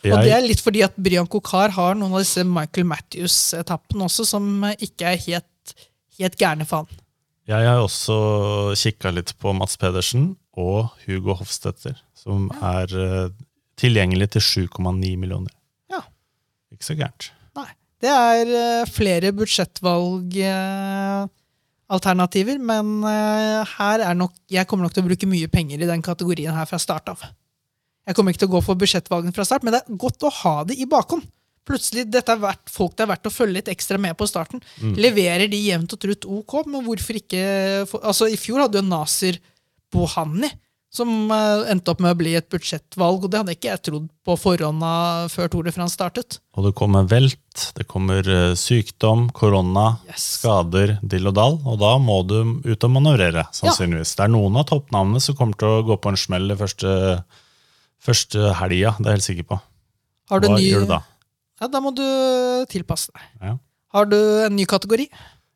[0.00, 4.24] Og det er litt fordi at Bryan Kokar har noen av disse Michael Matthews-etappene også,
[4.32, 5.74] som ikke er helt,
[6.18, 7.00] helt gærne for han.
[7.50, 8.16] jeg har også
[8.80, 13.34] kikka litt på Mats Pedersen og Hugo Hofstetter, som er eh,
[13.80, 15.52] tilgjengelig til 7,9 millioner.
[15.92, 16.02] Ja.
[16.72, 17.30] Ikke så gærent.
[17.58, 17.68] Nei.
[18.00, 19.34] Det er eh, flere
[21.90, 25.88] budsjettvalgalternativer, men eh, her er nok, jeg kommer nok til å bruke mye penger i
[25.88, 27.22] den kategorien her fra start av.
[28.06, 30.30] Jeg kommer ikke til å gå for budsjettvalgene fra start, men det er godt å
[30.30, 31.26] ha det i bakhånd.
[31.66, 34.60] Plutselig, dette er verdt, folk det er verdt å følge litt ekstra med på starten.
[34.96, 37.42] Leverer de jevnt og trutt ok, men hvorfor ikke
[37.90, 39.38] for, altså I fjor hadde jo Nasir
[39.92, 40.48] Bohani,
[40.90, 44.08] som eh, endte opp med å bli et budsjettvalg, og det hadde ikke jeg trodd
[44.26, 44.82] på forhånd
[45.30, 46.40] før Tour de France startet.
[46.58, 50.24] Og det kommer velt, det kommer eh, sykdom, korona, Yes.
[50.40, 51.60] skader, dill og dall.
[51.62, 54.16] Og da må du ut og manøvrere, sannsynligvis.
[54.18, 56.92] Det er noen av toppnavnene som kommer til å gå på en smell første,
[58.02, 59.60] første helga, det er jeg helt sikker på.
[60.30, 61.00] Har du Hva ny, gjør du da?
[61.60, 62.04] Ja, da må du
[62.72, 63.26] tilpasse deg.
[63.44, 63.54] Ja.
[63.94, 64.16] Har du
[64.46, 65.06] en ny kategori?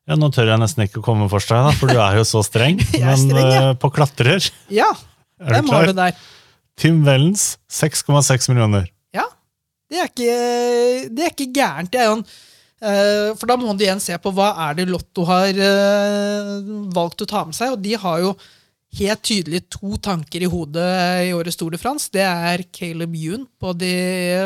[0.04, 2.24] Ja, Nå tør jeg nesten ikke å komme for deg, da, for du er jo
[2.28, 2.76] så streng.
[3.00, 3.60] Men streng, ja.
[3.70, 4.90] eh, på klatrer, Ja,
[5.44, 5.92] er hvem du har klar?
[5.92, 6.24] du der?
[6.80, 8.88] Tim Wellens, 6,6 millioner.
[9.14, 9.28] Ja,
[9.90, 10.34] det er ikke,
[11.14, 11.92] det er ikke gærent.
[11.92, 12.24] Det er jo en,
[12.82, 16.52] eh, for da må du igjen se på hva er det Lotto har eh,
[16.94, 17.76] valgt å ta med seg.
[17.76, 18.34] Og de har jo
[18.98, 20.88] helt tydelig to tanker i hodet
[21.28, 22.10] i årets Tour de France.
[22.14, 23.94] Det er Caleb Youn på de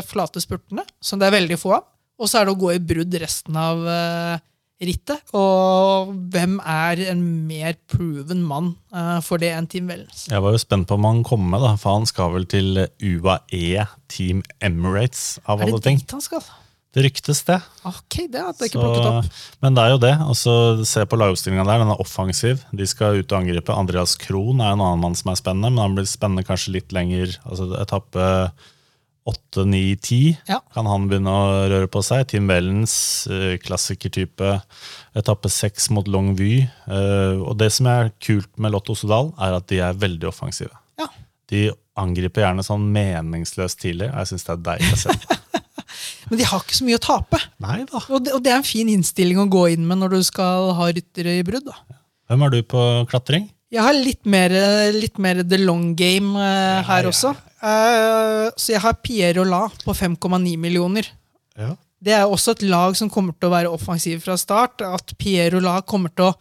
[0.09, 1.89] flate spurtene, som det er veldig få av.
[2.19, 4.47] Og så er det å gå i brudd resten av eh,
[4.83, 5.24] rittet.
[5.37, 10.26] Og hvem er en mer proven mann uh, for det enn Team Wellens?
[10.31, 12.85] Jeg var jo spent på om han kom med, da, for han skal vel til
[13.03, 16.03] UAE Team Emirates, av Er alle det ting.
[16.03, 16.47] dit han skal?
[16.97, 17.59] Det ryktes det.
[17.87, 19.43] Ok, det hadde jeg ikke plukket opp.
[19.62, 20.14] Men det er jo det.
[20.24, 20.53] altså
[20.89, 22.62] Se på lagoppstillinga der, den er offensiv.
[22.72, 23.74] De skal ut og angripe.
[23.76, 26.95] Andreas Krohn er en annen mann som er spennende, men han blir spennende kanskje litt
[26.97, 27.37] lenger.
[27.45, 28.24] altså Etappe
[29.29, 30.61] 8, 9, 10 Ja.
[30.74, 32.26] kan han begynne å røre på seg.
[32.31, 34.62] Tim Wellens, eh, klassikertype.
[35.18, 36.62] Etappe 6 mot Longvy.
[36.64, 40.72] Eh, og det som er kult med Lotto Sodal, er at de er veldig offensive.
[40.99, 41.09] Ja.
[41.53, 41.68] De
[41.99, 44.09] angriper gjerne sånn meningsløst tidlig.
[44.12, 45.39] og Jeg syns det er deilig å se på.
[46.31, 47.39] Men de har ikke så mye å tape.
[47.64, 48.01] Nei da.
[48.09, 50.72] Og det, og det er en fin innstilling å gå inn med når du skal
[50.76, 51.68] ha ryttere i brudd.
[51.68, 51.76] da.
[52.29, 53.49] Hvem er du på klatring?
[53.72, 54.53] Jeg har litt mer,
[54.97, 57.12] litt mer the long game eh, her ja.
[57.12, 57.35] også.
[57.59, 61.09] Eh, så jeg har Pierre Roland på 5,9 millioner.
[61.59, 61.73] Ja.
[61.99, 64.83] Det er også et lag som kommer til å være offensiv fra start.
[64.87, 66.37] At Pierre Roland kommer til å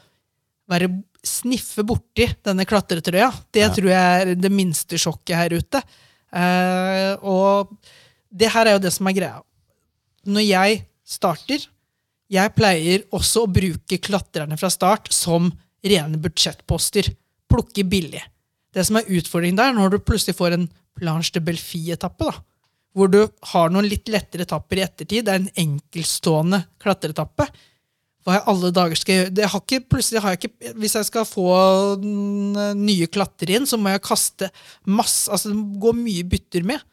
[0.69, 0.91] være
[1.25, 3.31] sniffe borti denne klatretrøya.
[3.51, 3.69] Det Ja.
[3.73, 5.81] tror jeg er det minste sjokket her ute.
[6.33, 7.73] Eh, og
[8.31, 9.41] det her er jo det som er greia.
[10.27, 11.65] Når jeg starter,
[12.29, 15.51] jeg pleier også å bruke klatrerne fra start som
[15.83, 17.15] rene budsjettposter.
[17.49, 18.21] Plukke billig.
[18.75, 22.41] Det som er utfordringen der, når du plutselig får en Planche de Belfie-etappe, da,
[22.97, 23.19] hvor du
[23.51, 27.45] har noen litt lettere etapper i ettertid, det er en enkeltstående klatreetappe,
[28.27, 29.47] hva i alle dager skal jeg gjøre?
[29.53, 31.47] Har ikke, plutselig har jeg ikke, Hvis jeg skal få
[32.01, 34.49] mm, nye klatrere inn, så må jeg kaste
[34.83, 36.83] masse altså det går mye bytter med.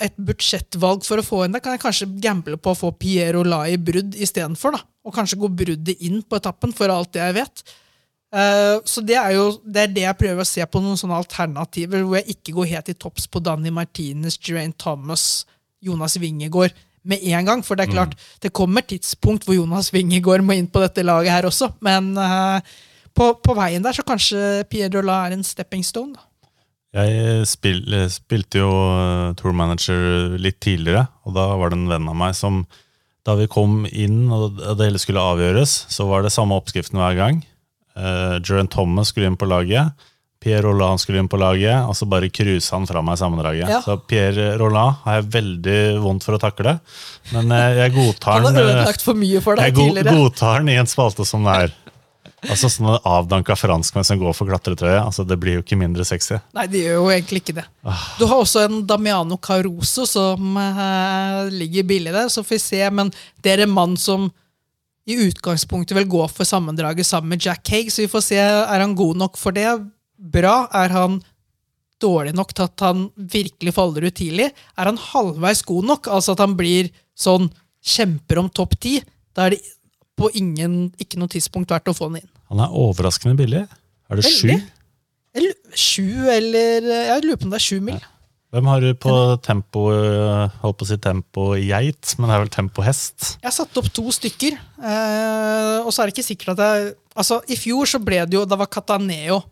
[0.00, 3.42] Et budsjettvalg for å få inn det kan jeg kanskje gamble på å få Pierre
[3.42, 4.78] Olai brudd istedenfor.
[5.04, 7.64] Og kanskje gå bruddet inn på etappen, for alt det jeg vet.
[8.32, 11.18] Eh, så det er jo det, er det jeg prøver å se på noen sånne
[11.20, 15.44] alternativer, hvor jeg ikke går helt i topps på Danny Martinez, Geraint Thomas,
[15.84, 16.72] Jonas Wingegård.
[17.04, 17.62] med en gang.
[17.66, 21.34] For det er klart, det kommer tidspunkt hvor Jonas Wingegård må inn på dette laget
[21.34, 21.72] her også.
[21.82, 22.62] Men uh,
[23.10, 26.14] på, på veien der så kanskje Pierre Dola er en stepping stone.
[26.14, 26.22] da.
[26.92, 27.80] Jeg spil,
[28.12, 32.36] spilte jo eh, Tour Manager litt tidligere, og da var det en venn av meg
[32.36, 32.66] som
[33.24, 37.14] Da vi kom inn og det hele skulle avgjøres, så var det samme oppskriften hver
[37.14, 37.36] gang.
[37.96, 39.92] Uh, Duran Thomas skulle inn på laget.
[40.42, 43.68] Pierre Rolland skulle inn på laget, og så bare cruisa han fra meg sammendraget.
[43.70, 43.78] Ja.
[43.84, 46.78] Så Pierre Rolland har jeg veldig vondt for å takle,
[47.30, 48.82] men eh, jeg godtar den, eh,
[49.68, 51.78] jeg godtar den i en spalte som det er.
[52.50, 56.40] Altså Sånne avdanka franskmenn som går for klatretrøye, altså det blir jo ikke mindre sexy.
[56.58, 57.68] Nei, det gjør jo egentlig ikke det.
[58.18, 62.80] Du har også en Damiano Caruso som uh, ligger billig der, så får vi se.
[62.90, 63.14] Men
[63.46, 64.26] det er en mann som
[65.08, 68.38] i utgangspunktet vil gå for sammendraget sammen med Jack Haig, så vi får se.
[68.38, 69.66] Er han god nok for det?
[70.16, 70.68] Bra.
[70.78, 71.18] Er han
[72.02, 74.50] dårlig nok til at han virkelig faller ut tidlig?
[74.78, 77.50] Er han halvveis god nok, altså at han blir sånn
[77.82, 79.00] kjemper om topp ti?
[79.34, 79.62] Da er det
[80.18, 82.30] på ingen, ikke noe tidspunkt verdt å få han inn.
[82.52, 83.64] Han er overraskende billig.
[84.12, 84.52] Er det sju?
[85.72, 88.02] Sju, eller Jeg lurer på om det er sju mil.
[88.52, 92.42] Hvem har du på tempo eh, Holdt på å si tempo geit, men det er
[92.42, 93.36] vel tempo hest?
[93.40, 97.42] Jeg satt opp to stykker, eh, og så er det ikke sikkert at jeg Altså,
[97.52, 99.42] I fjor så ble det jo, da var Cataneo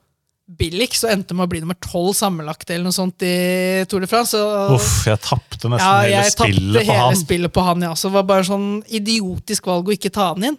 [0.50, 4.08] billigst, så endte med å bli nummer tolv sammenlagt eller noe sånt i Tour de
[4.10, 4.38] France.
[4.74, 7.20] Uff, jeg tapte nesten ja, hele spillet hele, spillet på hele han.
[7.20, 7.92] spillet på han, ja.
[7.94, 10.58] Så det var bare sånn idiotisk valg å ikke ta han inn.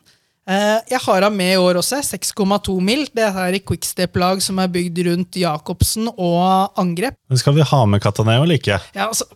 [0.52, 3.06] Eh, jeg har han med i år også, 6,2 mil.
[3.16, 7.16] Det er i quickstep-lag som er bygd rundt Jacobsen og angrep.
[7.32, 8.82] Men skal vi ha med Cataneo eller ikke?
[8.98, 9.30] Ja, altså,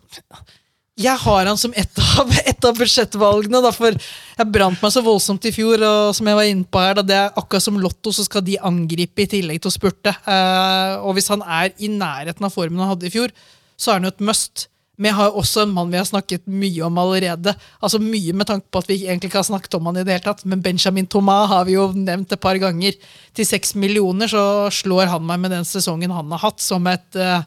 [0.96, 3.62] jeg har han som ett av, et av budsjettvalgene.
[3.64, 5.80] Da, for jeg brant meg så voldsomt i fjor.
[5.80, 8.46] Og som jeg var inne på her, da, det er akkurat som Lotto, så skal
[8.48, 10.16] de angripe i tillegg til å spurte.
[10.16, 13.36] Eh, og hvis han er i nærheten av formen han hadde i fjor,
[13.76, 14.70] så er han jo et must.
[14.96, 17.56] Men jeg har også en mann vi har snakket mye om allerede.
[17.84, 20.16] Altså Mye med tanke på at vi egentlig ikke har snakket om han i det
[20.16, 20.46] hele tatt.
[20.48, 22.96] Men Benjamin Thomas har vi jo nevnt et par ganger.
[23.36, 27.20] Til seks millioner så slår han meg med den sesongen han har hatt, som et
[27.20, 27.44] uh,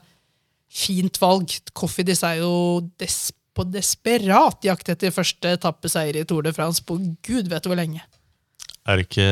[0.68, 1.56] fint valg.
[1.72, 2.52] Coffeedis er jo
[3.00, 3.28] des
[3.58, 8.04] på desperat jakt etter første etappeseier i Tour de France på gud vet hvor lenge.
[8.86, 9.26] Er det ikke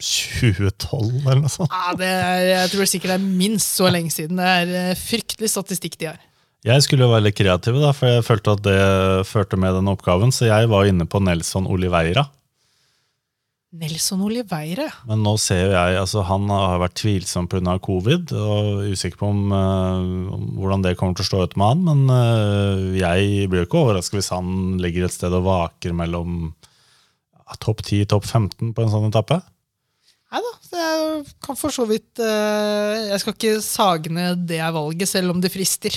[0.00, 1.72] 2012 eller noe sånt?
[1.72, 4.38] Ja, det er, jeg tror sikkert det er minst så lenge siden.
[4.40, 6.22] Det er eh, fryktelig statistikk de har.
[6.66, 8.80] Jeg skulle jo være litt kreativ, da, for jeg følte at det
[9.28, 10.32] førte med den oppgaven.
[10.34, 12.26] Så jeg var inne på Nelson Oliveira.
[13.76, 14.88] Nelson Oliveira.
[15.06, 17.76] Men nå ser jo jeg, altså han har vært tvilsom pga.
[17.82, 21.70] covid, og usikker på om, eh, om hvordan det kommer til å slå ut med
[21.70, 21.84] han.
[21.86, 26.54] Men eh, jeg blir jo ikke overrasket hvis han ligger et sted og vaker mellom
[27.62, 29.38] topp 10 topp 15 på en sånn etappe.
[30.34, 35.06] Nei da, jeg kan for så vidt eh, Jeg skal ikke sage ned det valget,
[35.14, 35.94] selv om det frister.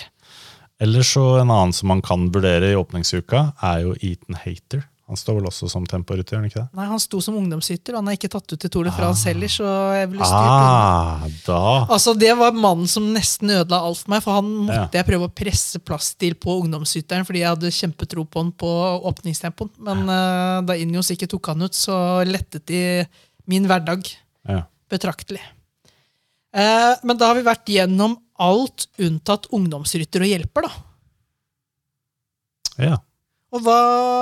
[0.80, 4.86] Ellers så en annen som man kan vurdere i åpningsuka, er jo Eaton Hater.
[5.10, 6.68] Han står vel også som temporytter, ikke det?
[6.78, 9.50] Nei, Han sto som ungdomshytter, han er ikke tatt ut til Tour de France heller.
[9.50, 9.66] så
[9.98, 10.52] jeg ville styrt.
[10.54, 14.94] Ah, da Altså, Det var mannen som nesten ødela alt for meg, for han måtte
[14.94, 15.02] Ja.
[15.02, 18.70] jeg prøve å presse plass til på ungdomshytteren, fordi jeg hadde kjempetro på han på
[19.10, 19.72] åpningstempoen.
[19.80, 23.08] Men eh, da Injos ikke tok han ut, så lettet de
[23.48, 24.06] min hverdag
[24.48, 24.62] ja.
[24.92, 25.42] betraktelig.
[26.54, 30.72] Eh, men da har vi vært gjennom alt unntatt ungdomsrytter og hjelper, da.
[32.89, 32.97] ja.
[33.50, 33.76] Og hva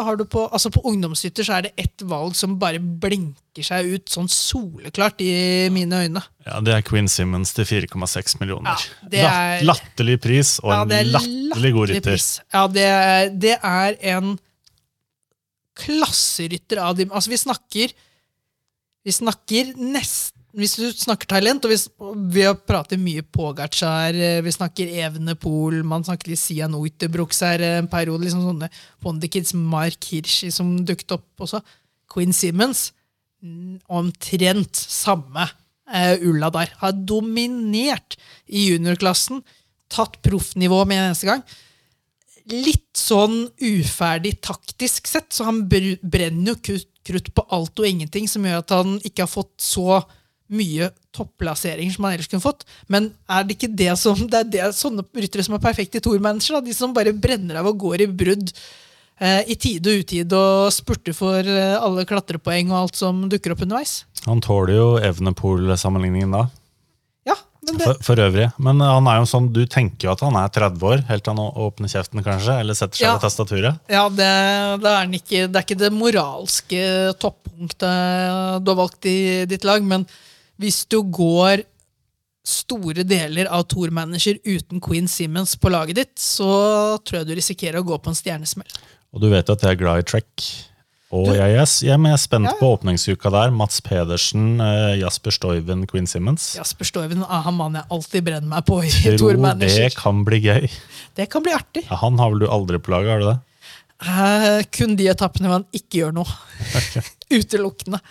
[0.07, 3.89] har du på Altså På ungdomsrytter så er det ett valg som bare blinker seg
[3.97, 6.21] ut sånn soleklart i mine øyne.
[6.45, 8.71] Ja, Det er Queen Simmons til 4,6 millioner.
[8.79, 12.01] Ja, det er- Latterlig pris og Ja, en det er latterlig god rytter.
[12.07, 12.29] pris.
[12.53, 14.39] Ja, det, det er en
[15.75, 17.93] klasserytter av de Altså, vi snakker
[19.03, 21.85] Vi snakker nesten Hvis du snakker talent, og hvis,
[22.33, 27.61] vi har pratet mye Pogacar, eh, vi snakker Evenepool, man snakker litt Sian Uitebrooks her
[27.61, 28.71] en periode, liksom sånne
[29.05, 31.61] Wonderkids, Mark Hirschi som dukket opp også.
[32.09, 32.87] Quinn Simmons,
[33.45, 36.73] mm, omtrent samme uh, ulla der.
[36.81, 38.17] Har dominert
[38.49, 39.45] i juniorklassen,
[39.93, 41.45] tatt proffnivå med en eneste gang
[42.51, 46.77] litt sånn uferdig taktisk sett, så han brenner jo
[47.07, 50.01] krutt på alt og ingenting, som gjør at han ikke har fått så
[50.53, 52.63] mye topplasseringer som han ellers kunne fått.
[52.87, 56.03] Men er det ikke det som det er det, sånne ryttere som er perfekte i
[56.05, 56.61] tourmanager?
[56.63, 58.53] De som bare brenner av og går i brudd
[59.19, 63.55] eh, i tide og utide og spurter for eh, alle klatrepoeng og alt som dukker
[63.55, 64.01] opp underveis?
[64.27, 66.45] Han tåler jo Evenepool-sammenligningen da,
[67.27, 67.35] Ja,
[67.67, 68.45] men det, for, for øvrig.
[68.63, 71.35] Men han er jo sånn, du tenker jo at han er 30 år, helt til
[71.35, 73.15] han åpner kjeften kanskje, eller setter seg Ja.
[73.17, 73.81] ved tastaturet.
[73.91, 74.29] Ja, det,
[74.85, 76.85] det, er ikke, det er ikke det moralske
[77.19, 79.17] toppunktet du har valgt i
[79.49, 80.05] ditt lag, men
[80.61, 81.65] hvis du går
[82.47, 86.47] store deler av Tour Manager uten Queen Simmons på laget ditt, så
[87.03, 88.69] tror jeg du risikerer å gå på en stjernesmell.
[89.11, 90.47] Og du vet at jeg er glad i track.
[91.15, 92.53] Og jeg, er, jeg, er spent Ja.
[92.59, 93.51] på åpningsuka der.
[93.55, 96.55] Mats Pedersen, eh, Jasper Stoiven, Queen Simmons.
[96.57, 100.25] Jasper Stoiven er han mannen jeg alltid brenner meg på i Tror Tour det kan
[100.27, 100.67] bli gøy.
[101.15, 101.85] Det kan bli artig.
[101.87, 103.37] Ja, han har vel du aldri på laget, har du det?
[104.03, 106.27] Eh, kun de etappene hvor han ikke gjør noe.
[107.37, 108.01] Utelukkende.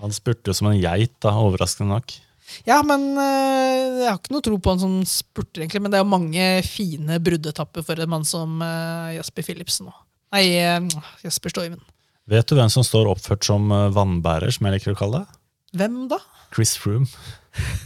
[0.00, 2.14] Han spurte jo som en geit, da, overraskende nok.
[2.66, 5.82] Ja, men eh, jeg har ikke noe tro på han som spurter, egentlig.
[5.84, 9.90] Men det er jo mange fine bruddetapper for en mann som eh, Jasper Philipsen.
[9.90, 9.94] nå.
[10.34, 11.82] Nei, eh, Jasper Stoiven.
[12.30, 15.38] Vet du hvem som står oppført som vannbærer, som jeg liker å kalle det?
[15.80, 16.20] Hvem da?
[16.54, 17.08] Chris Froome.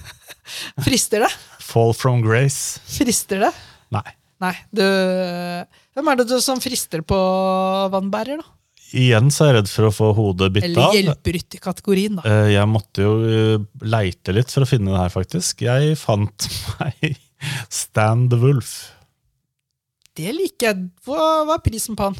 [0.86, 1.30] Frister det?
[1.64, 2.80] Fall from grace.
[2.88, 3.52] Frister det?
[3.94, 4.04] Nei.
[4.42, 4.82] Nei, du
[5.94, 7.16] Hvem er det du som frister på
[7.92, 8.53] vannbærer, da?
[8.94, 10.94] Igjen så er jeg redd for å få hodet bitt Eller av.
[10.94, 12.24] hjelperytterkategorien, da.
[12.30, 15.64] Eh, Jeg måtte jo eh, leite litt for å finne det her, faktisk.
[15.66, 16.46] Jeg fant
[16.78, 17.16] meg
[17.74, 18.74] Stan the Wolf.
[20.14, 20.84] Det liker jeg.
[21.08, 22.18] Hva, hva er prisen på han?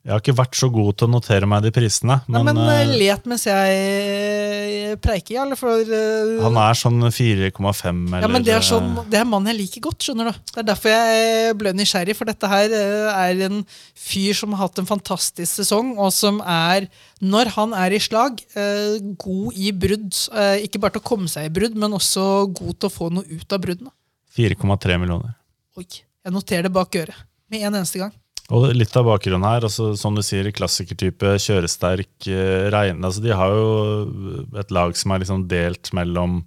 [0.00, 2.70] Jeg har ikke vært så god til å notere meg de prisene, Nei, men, men
[2.72, 5.42] eh, let mens jeg eh, preiker, ja.
[5.44, 9.26] Eller for eh, han er sånn 4,5 eller Ja, men det er, sånn, det er
[9.28, 10.06] mannen jeg liker godt.
[10.06, 10.38] skjønner du.
[10.54, 13.60] Det er derfor jeg ble nysgjerrig, for dette her er en
[13.92, 16.88] fyr som har hatt en fantastisk sesong, og som er,
[17.20, 20.16] når han er i slag, uh, god i brudd.
[20.64, 22.24] Ikke bare til å komme seg i brudd, men også
[22.56, 23.92] god til å få noe ut av bruddene.
[24.32, 25.36] 4,3 millioner.
[25.76, 28.16] Oi, jeg noterer det bak øret med en eneste gang.
[28.50, 32.26] Og litt av bakgrunnen her, altså, som du sier, klassikertype, kjøresterk,
[32.74, 33.04] regne.
[33.06, 36.40] altså, De har jo et lag som er liksom delt mellom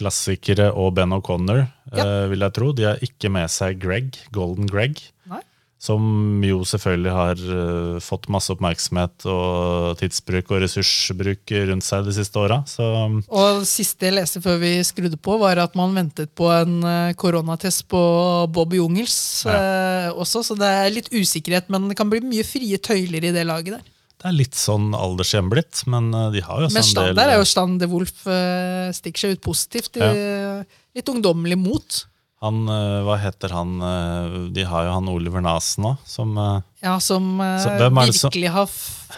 [0.00, 2.04] klassikere og Ben O'Connor, Ja.
[2.04, 2.72] eh, vil jeg tro.
[2.72, 5.00] De har ikke med seg Greg, Golden Greg.
[5.80, 12.12] Som jo selvfølgelig har uh, fått masse oppmerksomhet og tidsbruk og ressursbruk rundt seg de
[12.18, 12.58] siste åra.
[12.68, 17.14] Og siste jeg leste før vi skrudde på, var at man ventet på en uh,
[17.16, 18.02] koronatest på
[18.52, 19.16] Bob Jungels
[19.48, 23.32] eh, også, så det er litt usikkerhet, men det kan bli mye frie tøyler i
[23.32, 23.88] det laget der.
[24.20, 27.18] det er litt sånn aldershjem blitt, men de har jo også Men en Stan, del
[27.22, 28.28] der er jo Stan de Wolf
[29.00, 29.96] stikker seg ut positivt.
[29.96, 30.10] I,
[30.96, 32.00] Litt ungdommelig mot.
[32.40, 36.62] Han, eh, Hva heter han eh, De har jo han Oliver Nasen òg, som eh,
[36.80, 38.70] Ja, som som- virkelig har,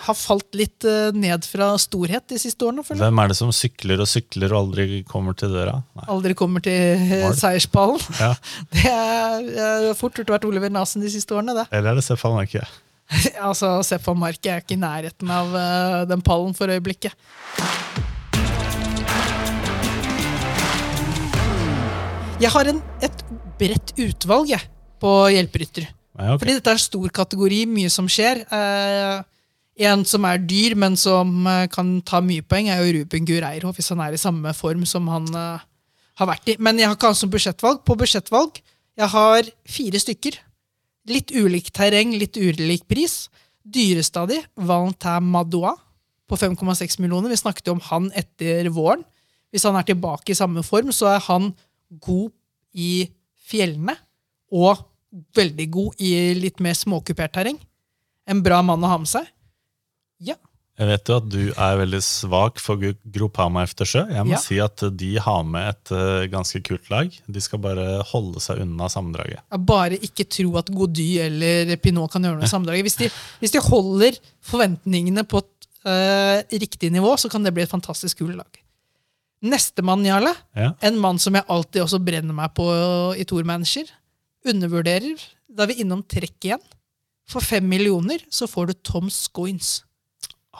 [0.08, 0.82] har falt litt
[1.14, 2.82] ned fra storhet de siste årene.
[2.82, 3.04] føler.
[3.04, 5.76] Hvem er det som sykler og sykler og aldri kommer til døra?
[5.94, 6.06] Nei.
[6.10, 7.36] Aldri kommer til Mål.
[7.38, 8.00] Seierspallen.
[8.18, 8.32] Ja.
[8.74, 11.68] Det er fort gjort å vært Oliver Nasen de siste årene, det.
[11.70, 12.66] Eller er det Stefan Marke?
[13.48, 17.14] altså, Sepp Marke er ikke i nærheten av den pallen for øyeblikket.
[22.42, 23.20] Jeg har en, et
[23.60, 24.64] bredt utvalg jeg,
[24.98, 25.84] på hjelperytter.
[25.86, 26.40] Ja, okay.
[26.40, 28.42] Fordi dette er en stor kategori, mye som skjer.
[28.42, 29.20] Eh,
[29.86, 33.70] en som er dyr, men som eh, kan ta mye poeng, er jo Ruben Gureiro,
[33.76, 35.64] hvis han er i samme form som han eh,
[36.18, 36.58] har vært i.
[36.58, 37.84] Men jeg har ikke hatt som budsjettvalg.
[37.86, 38.58] På budsjettvalg
[38.98, 40.42] jeg har fire stykker.
[41.14, 43.28] Litt ulikt terreng, litt ulik pris.
[43.62, 45.76] Dyreste av de, Valentin Madoua
[46.26, 47.30] på 5,6 millioner.
[47.30, 49.06] Vi snakket jo om han etter våren.
[49.54, 51.52] Hvis han er tilbake i samme form, så er han
[52.00, 52.30] god
[52.74, 53.08] i
[53.48, 53.96] fjellene
[54.52, 54.84] og
[55.36, 57.58] veldig god i litt mer småkupert terreng.
[58.28, 59.26] En bra mann å ha med seg.
[60.22, 60.36] Ja.
[60.78, 62.80] Jeg vet jo at du er veldig svak for
[63.12, 64.06] Gropama Eftersjø.
[64.06, 64.14] efter.
[64.16, 64.38] Jeg må Ja.
[64.40, 67.12] si at de har med et eh, ganske kult lag.
[67.28, 69.40] De skal bare holde seg unna sammendraget.
[69.50, 72.82] Bare ikke tro at Gody eller Pinot kan gjøre noe i sammendraget.
[72.88, 77.64] Hvis de, hvis de holder forventningene på et eh, riktig nivå, så kan det bli
[77.64, 78.58] et fantastisk kult lag.
[79.42, 80.72] Nestemann, Jarle, Ja.
[80.80, 82.66] en mann som jeg alltid også brenner meg på
[83.18, 83.84] i Tour Manager,
[84.46, 85.18] undervurderer.
[85.52, 86.62] Da er vi innom trekk igjen.
[87.28, 89.82] For fem millioner så får du Tom Scoins.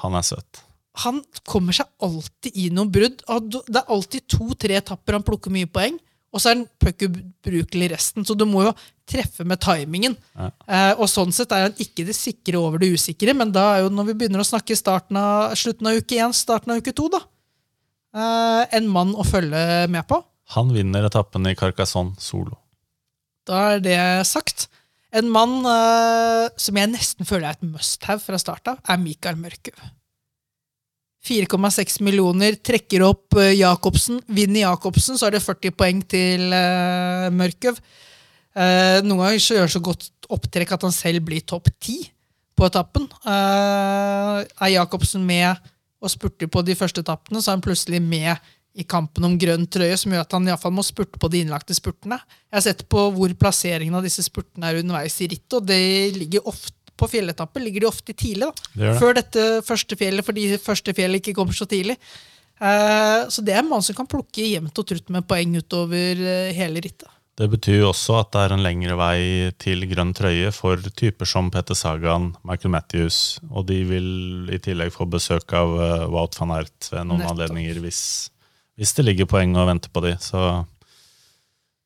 [0.03, 0.62] Han er søt.
[0.95, 3.22] han kommer seg alltid i noen brudd.
[3.24, 5.95] Det er alltid to-tre etapper han plukker mye poeng,
[6.35, 8.26] og så er han puck ubrukelig resten.
[8.28, 8.74] Så du må jo
[9.09, 10.16] treffe med timingen.
[10.37, 10.51] Ja.
[10.68, 13.83] Eh, og sånn sett er han ikke det sikre over det usikre, men da er
[13.87, 16.93] jo når vi begynner å snakke starten av, slutten av uke én, starten av uke
[16.93, 17.20] to, da.
[18.13, 20.21] Eh, en mann å følge med på.
[20.57, 22.59] Han vinner etappen i Carcassonne solo.
[23.49, 24.69] Da er det sagt.
[25.13, 29.41] En mann eh, som jeg nesten føler er et must-have fra start av, er Mikael
[29.41, 29.83] Mørkøv.
[31.23, 34.23] 4,6 millioner, trekker opp eh, Jacobsen.
[34.33, 37.79] Vinner Jacobsen, så er det 40 poeng til uh, Mørkøv.
[38.53, 42.11] Eh, noen ganger så gjør han så godt opptrekk at han selv blir topp 10
[42.59, 43.07] på etappen.
[43.25, 45.72] Eh, er Jacobsen med
[46.03, 49.66] og spurter på de første etappene, så er han plutselig med i kampen om grønn
[49.68, 52.16] trøye, som gjør at han i hvert fall må spurte på de innlagte spurtene.
[52.48, 55.82] Jeg har sett på hvor plasseringen av disse spurtene er underveis i rittet, og det
[56.16, 58.46] ligger ofte på fjelletapper ligger de ofte tidlig.
[58.46, 58.68] da.
[58.74, 58.98] Det det.
[59.00, 61.96] Før dette første fjellet, fordi første fjellet ikke kommer så tidlig.
[62.62, 66.20] Eh, så det er en mann som kan plukke jevnt og trutt med poeng utover
[66.20, 67.11] eh, hele rittet.
[67.41, 69.20] Det betyr jo også at det er en lengre vei
[69.62, 74.93] til grønn trøye for typer som Peter Sagan, Michael Matthews, og de vil i tillegg
[74.93, 77.33] få besøk av uh, Wout van Aert ved noen Nettopp.
[77.33, 78.03] anledninger hvis,
[78.76, 80.12] hvis det ligger poeng og venter på de.
[80.20, 80.43] Så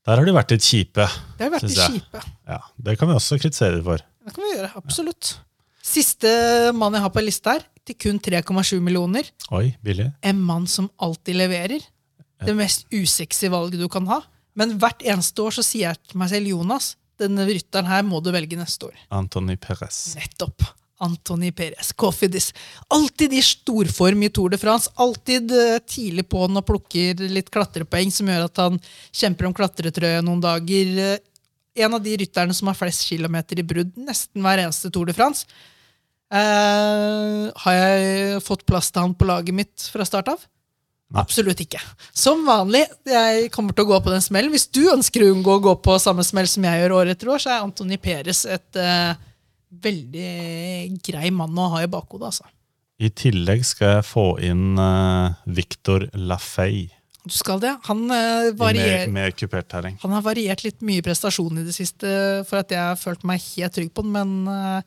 [0.06, 1.06] der har de vært litt kjipe.
[1.38, 1.94] Det har vært jeg.
[1.94, 2.26] kjipe.
[2.50, 4.02] Ja, Det kan vi også kritisere for.
[4.26, 5.36] Det kan vi gjøre, absolutt.
[5.86, 6.30] Siste
[6.74, 9.28] mann jeg har på lista her, til kun 3,7 millioner.
[9.54, 10.10] Oi, billig.
[10.26, 11.86] En mann som alltid leverer.
[12.42, 14.24] Det mest usexy valget du kan ha.
[14.56, 18.22] Men hvert eneste år så sier jeg til meg selv, Jonas, denne rytteren her må
[18.24, 18.98] du velge neste år.
[19.14, 20.00] Antony Perez.
[20.16, 20.64] Nettopp.
[21.04, 22.54] Antony Perez, Cofidis.
[22.88, 24.88] Alltid i storform i Tour de France.
[24.96, 28.78] Alltid tidlig tidlig på'n og plukker litt klatrepoeng som gjør at han
[29.12, 30.92] kjemper om klatretrøya noen dager.
[31.12, 31.18] Eh,
[31.76, 35.12] En av de rytterne som har flest kilometer i brudd nesten hver eneste Tour de
[35.12, 35.44] France.
[36.32, 40.46] Eh, har jeg fått plass til han på laget mitt fra start av?
[41.14, 41.78] Absolutt ikke.
[42.16, 44.50] Som vanlig, jeg kommer til å gå på den smellen.
[44.50, 47.30] Hvis du ønsker å unngå å gå på samme smell som jeg gjør år etter
[47.30, 49.14] år, så er Antony Peres et uh,
[49.70, 52.32] veldig grei mann å ha i bakhodet.
[52.32, 52.50] Altså.
[52.98, 56.88] I tillegg skal jeg få inn uh, Victor Lafay
[57.26, 57.76] Du skal det.
[57.86, 60.00] Han, uh, varier, kupert terreng.
[60.02, 62.10] han har variert litt mye prestasjon i det siste
[62.48, 64.80] for at jeg har følt meg helt trygg på den, men uh,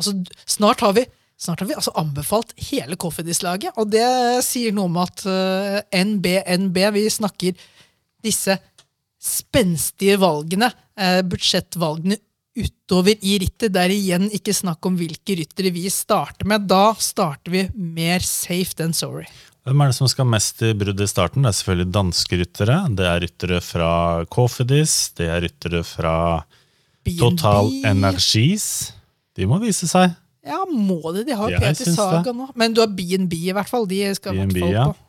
[0.00, 0.16] altså,
[0.48, 1.04] snart har vi
[1.38, 4.06] Snart har vi altså anbefalt hele Coffeedis-laget, og det
[4.46, 6.26] sier noe om at uh, NB,
[6.66, 7.68] NB, vi snakker
[8.26, 8.56] disse
[9.22, 12.18] spenstige valgene, uh, budsjettvalgene
[12.58, 13.70] utover i rittet.
[13.70, 16.66] Det er igjen ikke snakk om hvilke ryttere vi starter med.
[16.66, 19.28] Da starter vi mer safe than sorry.
[19.68, 21.44] Hvem er det som skal mest i brudd i starten?
[21.44, 22.78] Det er selvfølgelig danske ryttere.
[22.98, 23.90] Det er ryttere fra
[24.32, 24.94] Cofidis.
[25.14, 26.14] Det er ryttere fra
[27.18, 28.88] Total Energies.
[29.38, 30.16] De må vise seg.
[30.48, 31.26] Ja, må det?
[31.28, 32.48] De har jo ja, Peter Saga nå.
[32.58, 33.86] Men du har B&B i hvert fall.
[33.90, 34.88] De skal i hvert fall ja.
[34.90, 35.04] på.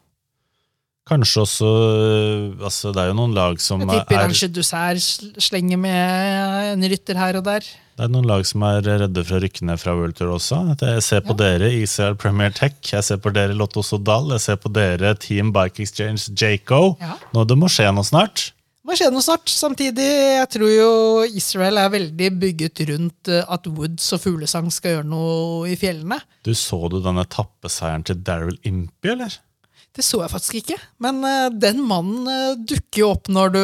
[1.09, 5.41] Kanskje også øh, altså Det er jo noen lag som Jeg tipper er Ange Dessert
[5.41, 7.65] slenger med en rytter her og der.
[7.97, 10.59] Det er noen lag som er redde for å rykke ned fra World Tour også.
[10.77, 14.61] Jeg ser på dere Israel Premier Tech, jeg ser på dere Lotto Sodal, jeg ser
[14.61, 16.93] på dere Team Bike Exchange Jaco.
[17.01, 17.17] Ja.
[17.35, 18.51] Nå det må skje noe snart.
[18.89, 19.49] Må skje noe snart.
[19.53, 20.07] Samtidig,
[20.39, 20.91] jeg tror jo
[21.37, 26.17] Israel er veldig bygget rundt eh, at Woods og fuglesang skal gjøre noe i fjellene.
[26.45, 29.37] Du Så du denne tappeseieren til Daryl Impey, eller?
[29.97, 30.75] Det så jeg faktisk ikke.
[31.01, 33.61] Men uh, den mannen uh, dukker jo opp når du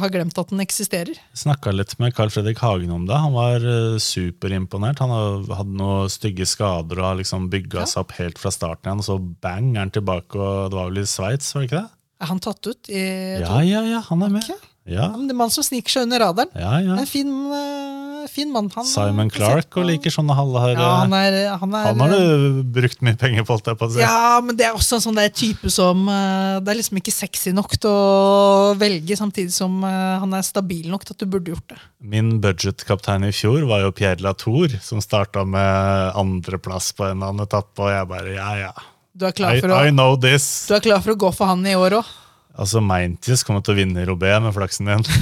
[0.00, 1.18] har glemt at den eksisterer.
[1.36, 3.18] Snakka litt med Carl Fredrik Hagen om det.
[3.18, 3.66] Han var
[4.00, 5.02] superimponert.
[5.02, 7.90] Han hadde noen stygge skader og har liksom bygga Ja.
[7.90, 9.02] seg opp helt fra starten igjen.
[9.02, 11.82] Og så bang er han tilbake, og det var vel i Sveits, var det ikke
[11.82, 11.95] det?
[12.20, 12.88] Er han tatt ut?
[12.88, 13.02] I,
[13.42, 14.46] Ja, ja, ja, han er med.
[14.46, 14.72] Okay.
[14.86, 16.50] Ja, Han er mann som sniker seg under radaren.
[16.54, 16.94] ja, ja.
[16.94, 18.68] En fin, eh, fin mann.
[18.76, 22.14] Han, Simon eh, Clark og liker sånne halvharde Ja, han er, han er, Han har
[22.14, 24.00] du brukt mye penger på, holdt jeg på å si.
[24.04, 27.16] Ja, men det er også en sånn der type som eh, Det er liksom ikke
[27.16, 31.30] sexy nok til å velge, samtidig som eh, han er stabil nok til at du
[31.34, 31.82] burde gjort det.
[32.06, 37.34] Min budgetkaptein i fjor var jo Pierre Latour, som starta med andreplass på en eller
[37.34, 38.76] annen etappe, og jeg bare ja, ja.
[39.16, 40.66] Du er klar for å, I know this.
[40.68, 42.14] du er klar for å gå for han i år òg.
[42.56, 45.06] Altså, Maintis kommer til å vinne i Robé med flaksen din.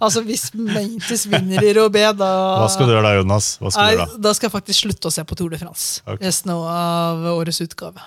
[0.00, 2.28] Altså, hvis Maintis vinner i Robé, da
[2.62, 3.50] Hva skal du gjøre da, Jonas?
[3.60, 4.20] Hva skal du gjøre da?
[4.24, 6.00] da skal jeg faktisk slutte å se på Tour de France.
[6.06, 6.22] Okay.
[6.24, 8.00] Resten av årets utgave.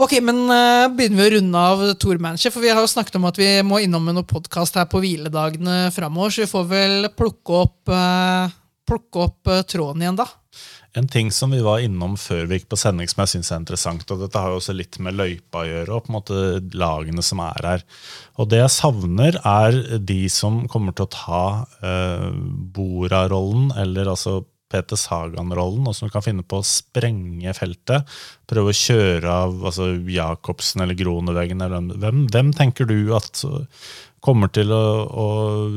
[0.00, 3.16] Ok, men uh, begynner vi å runde av Tour Manager, for vi har jo snakket
[3.16, 6.68] om at vi må innom med noen podkast her på hviledagene framover, så vi får
[6.68, 8.52] vel plukke opp, uh,
[8.88, 10.28] plukke opp uh, tråden igjen da.
[10.98, 13.60] En ting som vi var innom før vi gikk på sending som jeg synes er
[13.62, 16.40] interessant, og dette har jo også litt med løypa å gjøre, og på en måte
[16.74, 17.84] lagene som er her.
[18.42, 21.44] Og det jeg savner, er de som kommer til å ta
[21.86, 22.26] eh,
[22.74, 28.06] Bora-rollen, eller altså Peter Sagan-rollen, og som kan finne på å sprenge feltet.
[28.50, 31.62] Prøve å kjøre av altså Jacobsen eller Groneveggen.
[31.66, 33.42] Eller hvem- hvem, tenker du at
[34.20, 35.28] kommer til å, å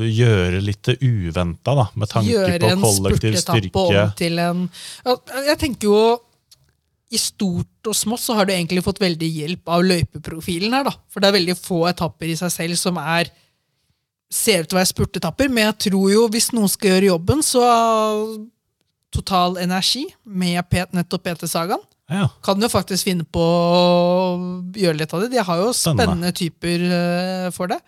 [0.04, 3.86] gjøre litt uventa, da, med tanke Gjøre på en kollektiv styrke?
[4.04, 4.70] om til en
[5.48, 6.20] Jeg tenker jo
[7.14, 10.94] i stort og smått så har du egentlig fått veldig hjelp av løypeprofilen her, da.
[11.14, 13.30] For det er veldig få etapper i seg selv som er
[14.34, 17.44] ser ut til å være spurtetapper, men jeg tror jo hvis noen skal gjøre jobben,
[17.46, 17.62] så
[19.14, 21.82] Total Energi med Pet, nettopp Peter Sagan
[22.12, 25.32] Ja, kan jo faktisk finne på å gjøre litt av det.
[25.34, 26.34] De har jo Spennende.
[26.36, 27.80] typer eh, for det.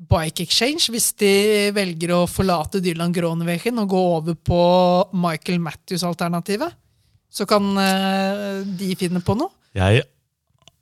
[0.00, 1.32] Bike Exchange, hvis de
[1.76, 4.62] velger å forlate Dylan Groneveken og gå over på
[5.12, 6.72] Michael Matthews-alternativet,
[7.30, 9.52] så kan eh, de finne på noe.
[9.76, 10.02] jeg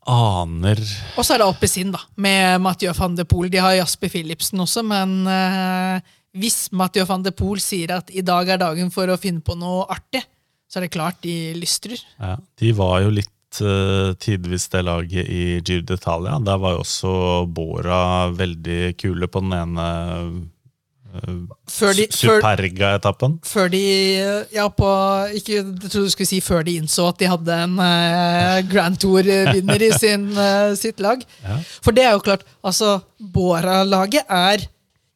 [0.08, 0.80] aner
[1.18, 3.50] Og så er det Alpezin, da, med Mathieu van de Poel.
[3.52, 8.22] De har Jasper Philipsen også, men eh, hvis Mathieu van de Poel sier at i
[8.22, 10.24] dag er dagen for å finne på noe artig,
[10.68, 12.00] så er det klart de lystrer.
[12.20, 16.36] ja, De var jo litt uh, tidvis det laget i Giro d'Italia.
[16.44, 17.12] Der var jo også
[17.48, 19.86] Bora veldig kule på den ene
[21.08, 21.46] uh,
[21.96, 23.38] de, Superga-etappen.
[23.48, 23.80] før de
[24.52, 24.90] Ja, på
[25.40, 29.00] ikke, Jeg trodde du skulle si før de innså at de hadde en uh, Grand
[29.00, 31.24] Tour-vinner i sin, uh, sitt lag.
[31.42, 31.56] Ja.
[31.80, 34.68] For det er jo klart, altså Bora-laget er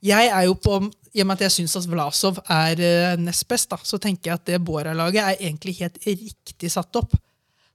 [0.03, 0.81] Jeg er jo på
[1.13, 4.31] I og med at jeg syns at Vlasov er uh, nest best, da, så tenker
[4.31, 7.17] jeg at det Bora-laget er egentlig helt riktig satt opp.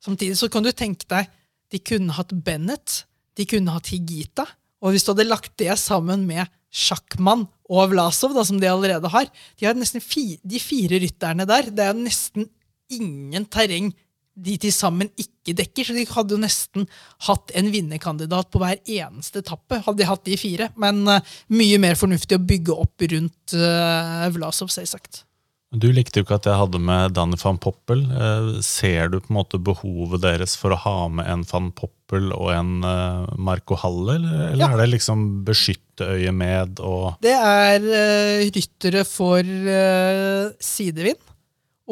[0.04, 1.30] Samtidig så kan du tenke deg
[1.74, 3.04] de kunne hatt Bennett,
[3.38, 4.46] de kunne hatt Higita.
[4.82, 9.10] Og hvis du hadde lagt det sammen med Sjakkmann og Vlasov, da, som de allerede
[9.12, 9.28] har
[9.60, 12.48] De har nesten fi, De fire rytterne der, det er nesten
[12.94, 13.92] ingen terreng
[14.38, 16.88] de til sammen ikke dekker, så de hadde jo nesten
[17.26, 19.82] hatt en vinnerkandidat på hver eneste etappe.
[19.86, 24.28] hadde de hatt de fire, Men uh, mye mer fornuftig å bygge opp rundt uh,
[24.36, 25.24] Vlasov, selvsagt.
[25.76, 28.06] Du likte jo ikke at jeg hadde med Danny van Poppel.
[28.08, 32.30] Eh, ser du på en måte behovet deres for å ha med en van Poppel
[32.32, 34.70] og en eh, Marco Halle, eller, eller Ja.
[34.72, 41.20] er det liksom beskytte øyet med og Det er uh, ryttere for eh, sidevind,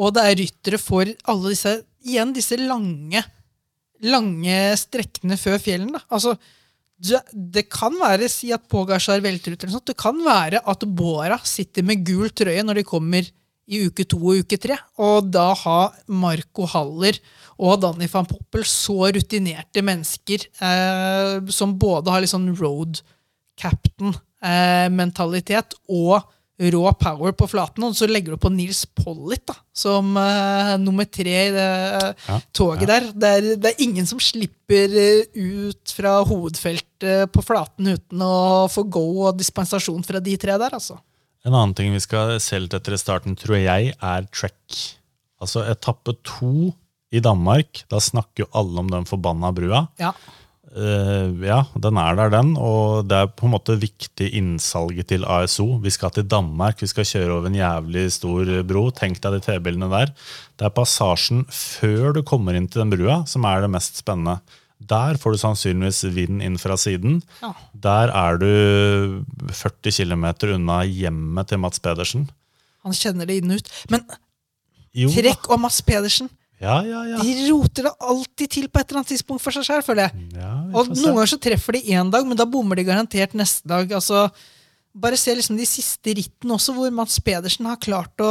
[0.00, 3.24] og det er ryttere for alle disse Igjen disse lange
[4.04, 5.92] lange strekkene før fjellen.
[5.96, 6.00] Da.
[6.12, 6.36] Altså,
[6.96, 9.90] det, kan være, si at Pogasjar velter ut, eller sånt.
[9.90, 13.24] det kan være at Bora sitter med gul trøye når de kommer
[13.66, 17.18] i uke to og uke tre, og da har Marco Haller
[17.58, 23.00] og Danny van Poppel så rutinerte mennesker eh, som både har litt sånn road
[23.58, 26.22] captain-mentalitet og
[26.56, 31.04] rå power på flaten, og så legger du på Nils Pollitt da, som uh, nummer
[31.04, 33.10] tre i det eh, Ja, toget der.
[33.12, 38.64] Det er, det er ingen som slipper eh, ut fra hovedfeltet på flaten uten å
[38.72, 40.96] få go og dispensasjon fra de tre der, altså.
[41.46, 44.80] En annen ting vi skal selge etter starten, tror jeg, er track.
[45.44, 46.72] Altså etappe to
[47.14, 47.84] i Danmark.
[47.92, 49.84] Da snakker jo alle om den forbanna brua.
[50.00, 50.14] Ja.
[50.76, 52.52] Eh, ja, den er der, den.
[52.60, 55.78] Og det er på en måte viktig innsalget til ASO.
[55.82, 58.90] Vi skal til Danmark, vi skal kjøre over en jævlig stor bro.
[58.96, 60.12] Tenk deg de T-bilene der.
[60.56, 64.38] Det er passasjen før du kommer inn til den brua som er det mest spennende.
[64.76, 67.22] Der får du sannsynligvis vind inn fra siden.
[67.40, 67.54] Ja.
[67.72, 68.50] Der er du
[69.48, 72.28] 40 km unna hjemmet til Mats Pedersen.
[72.84, 73.72] Han kjenner det inn og ut.
[73.90, 74.04] Men
[74.96, 75.10] Jo.
[75.12, 76.28] Trekk og Mats Pedersen
[76.62, 77.20] Ja, ja, ja.
[77.20, 80.28] de roter det alltid til på et eller annet tidspunkt for seg sjøl, føler jeg.
[80.38, 83.68] ja Og noen ganger så treffer de én dag, men da bommer de garantert neste
[83.68, 83.92] dag.
[83.92, 84.30] Altså,
[84.96, 88.30] bare se liksom de siste rittene også, hvor Mats Pedersen har klart å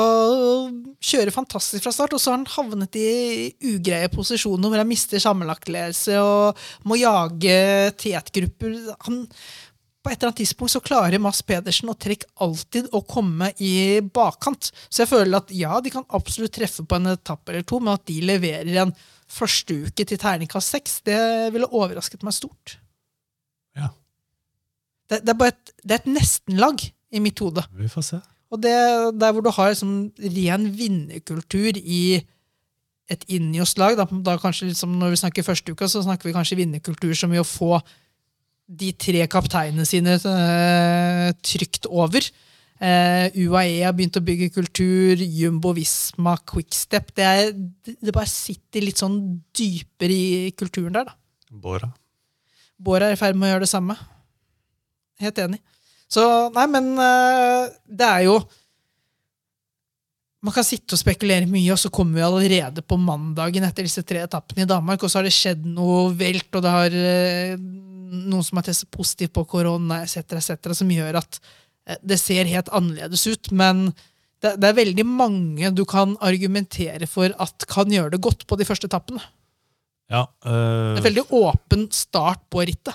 [0.98, 5.22] kjøre fantastisk fra start, og så har han havnet i ugreie posisjoner hvor han mister
[5.22, 8.80] sammenlagtledelse og må jage tetgrupper.
[9.06, 9.22] Han,
[10.06, 13.98] på et eller annet tidspunkt så klarer Mads Pedersen og Trekk alltid å komme i
[14.14, 14.70] bakkant.
[14.86, 17.96] Så jeg føler at ja, de kan absolutt treffe på en etappe eller to, men
[17.96, 18.94] at de leverer en
[19.32, 21.18] første uke til terningkast seks, det
[21.56, 22.78] ville overrasket meg stort.
[23.76, 23.90] Ja,
[25.10, 27.66] Det, det er bare et, det er et nestenlag i mitt hode.
[27.74, 28.22] vi får se.
[28.54, 28.78] Og det
[29.18, 29.98] der hvor du har liksom
[30.38, 32.22] ren vinnerkultur i
[33.10, 36.58] et Injos-lag, da, da kanskje liksom når vi snakker første uka, så snakker vi kanskje
[36.62, 37.80] vinnerkultur som i å få
[38.66, 42.26] de tre kapteinene sine uh, trygt over.
[42.76, 47.54] Uh, UAE har begynt å bygge kultur, Jumbo Visma, Quickstep det, er,
[47.88, 49.16] det, bare sitter litt sånn
[49.56, 51.08] dypere i kulturen der.
[51.08, 51.16] da.
[51.56, 51.94] Bora.
[52.76, 53.96] Bora er i ferd med å gjøre det samme.
[55.24, 55.62] Helt enig.
[56.12, 56.26] Så,
[56.58, 58.38] nei, men uh, det er jo
[60.46, 64.04] Man kan sitte og spekulere mye, og så kommer vi allerede på mandagen etter disse
[64.06, 67.56] tre etappene i Danmark, og så har det skjedd noe velt, og det har eh,
[68.12, 71.40] noen som har testet positivt på korona, etc., etc., som gjør at
[71.88, 73.52] eh, det ser helt annerledes ut.
[73.52, 73.88] Men
[74.44, 78.58] det, det er veldig mange du kan argumentere for at kan gjøre det godt på
[78.60, 79.24] de første etappene.
[80.12, 82.94] Ja, Det er øh, en veldig åpen start på rittet.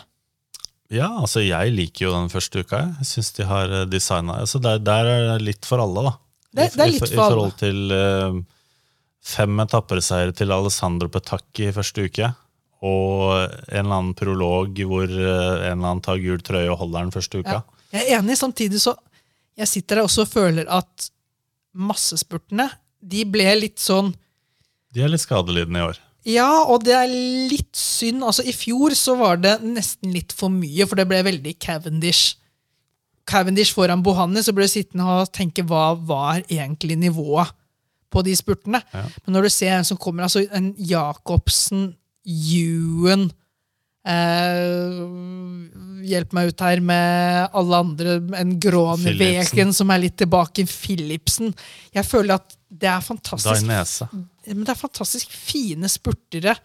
[0.90, 2.78] ja, altså jeg liker jo den første uka.
[3.00, 6.12] Jeg, syns de har designa altså der, der er det litt for alle, da.
[6.54, 7.30] Det- det er i- litt I for alle.
[7.34, 8.38] forhold til øh,
[9.22, 12.30] fem etappeseiere til Alessandro Petacchi i første uke.
[12.80, 17.06] Og en eller annen prolog hvor øh, en eller annen tar gul trøye og holder
[17.08, 17.60] den første uka.
[17.60, 17.80] Ja.
[17.90, 18.94] Jeg er enig, samtidig så
[19.58, 21.10] Jeg sitter der også og føler at
[21.74, 22.70] massespurtene
[23.00, 24.12] de ble litt sånn
[24.94, 25.98] De er litt skadelidende i år.
[26.28, 28.24] Ja, og det er litt synd.
[28.26, 32.36] Altså, I fjor så var det nesten litt for mye, for det ble veldig Cavendish.
[33.30, 37.54] Cavendish foran Bohanni, så ble du sittende og tenke hva var egentlig nivået
[38.10, 38.82] på de spurtene.
[38.92, 39.06] Ja.
[39.24, 41.92] Men når du ser en som kommer, altså en Jacobsen,
[42.26, 43.28] Ewan
[44.06, 45.02] eh,
[46.10, 48.16] Hjelp meg ut her med alle andre.
[48.40, 49.72] En Philipsen.
[49.76, 50.64] som er litt tilbake.
[50.66, 51.52] Philipsen.
[51.94, 54.08] Jeg føler at det er fantastisk Dainese.
[54.46, 56.56] men det er fantastisk fine spurtere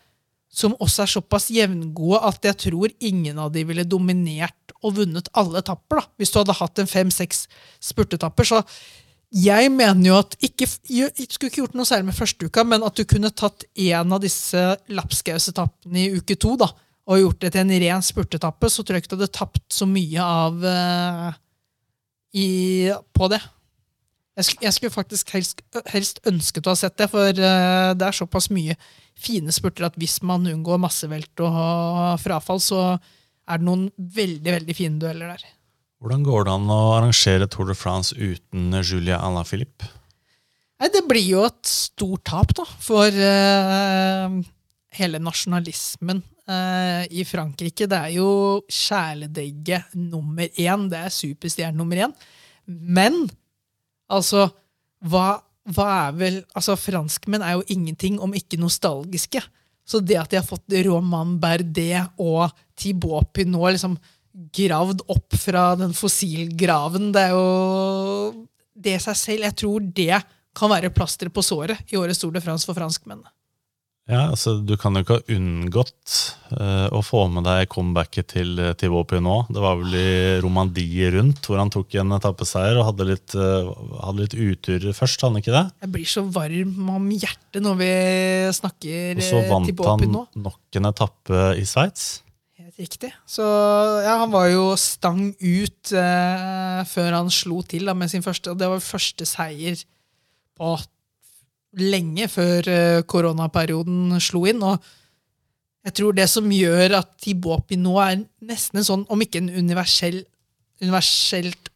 [0.56, 5.28] som også er såpass jevngode at jeg tror ingen av de ville dominert og vunnet
[5.36, 6.00] alle etapper.
[6.00, 7.48] da, Hvis du hadde hatt en fem-seks
[7.84, 8.48] spurtetapper.
[8.48, 8.62] Så
[9.34, 12.86] jeg mener jo at ikke, jeg skulle ikke gjort noe særlig med første uka, men
[12.86, 14.62] at du kunne tatt en av disse
[14.92, 16.70] lapskausetappene i uke to da,
[17.06, 19.88] og gjort det til en ren spurtetappe, så tror jeg ikke du hadde tapt så
[19.90, 21.34] mye av uh,
[22.38, 22.48] i,
[23.14, 23.42] på det.
[24.36, 25.62] Jeg, sk jeg skulle faktisk helst,
[25.94, 28.78] helst, ønsket å ha sett det, for uh, det er såpass mye
[29.16, 34.76] fine spurter at hvis man unngår massevelt og frafall, så er det noen veldig veldig
[34.76, 35.46] fine dueller der.
[36.06, 39.88] Hvordan går det an å arrangere Tour de France uten Julia Alaphilippe?
[40.78, 44.36] Nei, Det blir jo et stort tap da, for uh,
[45.00, 47.88] hele nasjonalismen uh, i Frankrike.
[47.90, 48.30] Det er jo
[48.70, 50.86] kjæledegget nummer én.
[50.94, 52.14] Det er superstjerne nummer én.
[52.70, 53.24] Men
[54.06, 54.52] altså,
[55.02, 55.42] hva
[55.74, 59.42] hva er vel Altså, franskmenn er jo ingenting om ikke nostalgiske.
[59.82, 63.98] Så det at de har fått Roman Berdet og Thibaut Pinot liksom
[64.56, 70.20] gravd opp fra den fossilgraven, det er jo det seg selv Jeg tror det
[70.56, 73.32] kan være plasteret på såret i årets Tour de France for franskmennene.
[74.06, 76.12] Ja, altså Du kan jo ikke ha unngått
[76.52, 79.50] uh, å få med deg comebacket til Thibaut Pinot.
[79.50, 80.12] Det var vel i
[80.44, 83.72] Romandie rundt, hvor han tok en etappeseier og hadde litt, uh,
[84.04, 85.26] hadde litt utur først.
[85.26, 85.64] han ikke det?
[85.88, 87.90] Jeg blir så varm om hjertet når vi
[88.60, 89.26] snakker Thibaut Pinot.
[89.26, 92.08] Og så vant han nok en etappe i Sveits.
[92.76, 93.14] Riktig.
[93.24, 93.44] Så
[94.04, 95.94] ja, han var jo stang ut
[96.92, 98.52] før han slo til da, med sin første.
[98.52, 99.80] og Det var første seier
[100.60, 100.74] på
[101.80, 104.64] lenge før eh, koronaperioden slo inn.
[104.64, 104.84] og
[105.86, 109.52] jeg tror det som gjør at Tibopi nå er nesten en sånn, om ikke en
[109.54, 110.24] universell,
[110.82, 111.70] universelt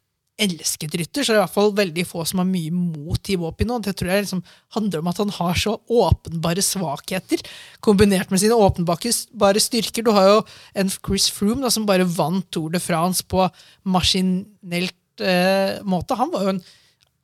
[0.45, 3.63] elsket rytter, så det er i hvert fall veldig få som har mye mot Thibaut
[3.67, 3.79] nå.
[3.85, 4.43] Det tror jeg liksom
[4.75, 7.43] handler om at han har så åpenbare svakheter,
[7.85, 10.05] kombinert med sine åpenbare styrker.
[10.05, 10.41] Du har jo
[10.79, 13.47] en Chris Froome da, som bare vant Tour de France på
[13.83, 16.19] maskinelt eh, måte.
[16.19, 16.63] Han var jo en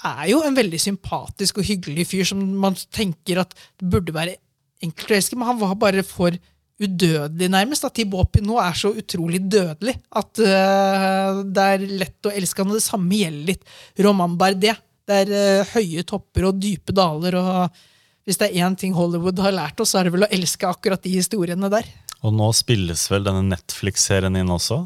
[0.06, 4.36] er jo en veldig sympatisk og hyggelig fyr som man tenker at det burde være
[4.84, 6.36] enkelt å elske, men han var bare for
[6.82, 7.88] udødelig, nærmest.
[7.88, 12.74] At Tibopi nå er så utrolig dødelig at uh, det er lett å elske han.
[12.74, 14.78] Og det samme gjelder litt Roman Bardet.
[15.06, 17.40] Det er uh, høye topper og dype daler.
[17.40, 20.34] og Hvis det er én ting Hollywood har lært oss, så er det vel å
[20.36, 21.88] elske akkurat de historiene der.
[22.26, 24.82] Og nå spilles vel denne Netflix-serien inn også?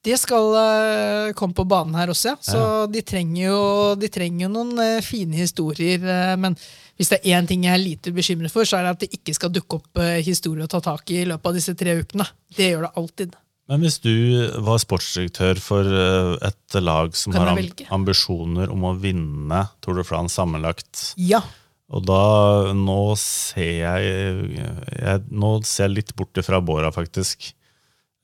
[0.00, 2.36] Det skal uh, komme på banen her også, ja.
[2.40, 2.84] Så ja.
[2.88, 3.64] De, trenger jo,
[4.00, 6.00] de trenger noen fine historier.
[6.40, 6.56] Men
[7.00, 9.14] hvis det er én ting jeg er lite bekymret for, så er det at det
[9.16, 12.26] ikke skal dukke opp historie å ta tak i i løpet av disse tre ukene.
[12.52, 13.38] Det gjør det alltid.
[13.70, 14.12] Men hvis du
[14.66, 15.88] var sportsdirektør for
[16.42, 17.54] et lag som har
[17.94, 21.38] ambisjoner om å vinne Tour de France sammenlagt ja.
[21.90, 22.20] Og da
[22.76, 24.60] Nå ser jeg,
[24.90, 27.52] jeg Nå ser jeg litt bort fra Bora, faktisk.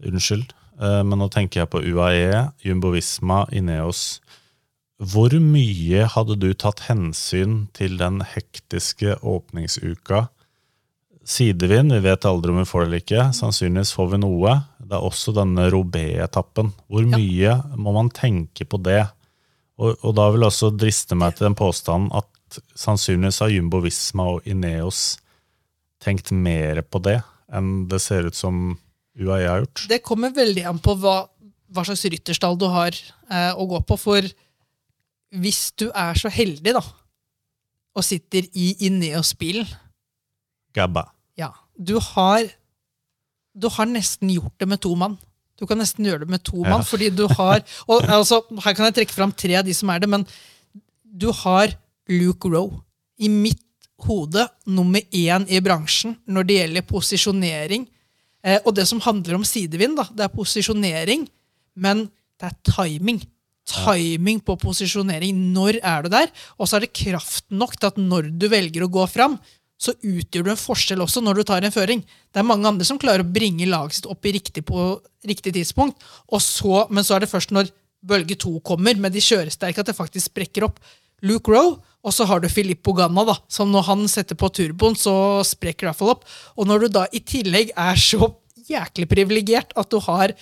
[0.06, 0.50] Unnskyld.
[0.76, 4.20] Eh, men nå tenker jeg på UAE, Jumbo Visma, Ineos.
[4.96, 10.26] Hvor mye hadde du tatt hensyn til den hektiske åpningsuka?
[11.26, 13.26] Sidevind, vi vet aldri om vi får det eller ikke.
[13.36, 14.54] Sannsynligvis får vi noe.
[14.78, 16.70] Det er også denne Robé-etappen.
[16.88, 19.02] Hvor mye må man tenke på det?
[19.76, 23.82] Og, og da vil jeg også driste meg til den påstanden at sannsynligvis har Jumbo
[23.84, 25.18] Visma og Ineos
[26.00, 27.18] tenkt mer på det
[27.52, 28.78] enn det ser ut som
[29.18, 29.84] UAE har gjort?
[29.90, 31.18] Det kommer veldig an på hva,
[31.74, 33.98] hva slags rytterstall du har eh, å gå på.
[34.00, 34.30] For
[35.34, 36.82] hvis du er så heldig da,
[37.96, 39.68] og sitter i Ineos-bilen
[40.76, 41.06] Gabba.
[41.40, 42.44] Ja, du har,
[43.56, 45.16] du har nesten gjort det med to mann.
[45.56, 46.68] Du kan nesten gjøre det med to ja.
[46.68, 49.88] mann, fordi du har og altså, Her kan jeg trekke fram tre av de som
[49.88, 50.26] er det, men
[51.02, 51.72] du har
[52.12, 52.82] Luke Roe.
[53.16, 53.64] I mitt
[54.04, 57.86] hode nummer én i bransjen når det gjelder posisjonering
[58.46, 61.26] Eh, og det som handler om sidevind, da, det er posisjonering,
[61.82, 62.06] men
[62.38, 63.20] det er timing.
[63.66, 65.38] Timing på posisjonering.
[65.54, 66.32] Når er du der?
[66.56, 69.38] Og så er det kraft nok til at når du velger å gå fram,
[69.76, 72.04] så utgjør du en forskjell også når du tar en føring.
[72.32, 74.94] Det er mange andre som klarer å bringe laget sitt opp i riktig, på
[75.28, 76.00] riktig tidspunkt,
[76.40, 77.68] så, men så er det først når
[78.06, 80.80] bølge to kommer med de kjøresterke, at det faktisk sprekker opp.
[81.26, 84.96] Luke Rowe, og så har du Filippo Ganna, da, som når han setter på turboen,
[84.96, 86.26] så sprekker det iallfall opp.
[86.56, 88.30] Og når du da i tillegg er så
[88.66, 90.34] jæklig privilegert at du har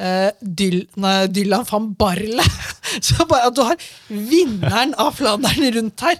[0.00, 2.46] uh, Dyl, nei, Dylan van Barle
[3.06, 3.78] Så bare at du har
[4.08, 6.18] vinneren av Flandern rundt her,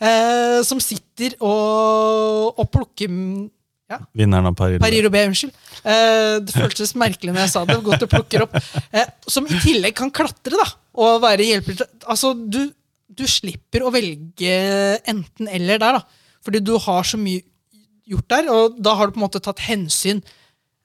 [0.00, 3.12] uh, som sitter og, og plukker
[3.86, 4.00] ja.
[4.18, 5.28] Vinneren av Paris-Roubais.
[5.30, 5.52] unnskyld.
[5.84, 7.76] Uh, det føltes merkelig når jeg sa det.
[7.86, 8.56] Godt du plukker opp.
[9.30, 10.66] som i tillegg kan klatre da,
[10.98, 11.84] og være hjelper.
[12.10, 12.64] Altså, du
[13.16, 14.56] du slipper å velge
[15.08, 16.00] enten-eller der.
[16.00, 16.24] da.
[16.44, 17.42] Fordi du har så mye
[18.06, 18.50] gjort der.
[18.52, 20.22] Og da har du på en måte tatt hensyn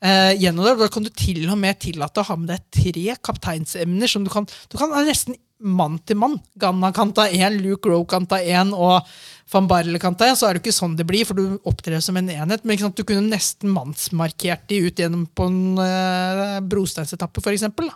[0.03, 0.73] eh, gjennom det.
[0.75, 4.25] og Da kan du til og med tillate å ha med deg tre kapteinsemner som
[4.25, 6.39] du kan Du kan nesten mann til mann.
[6.57, 9.05] Ganna kan ta én, Luke Rowe kan ta én, og
[9.53, 10.37] van Barle kan ta én.
[10.37, 12.65] Så er det ikke sånn det blir, for du opptrer som en enhet.
[12.65, 17.91] Men ikke sant, du kunne nesten mannsmarkert de ut gjennom på en eh, brosteinsetappe, eksempel.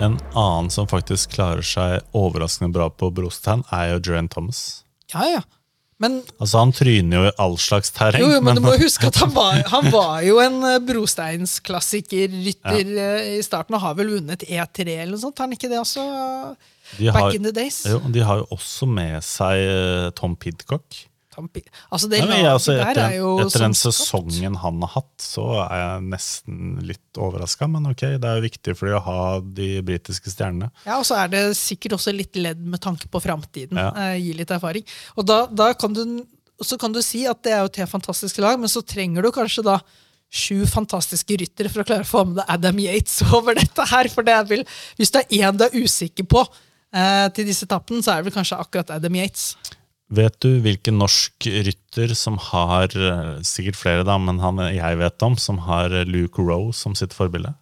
[0.00, 4.82] En annen som faktisk klarer seg overraskende bra på brostein, er jo Joanne Thomas.
[5.12, 5.42] Ja, ja.
[6.00, 8.22] Men, Altså Han tryner jo i all slags terreng.
[8.24, 10.56] jo, jo, men du må huske at han var, han var jo en
[10.86, 15.38] brosteinsklassikerrytter brosteinsklassiker-rytter eh, i starten, og har vel vunnet E3 eller noe sånt.
[15.38, 16.04] Har han ikke det også?
[16.98, 17.84] de Back in the days.
[17.86, 21.04] jo, de har jo også med seg eh, Tom Pidcock.
[21.36, 25.80] Altså, det Nei, altså, etter, er jo etter den sesongen han har hatt, så er
[25.82, 27.68] jeg nesten litt overraska.
[27.70, 29.22] Men ok, det er jo viktig for de å ha
[29.60, 30.70] de britiske stjernene.
[30.84, 33.78] Ja, og så er det sikkert også litt ledd med tanke på framtiden.
[33.78, 33.90] Ja.
[34.10, 34.86] Eh, gi litt erfaring.
[35.16, 36.04] Og da, da kan du,
[36.60, 39.32] så kan du si at det er jo tre fantastiske lag, men så trenger du
[39.34, 39.80] kanskje da
[40.30, 44.10] sju fantastiske ryttere for å klare å få med deg Adam Yates over dette her.
[44.12, 44.64] For det er vel,
[44.98, 48.30] hvis det er én du er usikker på eh, til disse etappene, så er det
[48.30, 49.52] vel kanskje akkurat Adam Yates.
[50.10, 55.22] Vet du hvilken norsk rytter som har eh, Sikkert flere, da, men han jeg vet
[55.26, 57.54] om, som har eh, Luke Rowe som sitt forbilde?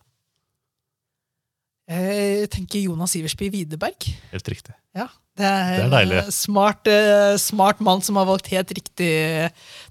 [1.89, 4.09] Jeg tenker Jonas Iversby Widerberg.
[4.33, 4.75] Helt riktig.
[4.97, 5.07] Ja,
[5.37, 9.13] det er, Det er eh, Smart, eh, smart mann som har valgt helt riktig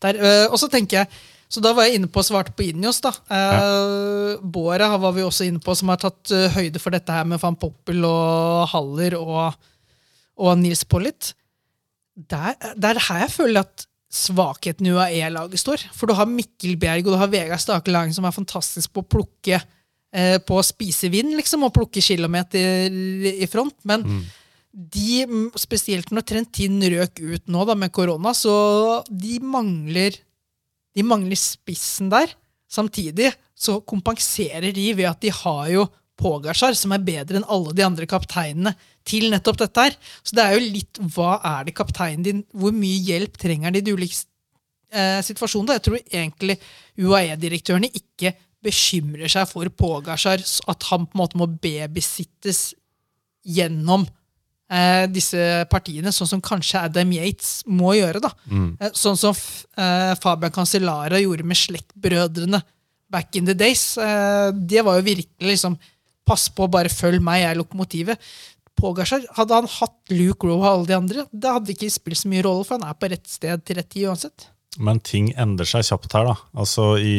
[0.02, 0.22] der.
[0.50, 3.00] Og så tenker jeg, så da var jeg inne på og svarte på Ineos.
[3.06, 3.14] da.
[3.30, 4.38] Ja.
[4.42, 7.56] Båra var vi også inne på, som har tatt høyde for dette her med van
[7.56, 9.70] Poppel og Haller og,
[10.42, 11.32] og Nils Pollitt.
[12.18, 15.84] Der, der er her jeg føler at svakheten i UAE-laget står.
[15.94, 19.04] For du har Mikkel Bjerg og du har Vegard Stake Lange, som er fantastisk på
[19.04, 22.90] å plukke eh, på å spise vind, liksom, og plukke kilometer
[23.34, 23.76] i front.
[23.90, 24.06] Men
[24.72, 30.18] de, mm, spesielt når Trentin røk ut nå da, med korona, så de mangler,
[30.96, 32.34] de mangler spissen der.
[32.68, 35.88] Samtidig så kompenserer de ved at de har jo
[36.18, 38.74] Pogasjar, som er bedre enn alle de andre kapteinene
[39.08, 39.98] til nettopp dette her.
[40.26, 43.78] Så det er jo litt hva er det kapteinen din Hvor mye hjelp trenger han
[43.80, 44.26] i de ulike
[44.92, 45.78] eh, situasjonene?
[45.78, 46.58] Jeg tror egentlig
[46.98, 48.34] UAE-direktørene ikke
[48.66, 52.72] bekymrer seg for Pogasjar, at han på en måte må babysittes
[53.48, 54.08] gjennom
[54.72, 58.24] eh, disse partiene, sånn som kanskje Adam Yates må gjøre.
[58.24, 58.34] da.
[58.50, 58.72] Mm.
[58.98, 62.64] sånn som eh, Fabian Cancellara gjorde med Slekt-brødrene
[63.10, 63.98] back in the days.
[63.98, 65.78] Eh, det var jo virkelig liksom
[66.28, 68.30] Pass på, bare følg meg, jeg er lokomotivet.
[68.78, 72.30] Pogasjar, Hadde han hatt Luke Rowe og alle de andre, det hadde ikke spilt så
[72.30, 74.52] mye rolle, for han er på rett sted til rett tid uansett.
[74.78, 76.28] Men ting endrer seg kjapt her.
[76.30, 76.36] da.
[76.62, 77.16] Altså I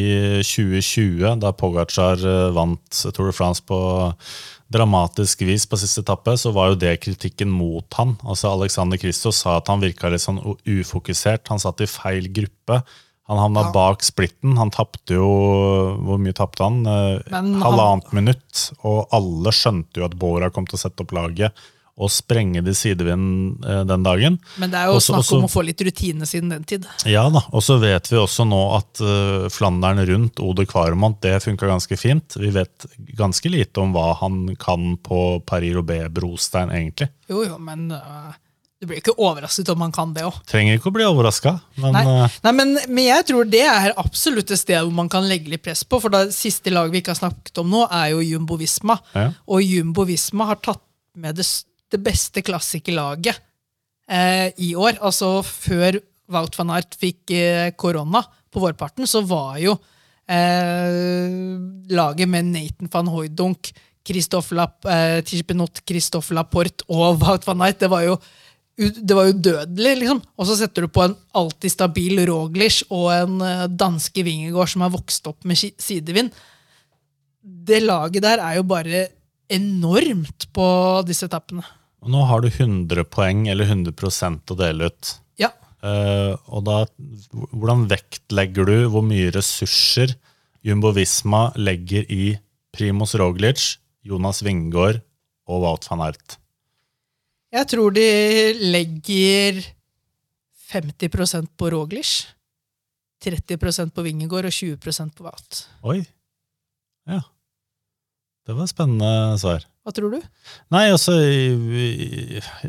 [0.47, 3.79] 2020, da Pogacar eh, vant Tour de France på
[4.71, 8.15] dramatisk vis på siste etappe, så var jo det kritikken mot han.
[8.23, 11.49] Altså Alexander Christos sa at han virka litt sånn ufokusert.
[11.51, 12.83] Han satt i feil gruppe.
[13.29, 13.73] Han havna Ja.
[13.73, 14.57] bak splitten.
[14.57, 15.29] Han tapte jo
[16.03, 16.81] Hvor mye tapte han?
[16.87, 18.71] Eh, Men han- Halvannet minutt.
[18.85, 21.53] Og alle skjønte jo at Bora kom til å sette opp laget
[21.99, 24.39] og sprenge det sidevind eh, den dagen.
[24.57, 26.87] Men det er jo Også- snakk om også- å få litt rutine siden den tid.
[27.05, 31.43] Ja da, og så vet vi også nå at uh, Flandern rundt Ode Kvarmont det
[31.43, 32.37] funka ganske fint.
[32.39, 32.87] Vi vet
[33.17, 37.09] ganske lite om hva han kan på Paris Robé-brostein, egentlig.
[37.29, 38.33] Jo, jo, men øh,
[38.79, 40.37] du blir ikke overrasket om han kan det òg.
[40.47, 43.97] Trenger ikke å bli overraska, men Nei, uh, nei men, men jeg tror det er
[43.99, 45.99] absolutt et sted hvor man kan legge litt press på.
[46.03, 49.01] For det siste laget vi ikke har snakket om nå, er jo Jumbo Visma.
[49.19, 49.33] Ja.
[49.51, 50.85] Og Jumbo Visma har tatt
[51.19, 51.47] med det,
[51.91, 53.43] det beste klassikerlaget
[54.07, 55.01] eh, i år.
[55.03, 55.99] Altså før
[56.33, 58.23] Wout van Aert fikk eh, korona
[58.53, 59.75] på vårparten, så var jo
[60.31, 61.35] eh,
[61.91, 63.73] laget med Nathan van Hooydonk,
[64.09, 67.81] Christophe Lapp, eh, Tichepinot, Christophe Laporte og Wout van Aert.
[67.83, 68.21] Det var jo
[68.79, 70.21] det var jo dødelig, liksom.
[70.39, 74.85] Og så setter du på en alltid stabil Roglish og en eh, danske Vingegård som
[74.87, 76.31] har vokst opp med sidevind.
[77.43, 79.09] Det laget der er jo bare
[79.51, 80.69] enormt på
[81.09, 81.65] disse etappene.
[82.05, 85.15] Og nå har du 100 poeng, eller 100 å dele ut.
[85.41, 85.51] Ja.
[85.83, 86.79] Uh, og da,
[87.51, 90.15] hvordan vektlegger du hvor mye ressurser
[90.67, 92.37] Jumbo Visma legger i
[92.75, 95.03] Primoz Roglic, Jonas Wingård
[95.51, 96.38] og Wout van Aert?
[97.55, 98.05] Jeg tror de
[98.61, 99.63] legger
[100.73, 102.27] 50% på Roglish,
[103.25, 105.63] 30% på Vingegård og 20% på vat.
[105.89, 106.03] Oi.
[107.09, 107.23] Ja.
[108.47, 109.65] Det var et spennende svar.
[109.85, 110.19] Hva tror du?
[110.73, 111.15] Nei, altså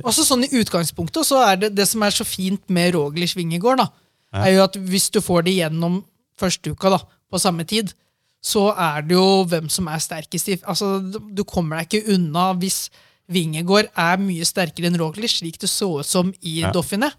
[0.08, 3.82] Også sånn I utgangspunktet så er det det som er så fint med Roglish Vingegård,
[3.84, 3.90] da,
[4.32, 4.44] Ja.
[4.46, 6.04] er jo at hvis du får det gjennom
[6.40, 7.00] første uka da,
[7.30, 7.92] på samme tid,
[8.42, 11.00] så er det jo hvem som er sterkest i Altså,
[11.36, 12.90] Du kommer deg ikke unna hvis
[13.30, 16.72] Vingegård er mye sterkere enn Roglic, slik det så ut som i Ja.
[16.74, 17.12] Dauphiné,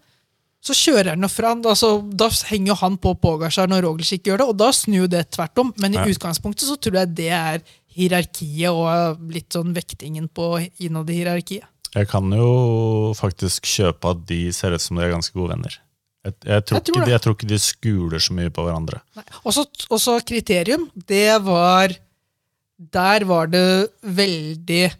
[0.61, 4.37] så kjører han jo fra altså, Da henger han på Pogasjar når Roglic ikke gjør
[4.43, 5.73] det, og da snur det tvert om.
[5.77, 6.05] Men i Ja.
[6.05, 7.61] utgangspunktet så tror jeg det er
[7.95, 11.63] hierarkiet og litt sånn vektingen på innad i hierarkiet.
[11.95, 15.73] Jeg kan jo faktisk kjøpe at de ser ut som de er ganske gode venner.
[16.23, 19.01] Jeg, jeg, tror, Jeg tror ikke, jeg tror ikke de skuler så mye på hverandre.
[19.43, 19.51] Og
[19.89, 21.95] også kriterium, det var
[22.91, 24.91] Der var det veldig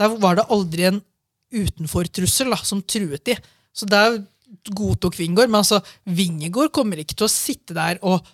[0.00, 1.02] Der var det aldri en
[1.50, 3.36] utenfortrussel som truet de.
[3.74, 4.20] Så der
[4.74, 5.50] godtok Vingård.
[5.50, 8.26] Men altså, Vingegård kommer ikke til å sitte der og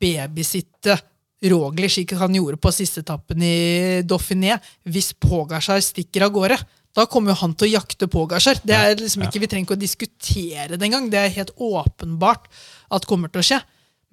[0.00, 0.98] babysitte
[1.44, 4.54] Rogli, slik han gjorde på siste etappen i Dauphiné,
[4.88, 6.56] hvis Pogacar stikker av gårde.
[6.94, 8.62] Da kommer jo han til å jakte Pogacar.
[8.64, 11.10] Det er liksom ikke, Vi trenger ikke å diskutere det engang.
[11.12, 12.46] Det er helt åpenbart
[12.94, 13.60] at kommer til å skje.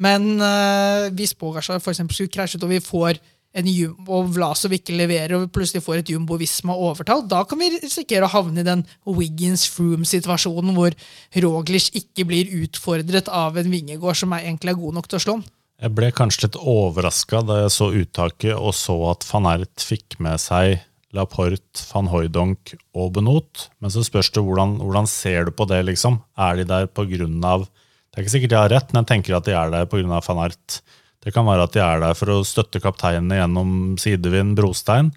[0.02, 3.22] Men eh, hvis Pogacar for eksempel skulle ut, og vi får
[3.52, 7.60] en jumbo, og Vlasov ikke leverer, og plutselig får et Jumbo Visma overtall, da kan
[7.60, 10.96] vi risikere å havne i den Wiggins-Froome-situasjonen hvor
[11.44, 15.26] Roglic ikke blir utfordret av en vingegård som er egentlig er god nok til å
[15.26, 15.50] slå han.
[15.82, 20.20] Jeg ble kanskje litt overraska da jeg så uttaket og så at van Ert fikk
[20.22, 20.78] med seg
[21.18, 23.68] Laporte, van Hooydonk og Benot.
[23.82, 26.22] Men så spørs det hvordan, hvordan ser du på det, liksom?
[26.40, 29.10] Er de der på grunn av Det er ikke sikkert de har rett, men jeg
[29.10, 30.22] tenker at de er der pga.
[30.28, 30.82] van Ert.
[31.22, 35.12] Det kan være at de er der for å støtte kapteinene gjennom sidevind, brostein.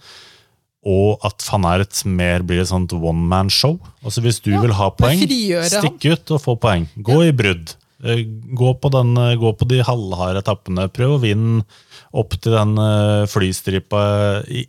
[0.84, 3.78] Og at van Ert mer blir et sånt one man-show.
[4.04, 6.84] Altså Hvis du Ja, vil ha poeng, stikk ut og få poeng.
[7.00, 7.72] Gå i brudd.
[8.04, 8.20] Eh,
[8.52, 10.90] Gå på, den, eh, gå på de halvharde etappene.
[10.92, 11.64] Prøv å vinne
[12.12, 14.04] opp til den eh, flystripa.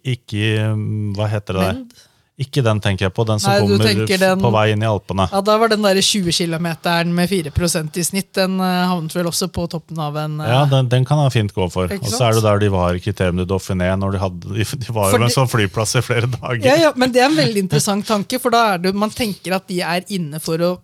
[0.07, 0.71] Ikke
[1.17, 1.73] Hva heter det der?
[1.73, 2.04] Men
[2.35, 5.29] Ikke den tenker jeg på, den som Nei, kommer den- på vei inn i Alpene.
[5.31, 6.67] ja, da var den der 20 km
[7.15, 10.65] med 4% i snitt, den uh, havnet vel også på toppen av en uh, Ja,
[10.65, 11.87] den, den kan jeg fint gå for.
[11.87, 14.65] Og så er det der de var i Criterium du Dauphiné, når de hadde De,
[14.83, 16.65] de var jo en sånn flyplass i flere dager.
[16.67, 19.55] Ja, ja, men det er en veldig interessant tanke, for da er det, man tenker
[19.55, 20.75] at de er inne for å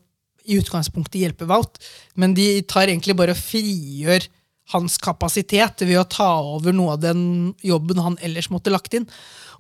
[0.48, 1.78] i utgangspunktet hjelpe Wout,
[2.16, 4.26] men de tar egentlig bare og frigjør
[4.72, 7.24] hans kapasitet ved å ta over noe av den
[7.66, 9.08] jobben han ellers måtte lagt inn.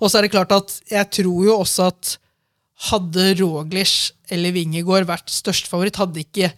[0.01, 2.15] Og så er det klart at jeg tror jo også at
[2.89, 6.49] hadde Roglish eller Vingegård vært størst favoritt, hadde ikke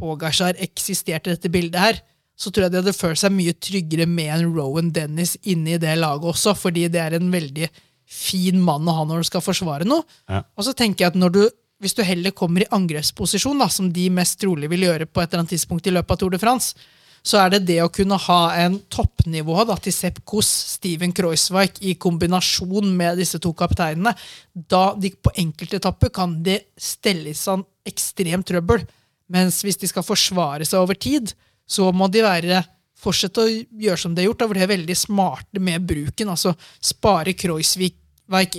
[0.00, 2.00] Pogacar eksistert i dette bildet her,
[2.40, 5.80] så tror jeg de hadde følt seg mye tryggere med en Rowan Dennis inne i
[5.80, 7.68] det laget også, fordi det er en veldig
[8.10, 10.06] fin mann å ha når du skal forsvare noe.
[10.28, 10.42] Ja.
[10.56, 11.42] Og så tenker jeg at du,
[11.80, 15.28] hvis du heller kommer i angrepsposisjon, da, som de mest trolig vil gjøre på et
[15.28, 16.88] eller annet tidspunkt i løpet av Tour de France,
[17.22, 21.82] så er det det å kunne ha en toppnivå da, til Sepp Koss, Steven Kreuzweig
[21.84, 24.14] i kombinasjon med disse to kapteinene.
[24.54, 28.86] Da de på enkeltetapper kan de stelle i sånn ekstremt trøbbel.
[29.30, 31.34] Mens hvis de skal forsvare seg over tid,
[31.68, 32.64] så må de være
[33.00, 34.42] fortsette å gjøre som de har gjort.
[34.42, 36.32] Da, hvor de er veldig smarte med bruken.
[36.32, 37.96] altså Spare Kreuzweig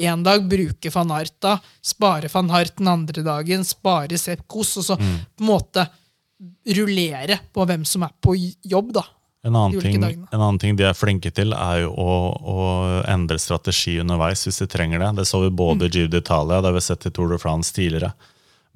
[0.01, 4.77] én dag, bruke van Hart da, spare van Hart den andre dagen, spare Sepp Koss.
[4.77, 5.87] og så på en måte
[6.77, 9.05] rullere på hvem som er på jobb, da.
[9.43, 12.57] En annen, ting, en annen ting de er flinke til, er jo å, å
[13.09, 15.15] endre strategi underveis hvis de trenger det.
[15.17, 17.73] Det så vi både i Giro d'Italia det har vi sett i Tour de France
[17.73, 18.11] tidligere.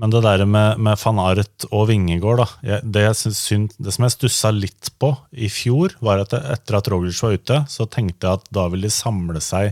[0.02, 3.04] Men det der med, med van Art og Vingegård, da, jeg, det,
[3.38, 7.38] synd, det som jeg stussa litt på i fjor, var at etter at Roglic var
[7.38, 9.72] ute, så tenkte jeg at da ville de samle seg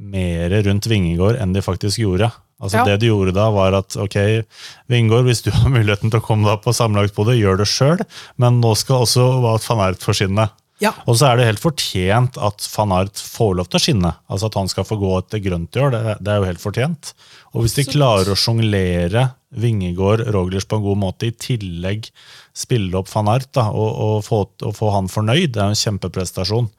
[0.00, 2.30] mer rundt Vingegård enn de faktisk gjorde.
[2.60, 2.84] Altså Ja.
[2.84, 4.44] Det du gjorde da, var at ok,
[4.92, 8.02] Vingård, hvis du har muligheten til å komme deg på sammenlagtpodiet, gjør det sjøl,
[8.36, 10.50] men nå skal også Wout van få skinne.
[10.80, 10.94] Ja.
[11.04, 14.12] Og så er det helt fortjent at van Ert får lov til å skinne.
[14.32, 16.62] Altså At han skal få gå et grønt i år, det, det er jo helt
[16.62, 17.12] fortjent.
[17.52, 19.26] Og hvis de klarer å sjonglere
[19.60, 22.08] Vingegård, Roglers på en god måte, i tillegg
[22.56, 25.76] spille opp van Ert da, og, og, få, og få han fornøyd, det er jo
[25.76, 26.70] en kjempeprestasjon.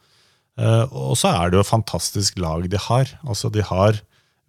[0.60, 3.12] Uh, og så er det jo et fantastisk lag de har.
[3.22, 4.02] Altså De har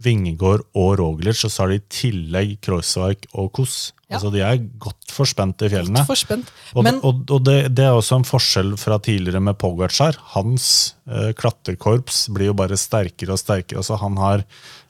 [0.04, 3.92] Vingegård og Roglic, og så har de i tillegg Kreuzweig og Koss.
[4.08, 4.18] Ja.
[4.18, 6.02] Altså De er godt forspent i fjellene.
[6.08, 6.50] For spent.
[6.74, 10.18] Og, Men og, og det, det er også en forskjell fra tidligere med Pogacar.
[10.34, 10.66] Hans
[11.08, 13.80] eh, klatrekorps blir jo bare sterkere og sterkere.
[13.80, 14.44] Altså han har,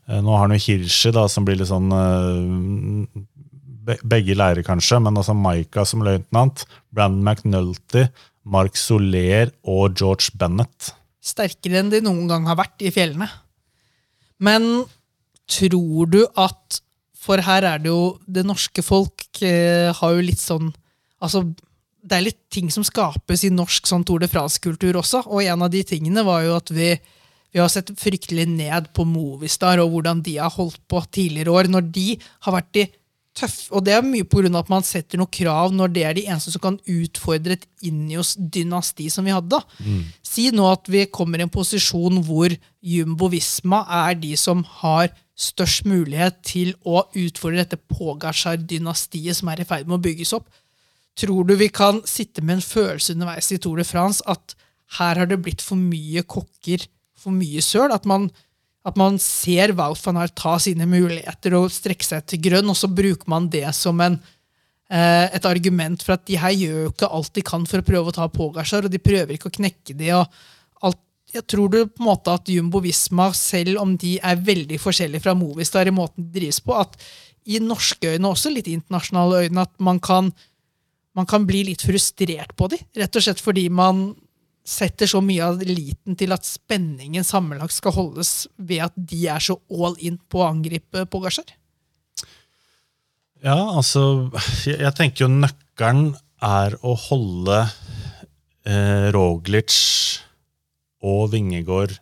[0.09, 3.23] eh, nå har han jo Hirschi, da, som blir litt sånn eh,
[3.87, 6.67] be, Begge leirer, kanskje, men altså Maika som løytnant.
[6.95, 8.09] Brandon McNulty,
[8.43, 10.95] Mark Soler og George Bennett.
[11.23, 13.29] sterkere enn de noen gang har vært i fjellene.
[14.43, 14.65] Men
[15.53, 16.81] tror du at
[17.23, 20.73] For her er det jo Det norske folk eh, har jo litt sånn
[21.23, 21.45] Altså,
[22.03, 25.63] det er litt ting som skapes i norsk sånn Tour de France-kultur også, og en
[25.63, 26.89] av de tingene var jo at vi,
[27.55, 31.71] vi har sett fryktelig ned på Movistar og hvordan de har holdt på tidligere år,
[31.71, 32.09] når de
[32.43, 32.89] har vært de
[33.37, 33.69] tøffe.
[33.73, 36.53] Og det er mye av at man setter noen krav når det er de eneste
[36.55, 39.59] som kan utfordre et Inios-dynasti som vi hadde.
[39.79, 40.03] Mm.
[40.27, 42.53] Si nå at vi kommer i en posisjon hvor
[42.83, 49.63] Jumbo Visma er de som har størst mulighet til å utfordre dette Pogacar-dynastiet som er
[49.63, 50.51] i ferd med å bygges opp.
[51.19, 54.57] Tror du vi kan sitte med en følelse underveis i Tour de France at
[54.99, 56.85] her har det blitt for mye kokker,
[57.17, 57.93] for mye søl?
[57.93, 58.29] At man,
[58.85, 62.79] at man ser Wout van Aert ta sine muligheter og strekke seg til grønn, og
[62.79, 64.19] så bruker man det som en,
[64.93, 67.89] eh, et argument for at de her gjør jo ikke alt de kan for å
[67.89, 70.13] prøve å ta Pogacar, og de prøver ikke å knekke de.
[70.17, 70.27] og
[71.33, 75.25] jeg tror du på en måte at Jumbo Visma, selv om de er veldig forskjellige
[75.25, 76.99] fra Movistar i måten de drives på, at
[77.49, 80.31] i norske øyne, også litt internasjonale øyne, at man kan,
[81.17, 82.79] man kan bli litt frustrert på de.
[83.01, 84.13] Rett og slett fordi man
[84.63, 89.43] setter så mye av eliten til at spenningen sammenlagt skal holdes ved at de er
[89.43, 91.49] så all in på å angripe Pogasjar.
[93.43, 94.31] Ja, altså
[94.69, 97.59] Jeg, jeg tenker jo nøkkelen er å holde
[98.67, 99.75] eh, Roglic
[101.03, 101.97] og Vingegård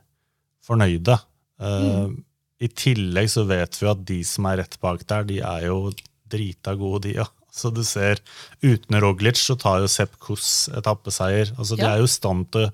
[0.66, 1.18] fornøyde.
[1.60, 2.14] Eh,
[2.60, 5.90] I tillegg så vet vi at de som er rett bak der, de er jo
[6.30, 7.32] drita gode, de òg.
[7.50, 8.20] Så du ser,
[8.62, 11.50] uten Roglic så tar jo Sepp Kuss etappeseier.
[11.58, 12.68] Altså, De er jo stand til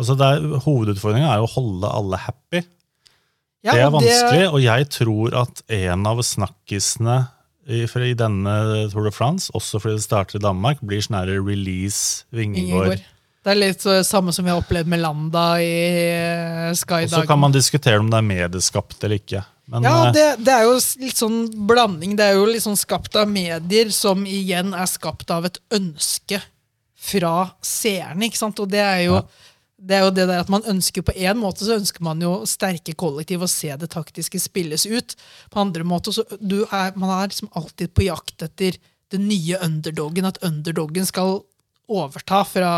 [0.00, 0.16] altså
[0.64, 2.64] Hovedutfordringa er jo å holde alle happy.
[3.64, 7.18] Ja, det er vanskelig, vanskelig, og jeg tror at en av snakkisene
[7.64, 8.54] i, i denne
[8.92, 12.90] Tour de France, også fordi det starter i Danmark, blir sånn her release Vingegård.
[12.92, 13.06] Vingegård.
[13.44, 17.02] Det er litt så, samme som vi har opplevd med Landa i Sky.
[17.04, 19.44] Og så kan man diskutere om det er medieskapt eller ikke.
[19.68, 21.38] Men Ja, eh, det, det er jo litt sånn
[21.68, 22.16] blanding.
[22.16, 26.40] Det er jo litt sånn skapt av medier, som igjen er skapt av et ønske
[27.04, 28.28] fra seerne.
[28.30, 28.60] ikke sant?
[28.64, 29.22] Og det er jo Ja.
[29.76, 32.46] det, er jo det der at man ønsker På en måte så ønsker man jo
[32.48, 35.16] sterke kollektiv og se det taktiske spilles ut.
[35.50, 38.78] På andre måter så du er, man er liksom alltid på jakt etter
[39.12, 40.24] den nye underdogen.
[40.24, 41.42] At underdogen skal
[41.90, 42.70] overta fra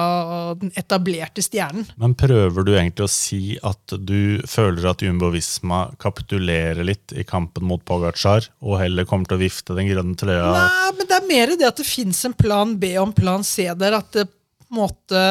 [0.58, 1.86] den etablerte stjernen.
[2.00, 7.24] Men prøver du egentlig å si at du føler at Jumbo Visma kapitulerer litt i
[7.26, 10.50] kampen mot Pogacar, og heller kommer til å vifte den grønne trøya?
[10.56, 13.46] Nei, men det er mer det at det fins en plan B og en plan
[13.46, 14.00] C der.
[14.00, 15.24] At det på en måte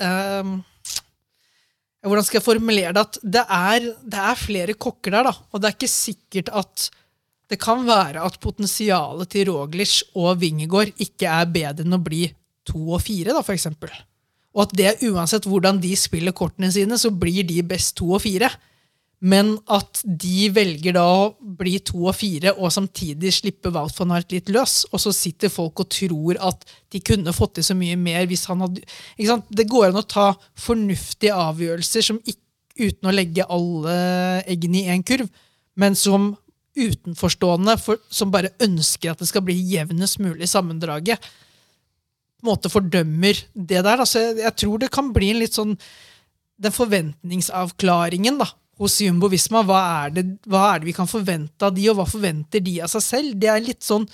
[0.00, 0.58] um,
[2.04, 3.00] Hvordan skal jeg formulere det?
[3.00, 5.32] At det er, det er flere kokker der, da.
[5.48, 6.90] Og det er ikke sikkert at
[7.48, 12.26] Det kan være at potensialet til Roglic og Wingegård ikke er bedre enn å bli
[12.68, 13.92] to og fire, da, for eksempel.
[14.54, 18.22] Og at det uansett hvordan de spiller kortene sine, så blir de best to og
[18.22, 18.50] fire.
[19.24, 24.12] Men at de velger da å bli to og fire og samtidig slippe Wout van
[24.12, 24.82] Hart litt løs.
[24.92, 28.44] Og så sitter folk og tror at de kunne fått til så mye mer hvis
[28.50, 29.48] han hadde ikke sant?
[29.48, 30.28] Det går an å ta
[30.60, 32.40] fornuftige avgjørelser som ikke,
[32.74, 33.92] uten å legge alle
[34.50, 35.28] eggene i én kurv,
[35.78, 36.32] men som
[36.74, 41.22] utenforstående for, som bare ønsker at det skal bli jevnest mulig sammendraget,
[42.46, 44.00] måte fordømmer det der.
[44.00, 45.74] Altså, jeg, tror det kan bli en litt sånn
[46.64, 48.46] den forventningsavklaringen da,
[48.78, 49.64] hos Jumbo Visma.
[49.66, 52.78] Hva er, det, hva er det vi kan forvente av de, og hva forventer de
[52.84, 53.36] av seg selv?
[53.42, 54.06] Det er litt sånn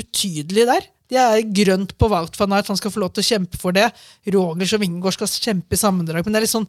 [0.00, 0.88] utydelig der.
[1.12, 3.76] Det er grønt på Wout van Aert, han skal få lov til å kjempe for
[3.76, 3.90] det.
[4.32, 6.68] Roger som Vingård skal kjempe i sammendrag, men det er litt sånn,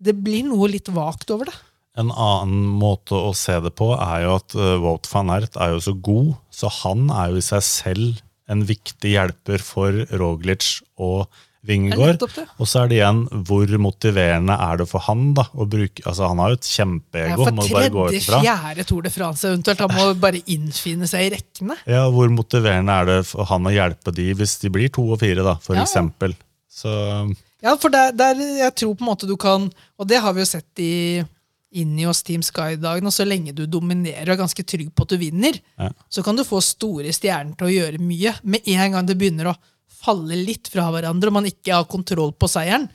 [0.00, 1.56] det blir noe litt vagt over det.
[1.96, 5.72] En annen måte å se det på er jo at uh, Wout van Aert er
[5.72, 10.80] jo så god, så han er jo i seg selv en viktig hjelper for Roglic
[11.02, 11.26] og
[11.66, 12.44] det.
[12.62, 16.28] Og så er det igjen, hvor motiverende er det for han da, å bruke Altså,
[16.30, 18.38] han har jo et Ja, kjempeego, for må du bare gå ut tredje, ifra.
[18.44, 19.82] fjerde Tour de France eventuelt.
[19.82, 21.74] Han må bare innfinne seg i rekkene.
[21.90, 25.18] Ja, hvor motiverende er det for han å hjelpe de hvis de blir to og
[25.24, 25.88] fire, da, for Ja, ja.
[25.90, 26.36] eksempel.
[26.70, 27.34] Så
[27.66, 30.42] Ja, for der, der jeg tror på en måte du kan Og det har vi
[30.44, 31.24] jo sett i
[31.72, 35.08] inni oss Team Sky-dagen, og så lenge du dominerer og er ganske trygg på at
[35.08, 35.90] du vinner, Ja.
[36.08, 38.34] så kan du få store stjerner til å gjøre mye.
[38.44, 39.56] Med en gang det begynner å
[39.88, 42.88] falle litt fra hverandre, og man ikke har kontroll på seieren,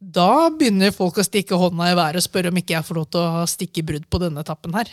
[0.00, 3.10] da begynner folk å stikke hånda i været og spørre om ikke jeg får lov
[3.10, 4.88] til å stikke brudd på denne etappen her.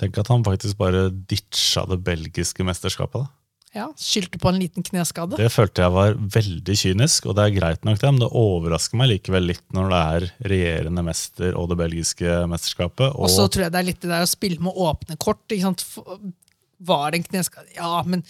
[0.00, 3.20] tenk at han faktisk bare ditcha det belgiske mesterskapet.
[3.20, 3.28] da.
[3.70, 5.36] Ja, Skyldte på en liten kneskade.
[5.38, 8.98] Det følte jeg var veldig kynisk, og det er greit nok det, men det overrasker
[8.98, 13.14] meg likevel litt når det er regjerende mester og det belgiske mesterskapet.
[13.14, 15.44] Og så tror jeg det er litt det der å spille med åpne kort.
[15.54, 17.70] Var det en kneskade?
[17.76, 18.24] Ja, men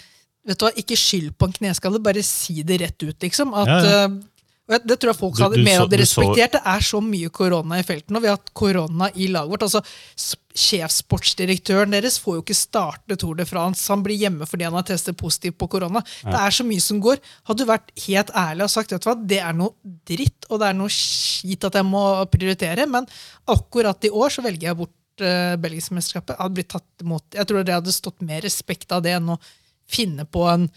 [0.45, 3.57] vet du hva, ikke skyld på en kneskade, bare si det rett ut, liksom.
[3.57, 4.11] At, Ja, ja.
[4.71, 6.55] Det tror jeg folk hadde du mer hadde respektert.
[6.55, 9.67] Det er så mye korona i felten, og vi har hatt korona i laget vårt.
[9.67, 9.83] altså
[10.51, 13.87] Sjefssportsdirektøren deres får jo ikke starte Tour de France.
[13.93, 16.03] Han blir hjemme fordi han har testet positivt på korona.
[16.23, 17.23] Det er så mye som går.
[17.51, 20.63] Hadde du vært helt ærlig og sagt vet du hva, det er noe dritt, og
[20.63, 23.07] det er noe skit at jeg må prioritere, men
[23.51, 26.39] akkurat i år så velger jeg bort uh, Belgisk mesterskapet.
[27.35, 29.41] Jeg tror det hadde stått mer respekt av det enn å
[29.91, 30.69] finne på en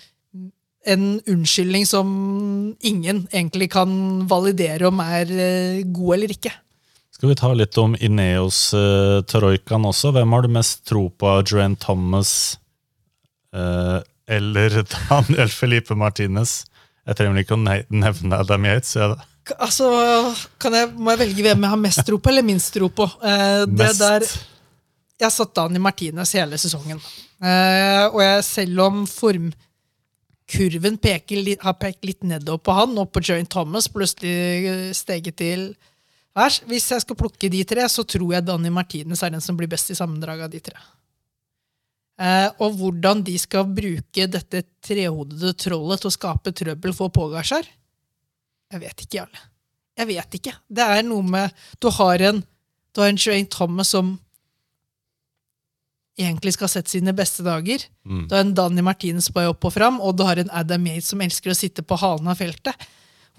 [0.86, 2.08] en unnskyldning som
[2.84, 3.94] ingen egentlig kan
[4.28, 6.52] validere om er eh, god eller ikke.
[7.14, 10.12] Skal vi ta litt om Ineos-troikaen også?
[10.16, 11.34] Hvem har du mest tro på?
[11.48, 12.58] Joanne Thomas
[13.56, 16.64] eh, eller Daniel Felipe Martinez?
[17.08, 18.94] Jeg trenger ikke å nevne Adam Yates.
[19.44, 19.90] K- Altså,
[20.62, 23.08] kan jeg, Må jeg velge hvem jeg har mest tro på, eller minst tro på?
[23.28, 24.24] Eh, det der,
[25.20, 27.02] jeg satt Dani Martinez hele sesongen.
[27.44, 29.02] Eh, og jeg, selv om
[30.44, 35.38] formkurven peker, har pekt litt nedover på han, og på Joint Thomas plutselig eh, steget
[35.38, 35.76] til
[36.36, 39.56] værs Hvis jeg skal plukke de tre, så tror jeg Danny Martinez er den som
[39.56, 40.78] blir best i sammendraget av de tre.
[42.20, 47.66] Eh, og hvordan de skal bruke dette trehodede trollet til å skape trøbbel for Pogasjar,
[48.74, 49.42] jeg vet ikke, Jarle.
[49.94, 50.56] Jeg vet ikke.
[50.66, 52.44] Det er noe med Du har en
[52.96, 54.20] Du en Joint Thomas som
[56.20, 57.86] egentlig skal ha sett sine beste dager.
[58.06, 58.26] Mm.
[58.28, 61.10] Du har en Danny Martinez på opp og fram, og du har en Adam Yates
[61.14, 62.88] som elsker å sitte på halen av feltet.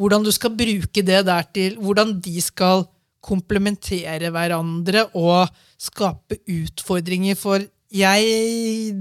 [0.01, 2.83] Hvordan du skal bruke det der til Hvordan de skal
[3.25, 7.63] komplementere hverandre og skape utfordringer for
[7.95, 8.95] Jeg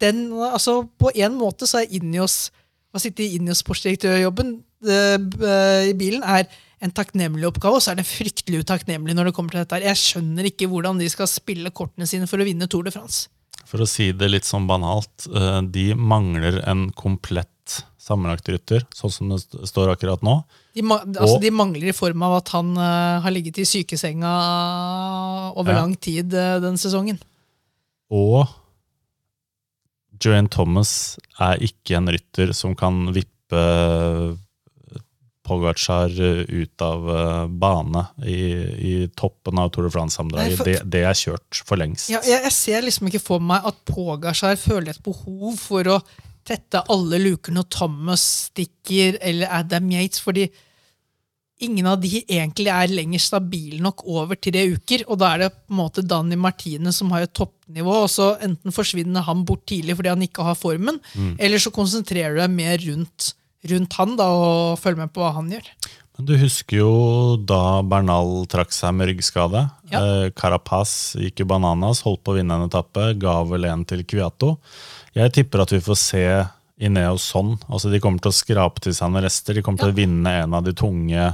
[0.00, 2.50] den, altså På en måte så er Ineos
[2.92, 6.48] å sitte i Ineos sportsdirektørjobben eh, i bilen er
[6.80, 9.76] en takknemlig oppgave, og så er det fryktelig utakknemlig når det kommer til dette.
[9.76, 9.88] her.
[9.90, 13.28] Jeg skjønner ikke hvordan de skal spille kortene sine for å vinne Tour de France.
[13.68, 17.46] For å si det litt sånn banalt, eh, de mangler en komplett
[18.00, 20.38] sammenlagtrytter, sånn som det står akkurat nå.
[20.74, 24.32] De, altså, Og- de mangler i form av at han uh, har ligget i sykesenga
[25.54, 25.80] over Ja.
[25.82, 27.20] lang tid uh, den sesongen.
[28.10, 28.48] Og
[30.22, 34.36] Joanne Thomas er ikke en rytter som kan vippe
[35.50, 38.40] Pogacar ut av eh, bane i,
[38.90, 40.64] i toppen av Tour de France-sammendraget.
[40.66, 42.08] Det, det er kjørt for lengst.
[42.12, 46.00] Ja, jeg, jeg ser liksom ikke for meg at Pogacar føler et behov for å
[46.46, 50.48] tette alle luker når Thomas stikker, eller Adam Yates, fordi
[51.60, 55.04] ingen av de egentlig er lenger stabile nok over tre uker.
[55.12, 58.30] Og da er det på en måte Danny Martine som har et toppnivå, og så
[58.40, 61.02] enten forsvinner han bort tidlig fordi han ikke har formen,
[61.36, 63.34] eller så konsentrerer du deg mer rundt,
[63.68, 65.66] rundt han da, og følge med på hva han gjør.
[66.18, 66.92] Men du husker jo
[67.48, 69.62] da Bernal trakk seg med ryggskade.
[69.92, 70.00] Ja.
[70.00, 74.02] Eh, Carapaz gikk jo bananas, holdt på å vinne en etappe, ga vel en til
[74.04, 74.54] Kviato.
[75.16, 76.24] Jeg tipper at vi får se
[76.80, 77.54] Ineos sånn.
[77.68, 79.56] Altså, de kommer til å skrape til seg noen rester.
[79.56, 81.24] De kommer til å vinne en av de tunge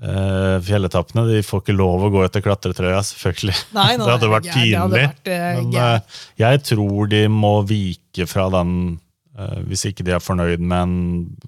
[0.00, 1.26] eh, fjelletappene.
[1.28, 3.56] De får ikke lov å gå etter klatretrøya, selvfølgelig.
[3.76, 5.04] Nei, nei, det hadde vært pinlig.
[5.28, 8.74] eh, Men eh, jeg tror de må vike fra den,
[9.68, 10.96] hvis ikke de er fornøyd med en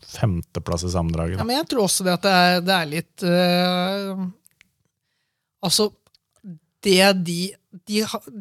[0.06, 1.40] femteplass i sammendraget.
[1.40, 4.22] Ja, men jeg tror også det at det er, det er litt uh,
[5.62, 5.88] Altså,
[6.82, 7.40] det de,
[7.86, 8.00] de,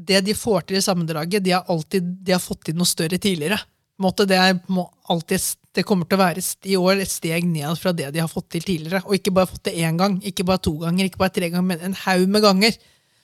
[0.10, 3.20] det de får til i sammendraget, de har alltid de har fått til noe større
[3.22, 3.60] tidligere.
[4.02, 5.44] Måte, det, er, må alltid,
[5.78, 8.50] det kommer til å være i år et steg ned fra det de har fått
[8.56, 9.04] til tidligere.
[9.06, 11.68] Og ikke bare fått det én gang, ikke bare to ganger, ikke bare tre ganger,
[11.70, 12.78] men en haug med ganger.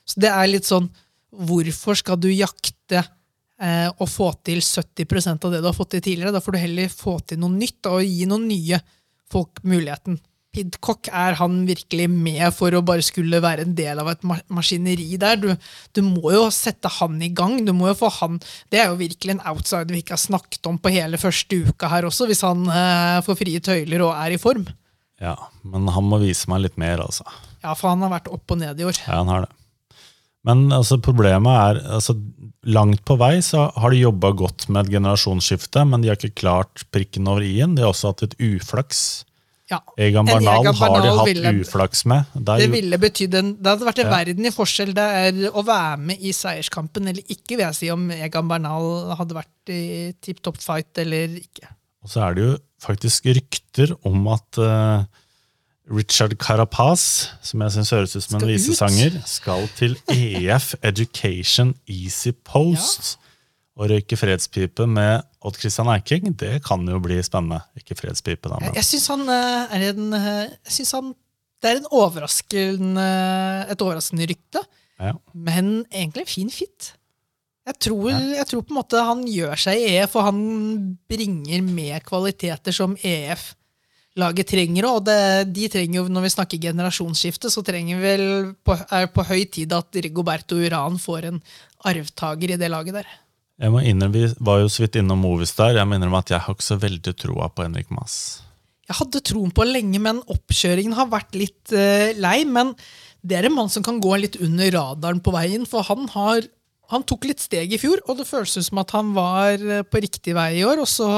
[0.08, 0.92] Så det er litt sånn
[1.28, 3.02] Hvorfor skal du jakte
[3.62, 6.36] eh, å få til 70% av det du har fått til tidligere?
[6.36, 8.82] Da får du heller få til noe nytt da, og gi noen nye
[9.32, 10.20] folk muligheten.
[10.58, 15.20] Pidcock er han virkelig med for å bare skulle være en del av et maskineri
[15.22, 15.38] der.
[15.38, 15.52] Du,
[15.94, 17.60] du må jo sette han i gang.
[17.68, 18.40] du må jo få han,
[18.72, 21.92] Det er jo virkelig en outsider vi ikke har snakket om på hele første uka
[21.92, 24.66] her også, hvis han eh, får frie tøyler og er i form.
[25.22, 25.36] Ja,
[25.66, 27.26] men han må vise meg litt mer, altså.
[27.64, 28.98] Ja, for han har vært opp og ned i år.
[29.06, 29.54] Ja, han har det.
[30.48, 32.16] Men altså, problemet er altså,
[32.68, 36.36] Langt på vei så har de jobba godt med et generasjonsskifte, men de har ikke
[36.42, 37.76] klart prikken over i-en.
[37.78, 39.24] De har også hatt et uflaks.
[39.72, 39.80] Ja.
[40.00, 42.26] Egan Barnal, har de hatt ville- uflaks med.
[42.36, 44.18] Der, Det ville betydd en, det hadde vært en Ja.
[44.18, 44.94] verden i forskjell.
[44.94, 45.08] Det
[45.44, 49.36] er å være med i seierskampen eller ikke, vil jeg si, om Egan Bernal hadde
[49.36, 51.68] vært i tipp topp fight eller ikke.
[52.04, 55.04] Og så er det jo faktisk rykter om at eh,
[55.88, 62.34] Richard Carapaz, som jeg syns høres ut som en visesanger, skal til EF Education Easy
[62.48, 63.16] Post
[63.78, 66.34] og røyke fredspipe med Odd Christian Eiking.
[66.36, 67.62] Det kan jo bli spennende.
[67.78, 71.16] Ikke fredspipe, da, men jeg syns han eh, eh, Jeg synes han
[71.62, 73.08] Det er en overraskende,
[73.72, 74.62] et overraskende rykte,
[75.02, 75.16] ja.
[75.34, 76.92] men egentlig en fin fit.
[77.68, 80.44] Jeg tror, jeg tror på en måte han gjør seg i EF, og han
[81.10, 82.94] bringer med kvaliteter som
[84.18, 84.88] EF-laget trenger.
[84.90, 89.24] Og det, de trenger jo, når vi snakker generasjonsskifte, så trenger vel på, er på
[89.24, 91.40] høy tid at Rigoberto Uran får en
[91.86, 93.08] arvtaker i det laget der.
[93.58, 95.76] Jeg må innrømme, Vi var jo så vidt innom Movistar.
[95.76, 98.42] Jeg må innrømme at jeg har ikke så veldig troa på Henrik Mass.
[98.88, 102.46] Jeg hadde troen på lenge, men oppkjøringen har vært litt uh, lei.
[102.46, 102.76] Men
[103.22, 106.46] det er en mann som kan gå litt under radaren på veien, for han, har,
[106.94, 110.00] han tok litt steg i fjor, og det føles som at han var eh, på
[110.06, 110.80] riktig vei i år.
[110.86, 111.10] Og så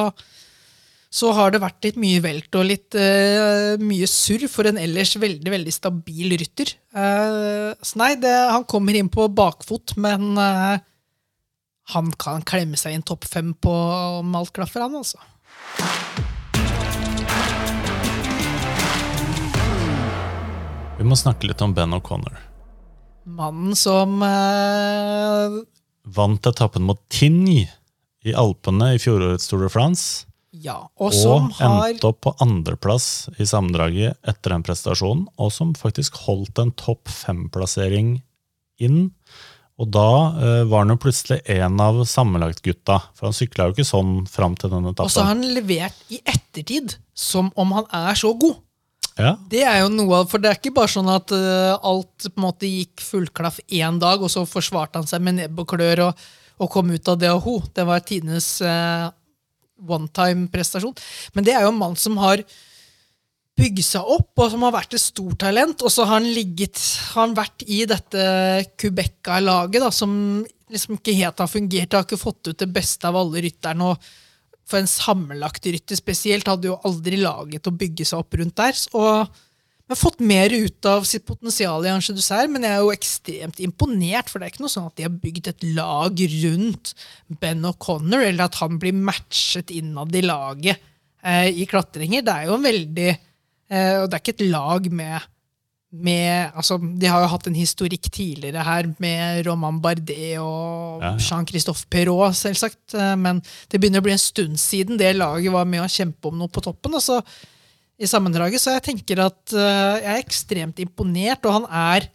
[1.09, 5.15] så har det vært litt mye velt og litt uh, mye surr for en ellers
[5.17, 6.75] veldig veldig stabil rytter.
[6.93, 10.77] Uh, så nei, det, han kommer inn på bakfot, men uh,
[11.95, 13.73] han kan klemme seg inn topp fem på
[14.21, 15.17] om alt klaffer, han altså.
[20.99, 22.37] Vi må snakke litt om Ben O'Connor.
[23.29, 25.59] Mannen som eh,
[26.09, 27.61] Vant etappen mot Tigny
[28.25, 30.28] i Alpene i fjorårets Tour de France.
[30.49, 35.75] Ja, og Og har endte opp på andreplass i sammendraget etter den prestasjonen, og som
[35.77, 38.15] faktisk holdt en topp fem-plassering
[38.81, 39.11] inn.
[39.79, 40.07] Og da
[40.41, 44.57] eh, var han jo plutselig en av sammenlagtgutta, for han sykla jo ikke sånn fram
[44.59, 48.57] til den Og så har han levert i ettertid som om han er så god.
[49.19, 52.27] Ja, Det er jo noe av, For det er ikke bare sånn at uh, alt
[52.29, 55.67] på en måte gikk fullklaff én dag, og så forsvarte han seg med nebb og
[55.73, 56.27] klør og,
[56.59, 57.57] og kom ut av det og ho.
[57.75, 59.11] Det var tidenes uh,
[59.79, 60.95] one-time-prestasjon.
[61.35, 62.43] Men det er jo en mann som har
[63.59, 65.83] bygd seg opp, og som har vært et stort talent.
[65.83, 66.79] Og så har han ligget,
[67.13, 68.23] har han vært i dette
[68.79, 70.15] kubekka-laget, som
[70.69, 71.97] liksom ikke helt har fungert.
[71.97, 73.93] Har ikke fått ut det beste av alle rytterne.
[73.93, 74.25] og
[74.69, 78.75] for en sammenlagt rytter spesielt hadde jo aldri laget å bygge seg opp rundt der.
[78.93, 79.39] Og
[79.89, 83.59] men fått mer ut av sitt potensial i Ange Dessert, men jeg er jo ekstremt
[83.65, 86.93] imponert, for det er ikke noe sånn at de har bygd et lag rundt
[87.41, 90.77] Ben O'Connor, eller at han blir matchet innad i laget
[91.25, 92.21] eh, i klatringer.
[92.21, 95.27] Det er jo en veldig eh, Og det er ikke et lag med
[95.91, 101.15] med, altså, De har jo hatt en historikk tidligere her med Roman Bardet og Ja,
[101.15, 101.17] ja.
[101.17, 102.93] Jean-Christophe Perrault, selvsagt.
[102.93, 103.39] eh, Men
[103.71, 106.47] det begynner å bli en stund siden det laget var med å kjempe om noe
[106.53, 106.93] på toppen.
[106.93, 107.17] Og så,
[107.99, 112.09] i sammendraget, så jeg tenker at eh, jeg er ekstremt imponert, og han er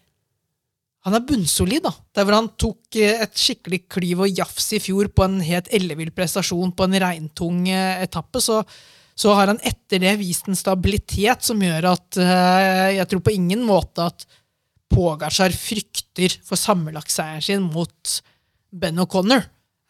[1.05, 1.85] han er bunnsolid.
[1.85, 1.91] da.
[2.17, 5.69] Der hvor han tok eh, et skikkelig kliv og jafs i fjor på en helt
[5.77, 8.63] ellevill prestasjon på en regntung eh, etappe, så,
[9.13, 12.17] så har han etter det vist en stabilitet som gjør at
[12.97, 14.25] jeg tror på ingen måte at
[14.95, 18.17] Pogacar frykter for sammenlagtseieren sin mot
[18.75, 19.45] Ben O'Connor.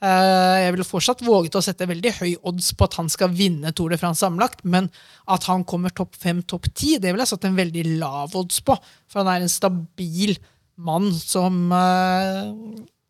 [0.05, 3.73] Eh, jeg ville fortsatt våget å sette veldig høy odds på at han skal vinne
[3.73, 4.91] Tour de France sammenlagt, men
[5.31, 8.61] at han kommer topp fem, topp ti, det ville jeg satt en veldig lav odds
[8.67, 8.77] på.
[9.09, 10.37] For han er en stabil
[10.75, 12.51] mann som eh,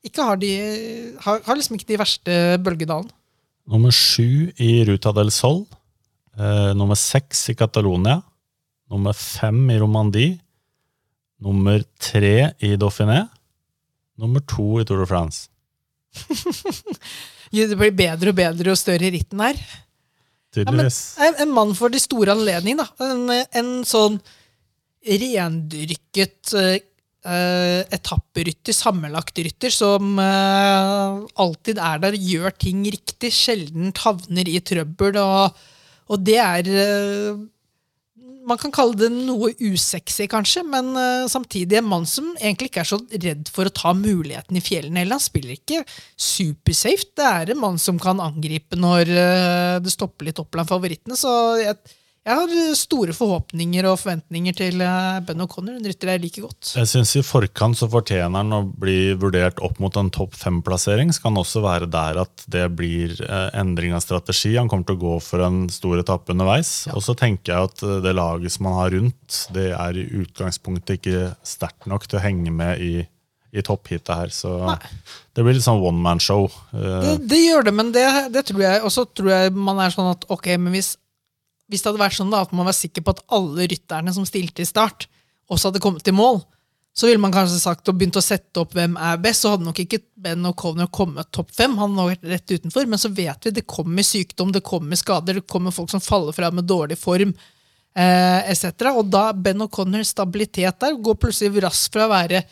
[0.07, 0.53] ikke har de
[1.25, 3.11] har, har liksom ikke de verste bølgedalene.
[3.73, 5.63] Nummer sju i Ruta del Sol.
[6.37, 8.21] Eh, nummer seks i Catalonia.
[8.93, 10.37] Nummer fem i Romandie.
[11.43, 13.25] Nummer tre i Dauphiné.
[14.21, 15.49] Nummer to i Tour de France.
[17.55, 19.59] Det blir bedre og bedre jo større ritten er.
[20.55, 20.99] Tydeligvis.
[21.23, 23.07] En, en mann for de store anledninger, da.
[23.13, 24.19] En, en sånn
[25.05, 34.51] rendyrket uh, etapperytter, sammenlagt rytter, som uh, alltid er der, gjør ting riktig, sjelden havner
[34.51, 35.67] i trøbbel, og,
[36.11, 37.45] og det er eh,
[38.49, 42.83] man kan kalle det noe usexy, kanskje, men uh, samtidig en mann som egentlig ikke
[42.85, 45.19] er så redd for å ta muligheten i fjellene heller.
[45.19, 45.83] Han spiller ikke
[46.21, 47.11] supersafe.
[47.17, 51.19] Det er en mann som kan angripe når uh, det stopper litt opp blant favorittene.
[51.19, 51.79] Så jeg,
[52.25, 55.77] jeg har store forhåpninger og forventninger til eh, Ben O'Connor.
[55.77, 56.71] En rytter jeg liker godt.
[56.79, 61.13] Jeg synes I forkant så fortjener han å bli vurdert opp mot en topp fem-plassering.
[61.13, 64.55] Skal han også være der at det blir eh, endring av strategi.
[64.57, 66.75] Han kommer til å gå for en stor etappe underveis.
[66.97, 70.09] Og så tenker jeg at eh, det laget som han har rundt, det er i
[70.25, 72.93] utgangspunktet ikke sterkt nok til å henge med i,
[73.53, 74.33] i toppheatet her.
[74.35, 74.57] Så
[75.37, 76.49] det blir litt sånn one man-show.
[76.73, 79.85] Eh, Det, det gjør det, men det, det tror jeg Og så tror jeg man
[79.85, 80.95] er sånn at ok, men hvis,
[81.71, 84.27] hvis det hadde vært sånn da, at man var sikker på at alle rytterne som
[84.29, 85.07] stilte i start,
[85.51, 86.43] også hadde kommet til mål,
[86.95, 89.67] så ville man kanskje sagt og begynt å sette opp hvem er best, så hadde
[89.67, 91.75] nok ikke Ben O'Connor kommet topp fem.
[91.81, 95.41] Han hadde vært rett utenfor, men så vet vi det kommer sykdom, det kommer skader,
[95.41, 97.35] det kommer folk som faller fra med dårlig form,
[97.99, 98.55] eh.
[98.93, 102.45] Og da Ben O'Connors stabilitet der går plutselig raskt fra å være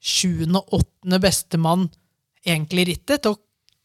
[0.00, 1.88] sjuende og åttende bestemann
[2.40, 3.40] egentlig i rittet, til å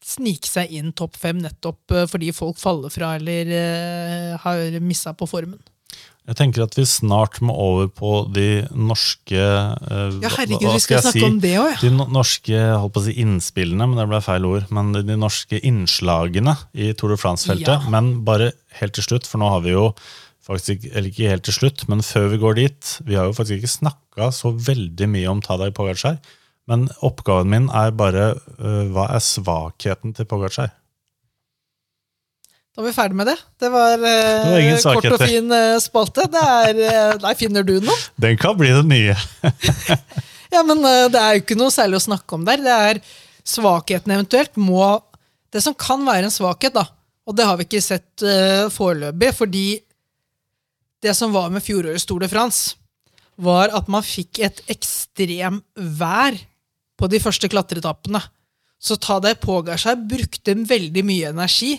[0.06, 5.16] snike seg inn topp fem nettopp eh, fordi folk faller fra eller eh, har missa
[5.16, 5.58] på formen.
[6.26, 10.98] Jeg tenker at vi snart må over på de norske eh, Ja, herregud, vi skal
[10.98, 11.22] jeg si?
[11.22, 11.78] om det òg, ja.
[11.84, 14.66] De norske holdt på å si innspillene, men det ble feil ord.
[14.74, 17.70] Men de, de norske innslagene i Tour de France-feltet.
[17.70, 17.92] Ja.
[17.94, 18.50] Men bare
[18.80, 19.92] helt til slutt, for nå har vi jo
[20.46, 23.60] faktisk, eller ikke helt til slutt, men før vi går dit Vi har jo faktisk
[23.60, 26.18] ikke snakka så veldig mye om Tadej Pogacar.
[26.66, 30.72] Men oppgaven min er bare uh, hva er svakheten til Pogacar?
[32.74, 33.36] Da er vi ferdig med det.
[33.62, 36.26] Det var, uh, Det var kort og fin uh, spalte.
[36.32, 36.80] Det er,
[37.22, 37.98] der finner du noe.
[38.26, 39.16] Den kan bli det nye.
[40.46, 42.60] Ja, men det er jo ikke noe særlig å snakke om der.
[42.62, 43.00] Det er
[43.44, 45.02] svakheten eventuelt må
[45.52, 46.84] Det som kan være en svakhet, da,
[47.26, 48.22] Og det har vi ikke sett
[48.72, 49.64] foreløpig, fordi
[51.02, 52.78] det som var med fjorårets Tour de France,
[53.36, 55.58] var at man fikk et ekstrem
[55.98, 56.38] vær
[56.96, 58.20] på de første klatreetappene.
[58.78, 59.36] Så Tadej
[59.80, 61.76] seg, brukte veldig mye energi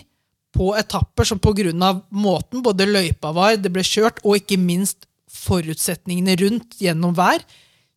[0.54, 2.02] på etapper som pga.
[2.10, 7.42] måten både løypa var, det ble kjørt, og ikke minst forutsetningene rundt gjennom vær,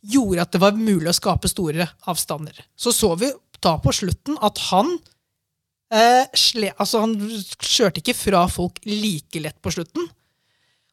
[0.01, 2.57] gjorde at det var mulig å skape store avstander.
[2.75, 3.31] Så så vi
[3.61, 4.97] da på slutten at han
[5.93, 7.15] eh, sle, altså han
[7.61, 10.07] kjørte ikke fra folk like lett på slutten.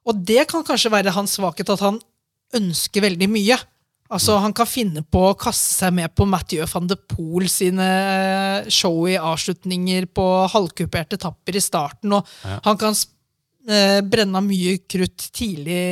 [0.09, 1.99] Og det kan kanskje være hans svakhet, at han
[2.57, 3.59] ønsker veldig mye.
[4.09, 7.85] Altså, Han kan finne på å kaste seg med på Mathieu van de Poel sine
[7.85, 10.25] eh, show i avslutninger på
[10.55, 12.15] halvkuperte etapper i starten.
[12.17, 12.57] og ja.
[12.65, 12.97] Han kan
[13.69, 15.83] eh, brenne mye krutt tidlig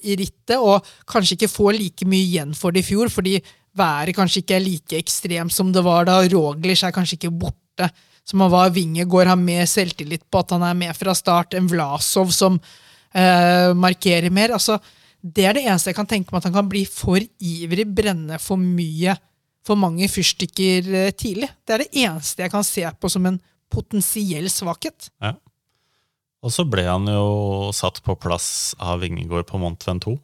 [0.00, 3.36] i rittet og kanskje ikke få like mye igjen for det i fjor, fordi
[3.76, 6.22] været kanskje ikke er like ekstremt som det var da.
[6.32, 7.90] Roglish er kanskje ikke borte
[8.24, 8.72] som han var.
[8.72, 11.52] Vingegård går han med selvtillit på at han er med fra start.
[11.58, 14.56] En Vlasov som eh, markerer mer.
[14.56, 14.80] altså
[15.24, 18.36] det er det eneste jeg kan tenke meg, at han kan bli for ivrig, brenne
[18.42, 19.16] for mye,
[19.64, 21.48] for mange fyrstikker eh, tidlig.
[21.64, 23.40] Det er det eneste jeg kan se på som en
[23.72, 25.08] potensiell svakhet.
[25.24, 25.32] Ja.
[26.44, 30.20] Og så ble han jo satt på plass av Vingegård på Mont Ventoux.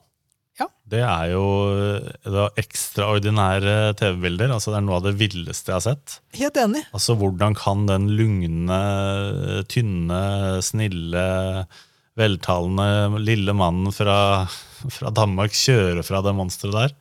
[0.60, 0.66] Ja.
[0.84, 1.44] Det er jo
[2.20, 4.52] det ekstraordinære TV-bilder.
[4.52, 6.18] altså Det er noe av det villeste jeg har sett.
[6.36, 6.82] Helt enig.
[6.92, 8.82] Altså Hvordan kan den lugne,
[9.72, 10.20] tynne,
[10.66, 11.24] snille
[12.18, 14.46] veltalende lille mannen fra,
[14.90, 16.96] fra Danmark kjøre fra det monsteret der.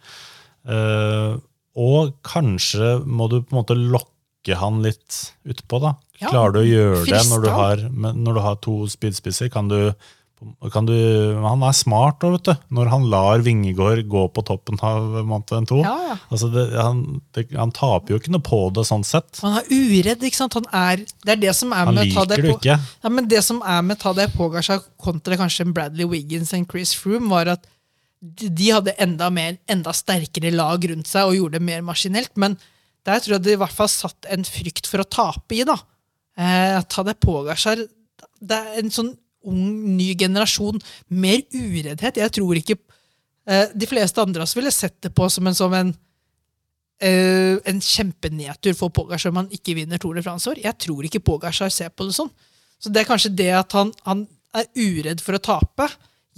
[0.70, 1.40] Uh,
[1.80, 5.82] og kanskje må du på en måte lokke han litt utpå.
[5.84, 5.96] da.
[6.20, 9.52] Klarer du å gjøre det når du, har, når du har to spydspisser?
[9.54, 9.80] Kan du
[10.40, 10.96] du,
[11.44, 15.82] han er smart vet du, når han lar Vingegård gå på toppen av Ventoux.
[15.84, 16.16] Ja, ja.
[16.32, 17.02] altså han,
[17.36, 19.42] han, taper jo ikke noe på det sånn sett.
[19.44, 20.24] Han er uredd.
[20.24, 20.56] ikke sant?
[20.72, 22.80] Er, det er det som er han med liker det ikke.
[22.80, 26.96] Ja, men det som er med ta det Pogacar kontra kanskje Bradley Wiggins og Chris
[26.96, 27.68] Froome, var at
[28.20, 32.32] de hadde enda, mer, enda sterkere lag rundt seg og gjorde det mer maskinelt.
[32.40, 32.56] Men
[33.08, 35.64] der tror jeg det i hvert fall satt en frykt for å tape i.
[35.68, 35.76] da.
[36.40, 37.84] Eh, Tadej Pogacar
[38.40, 39.14] det er en sånn
[39.48, 40.82] ung, ny generasjon.
[41.10, 42.22] Mer ureddhet.
[42.22, 42.78] Jeg tror ikke
[43.48, 45.94] eh, De fleste andre av oss ville sett det på som en, som en,
[47.02, 50.58] eh, en kjempenedtur for Pogacar om han ikke vinner Tour de France.
[50.58, 52.32] Jeg tror ikke Pogacar ser på det sånn.
[52.80, 55.90] Så det er kanskje det at han, han er uredd for å tape,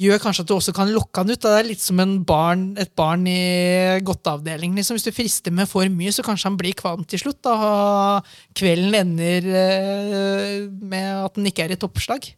[0.02, 1.42] gjør kanskje at du også kan lokke han ut.
[1.44, 4.80] Det er litt som barn, et barn i godteavdelingen.
[4.80, 4.98] Liksom.
[4.98, 7.42] Hvis du frister med for mye, så kanskje han blir kvalm til slutt.
[7.46, 8.22] Da
[8.58, 12.32] kvelden ender eh, med at den ikke er i toppslag.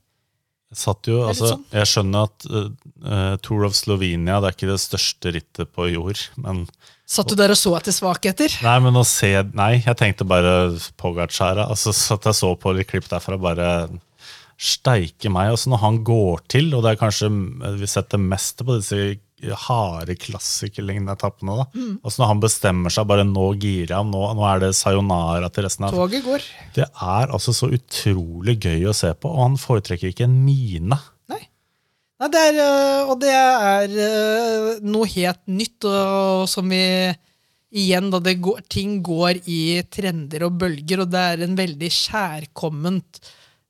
[0.74, 1.66] Jo, altså, sånn.
[1.74, 6.28] Jeg skjønner at uh, Tour of Slovenia det er ikke det største rittet på jord.
[6.42, 6.66] men...
[7.14, 8.54] Satt du der og så etter svakheter?
[8.64, 11.68] Nei, men å se, nei, jeg tenkte bare Pogacara.
[11.68, 13.68] Altså, satt jeg så på litt klipp derfra, bare
[14.58, 15.52] steike meg.
[15.54, 17.30] Altså, når han går til, og det er kanskje
[17.82, 19.02] vi setter mest på disse
[19.66, 21.58] harde klassikerlignende etappene.
[21.60, 21.66] da.
[21.74, 21.96] Mm.
[22.04, 25.68] Altså når han bestemmer seg, bare nå girer han, nå, nå, er det sayonara til
[25.68, 26.42] resten av Toget går.
[26.78, 30.98] Det er altså så utrolig gøy å se på, og han foretrekker ikke en mine.
[31.32, 31.44] Nei.
[32.22, 36.84] Nei det er, øh, og det er øh, noe helt nytt, og som vi
[37.74, 43.18] Igjen, da går, ting går i trender og bølger, og det er en veldig kjærkomment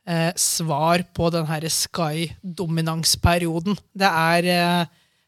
[0.04, 3.80] eh, svar på den her Sky-dominansperioden.
[3.95, 4.84] Det er eh,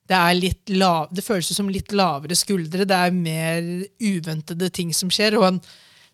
[0.10, 2.86] det, lav, det føles som litt lavere skuldre.
[2.86, 3.66] Det er mer
[4.02, 5.38] uventede ting som skjer.
[5.40, 5.62] Og en,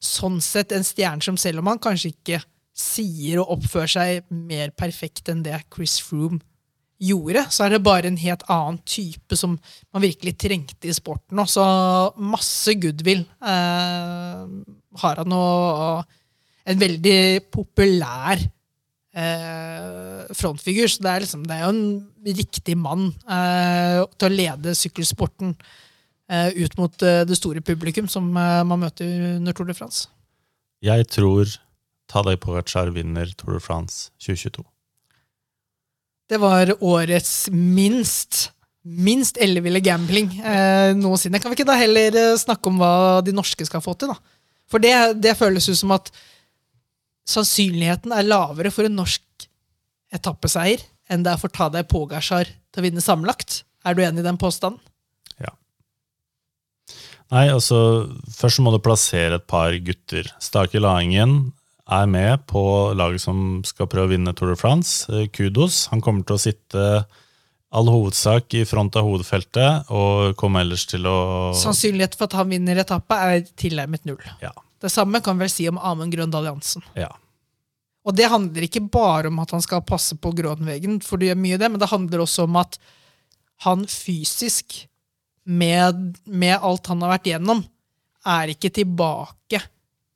[0.01, 2.39] sånn sett en stjerne som selv om han kanskje ikke
[2.77, 6.41] sier og oppfører seg mer perfekt enn det Chris Froome
[7.01, 9.55] gjorde, så er det bare en helt annen type som
[9.93, 11.39] man virkelig trengte i sporten.
[11.41, 11.65] Og så
[12.22, 14.43] masse goodwill eh,
[15.01, 17.22] har han, og en veldig
[17.53, 18.41] populær
[19.15, 20.89] eh, frontfigur.
[20.91, 25.55] Så det er, liksom, det er jo en riktig mann eh, til å lede sykkelsporten
[26.31, 30.07] eh, ut mot eh, det store publikum som eh, man møter under Tour de France.
[30.81, 31.57] Jeg tror
[32.11, 34.65] Tadej Pogacar vinner Tour de France 2022.
[36.31, 38.49] Det var årets minst
[38.81, 41.38] minst elleville gambling eh, noensinne.
[41.38, 44.09] Kan vi ikke da heller snakke om hva de norske skal få til?
[44.09, 44.17] da?
[44.71, 46.09] For det, det føles ut som at
[47.30, 49.48] sannsynligheten er lavere for en norsk
[50.15, 53.64] etappeseier enn det er for Tadej Pogacar til å vinne sammenlagt.
[53.84, 54.80] Er du enig i den påstanden?
[55.41, 55.52] Ja.
[57.34, 60.30] Nei, altså Først må du plassere et par gutter.
[60.43, 61.52] Stake Laingen
[61.91, 62.64] er med på
[62.95, 65.11] laget som skal prøve å vinne Tour de France.
[65.11, 65.88] Eh, kudos.
[65.91, 66.85] Han kommer til å sitte
[67.72, 72.52] all hovedsak i front av hovedfeltet og komme ellers til å Sannsynlighet for at han
[72.52, 74.19] vinner etappa, er tilnærmet null.
[74.43, 74.52] Ja.
[74.82, 76.86] Det samme kan vi vel si om Amund Grøndal Jansen.
[76.98, 77.12] Ja.
[78.02, 81.44] Og det handler ikke bare om at han skal passe på Grådenvegen, for det gjør
[81.44, 82.80] mye det, men det handler også om at
[83.68, 84.88] han fysisk,
[85.44, 87.64] med, med alt han har vært gjennom,
[88.30, 89.58] er ikke tilbake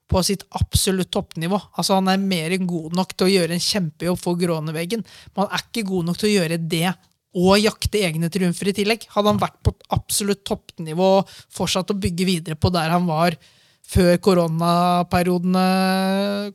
[0.06, 1.58] på sitt absolutt toppnivå.
[1.74, 5.42] Altså Han er mer enn god nok til å gjøre en kjempejobb for Gråneveggen, men
[5.42, 6.88] han er ikke god nok til å gjøre det
[7.36, 9.10] og jakte egne triumfer i tillegg.
[9.12, 13.36] Hadde han vært på absolutt toppnivå og fortsatt å bygge videre på der han var
[13.86, 15.66] før koronaperiodene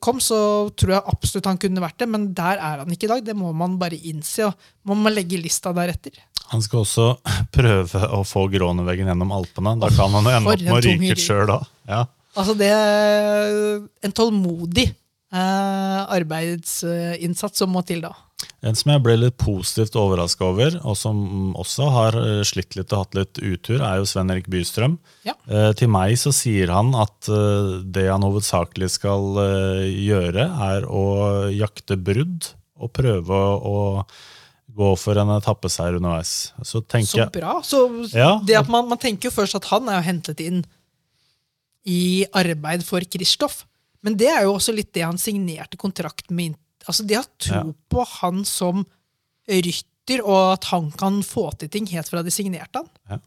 [0.02, 3.12] kom, så tror jeg absolutt han kunne vært det, men der er han ikke i
[3.14, 3.24] dag.
[3.30, 4.54] Det må man bare innse, og
[4.90, 6.18] man må legge lista deretter.
[6.50, 7.06] Han skal også
[7.56, 9.76] prøve å få Gråneveggen gjennom Alpene.
[9.82, 11.22] Da kan han jo ende opp med å ryke rygg.
[11.22, 11.60] sjøl da.
[11.90, 12.02] Ja.
[12.38, 18.12] Altså, det er en tålmodig eh, arbeidsinnsats som må til da.
[18.62, 22.92] En som jeg ble litt positivt overraska over, og som også har eh, slitt litt
[22.92, 24.98] og hatt litt utur, er jo Sven Erik Bystrøm.
[25.24, 25.32] Ja.
[25.48, 30.84] Eh, til meg så sier han at eh, det han hovedsakelig skal eh, gjøre, er
[30.84, 31.04] å
[31.56, 32.50] jakte brudd
[32.80, 33.78] og prøve å
[34.76, 36.52] gå for en etappeseier underveis.
[36.62, 37.56] Så Så bra.
[37.64, 37.80] Så
[38.14, 38.40] Ja.
[38.44, 40.62] det at man, man tenker jo først at han er jo hentet inn
[41.88, 43.64] i arbeid for Kristoff.
[44.04, 46.54] Men det er jo også litt det han signerte kontrakt med.
[46.88, 47.72] Altså De har tro Ja.
[47.90, 48.86] på han som
[49.48, 53.20] rytter, og at han kan få til ting helt fra de signerte han.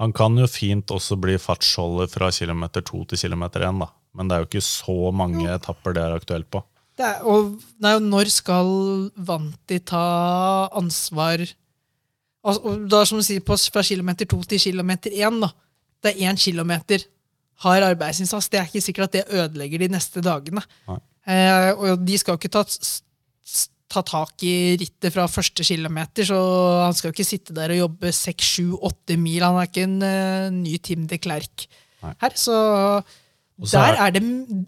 [0.00, 3.88] Han kan jo fint også bli fartsholder fra kilometer to til kilometer én, da.
[4.14, 6.62] Men det er jo ikke så mange etapper det er aktuelt på.
[6.98, 11.40] Det er, og nei, når skal Vanti ta ansvar
[12.44, 15.52] altså, da som du sier, på, Fra kilometer to til kilometer én, da.
[16.02, 17.04] Det er én kilometer
[17.62, 18.48] har arbeidsinnsats.
[18.50, 20.62] Det er ikke sikkert at det ødelegger de neste dagene.
[20.88, 20.98] Nei.
[21.26, 22.64] Eh, og de skal jo ikke ta,
[23.92, 26.38] ta tak i rittet fra første kilometer, så
[26.86, 29.42] han skal jo ikke sitte der og jobbe seks, sju, åtte mil.
[29.44, 31.66] Han er ikke en eh, ny Tim de Klerk
[32.02, 32.32] her.
[32.34, 32.56] Så
[33.62, 34.22] der er- er det,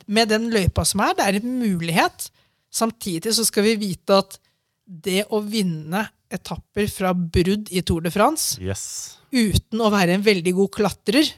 [0.07, 2.29] med den løypa som er, det er en mulighet.
[2.71, 4.39] Samtidig så skal vi vite at
[4.87, 9.17] det å vinne etapper fra brudd i Tour de France Yes.
[9.33, 11.29] uten å være en veldig god klatrer,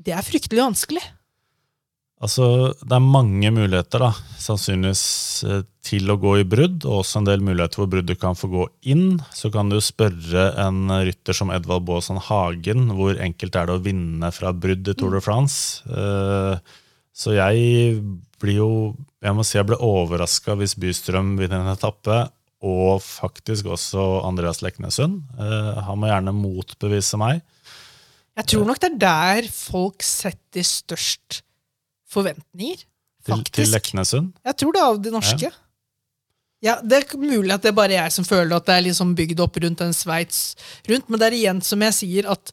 [0.00, 1.02] det er fryktelig vanskelig.
[2.20, 2.46] Altså,
[2.84, 5.04] det er mange muligheter, da, sannsynligvis
[5.48, 8.50] eh, til å gå i brudd, og også en del muligheter hvor bruddet kan få
[8.52, 9.14] gå inn.
[9.32, 13.84] Så kan du spørre en rytter som Edvald Baasen Hagen hvor enkelt er det å
[13.86, 15.80] vinne fra brudd i Tour de France.
[15.88, 16.76] Eh,
[17.20, 17.96] Så jeg
[18.40, 18.70] blir jo
[19.20, 22.22] Jeg må si jeg ble overraska hvis Bystrøm vinner en etappe,
[22.60, 25.22] og faktisk også Andreas Leknesund.
[25.40, 27.40] Eh, Han må gjerne motbevise meg.
[28.36, 31.42] Jeg tror nok det er der folk setter størst
[32.10, 32.84] forventninger.
[33.20, 33.74] Til, til Faktisk.
[33.74, 34.32] Leknesund.
[34.46, 35.50] Jeg tror det av de norske.
[36.60, 39.14] Ja, Det er mulig at det er bare jeg som føler at det er liksom
[39.16, 40.56] bygd opp rundt en Sveits
[40.88, 42.52] rundt, men det er igjen som jeg sier, at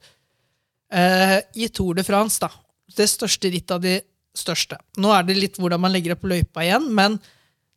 [0.96, 2.52] eh, i Tour de France, da,
[2.96, 3.98] det største rittet av de
[4.38, 7.18] største Nå er det litt hvordan man legger opp løypa igjen, men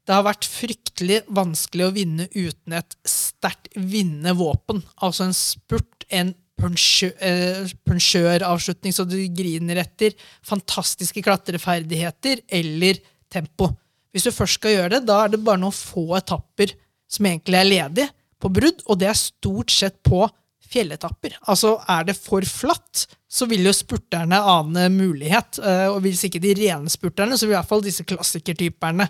[0.06, 4.80] det har vært fryktelig vanskelig å vinne uten et sterkt vinnende våpen.
[5.04, 10.10] Altså en spurt, en punsjøravslutning så du griner etter,
[10.46, 12.94] fantastiske klatreferdigheter eller
[13.32, 13.64] tempo.
[14.10, 16.68] Hvis du først skal gjøre det, da er det bare noen få etapper
[17.10, 18.08] som egentlig er ledige
[18.40, 20.22] på brudd, og det er stort sett på
[20.70, 21.34] fjelletapper.
[21.50, 25.58] Altså, er det for flatt, så vil jo spurterne ane mulighet.
[25.58, 29.08] eh, Og hvis ikke de rene spurterne, så vil i hvert fall disse klassikertyperne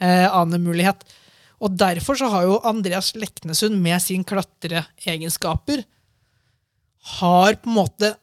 [0.00, 1.04] eh, ane mulighet.
[1.62, 5.84] Og derfor så har jo Andreas Leknesund med sin klatreegenskaper
[7.18, 8.14] har på en måte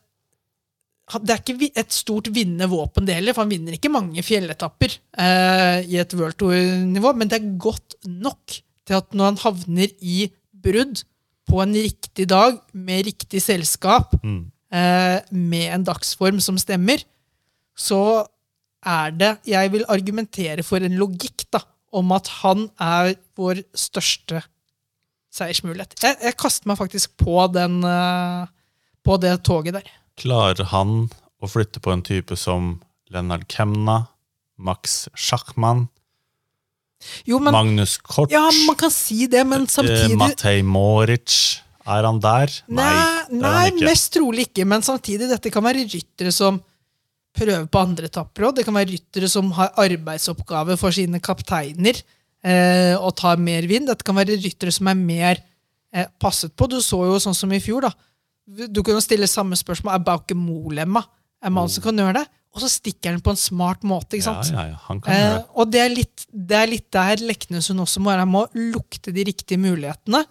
[1.22, 4.95] Det er ikke et stort vinnende våpen, det heller, for han vinner ikke mange fjelletapper
[5.22, 9.91] eh, i et World Tour-nivå, men det er godt nok til at når han havner
[10.02, 10.31] i
[10.65, 11.03] brudd
[11.45, 14.52] på en riktig dag, med riktig selskap, Mm.
[14.73, 17.03] eh, med en dagsform som stemmer,
[17.77, 18.26] så
[18.85, 21.61] er det Jeg vil argumentere for en logikk da,
[21.93, 24.41] om at han er vår største
[25.35, 25.93] seiersmulighet.
[26.02, 28.47] Jeg, jeg kaster meg faktisk på, den, eh,
[29.06, 29.90] på det toget der.
[30.19, 31.07] Klarer han
[31.44, 32.80] å flytte på en type som
[33.14, 34.06] Lennart Kemna,
[34.57, 35.88] Max Schachmann,
[37.27, 41.36] Jo, men, Magnus Kort, ja, man kan si det, men eh, samtidig Matej Moric?
[41.86, 42.49] Er han der?
[42.73, 44.64] Nei, er nei mest trolig ikke.
[44.65, 46.57] Men samtidig, dette kan være ryttere som
[47.36, 48.56] prøver på andre etapper òg.
[48.57, 51.99] Det kan være ryttere som har arbeidsoppgave for sine kapteiner
[52.41, 53.90] eh, og tar mer vind.
[53.91, 55.44] Dette kan være ryttere som er mer
[55.94, 56.69] eh, passet på.
[56.72, 57.94] Du så jo sånn som i fjor, da.
[58.45, 59.95] Du kan jo stille samme spørsmål.
[59.97, 61.01] Er Bauke Molemma
[61.45, 62.26] en mann som kan gjøre det?
[62.55, 64.15] Og så stikker han på en smart måte.
[64.15, 64.51] ikke sant?
[64.53, 65.45] ja, ja, han kan gjøre Eh, det.
[65.59, 68.23] og det er, litt, det er litt der Leknesund også må være.
[68.23, 70.22] Han må lukte de riktige mulighetene.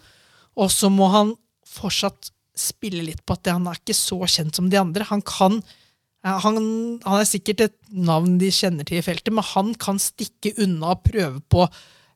[0.57, 1.35] Og så må han
[1.69, 5.03] fortsatt spille litt på at det, han er ikke så kjent som de andre.
[5.11, 5.59] Han kan
[6.25, 6.55] Ja, Han,
[7.05, 10.95] han er sikkert et navn de kjenner til i feltet, men han kan stikke unna
[10.95, 11.67] og prøve på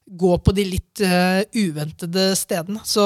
[0.10, 2.82] gå på de litt uh, uventede stedene.
[2.90, 3.04] Så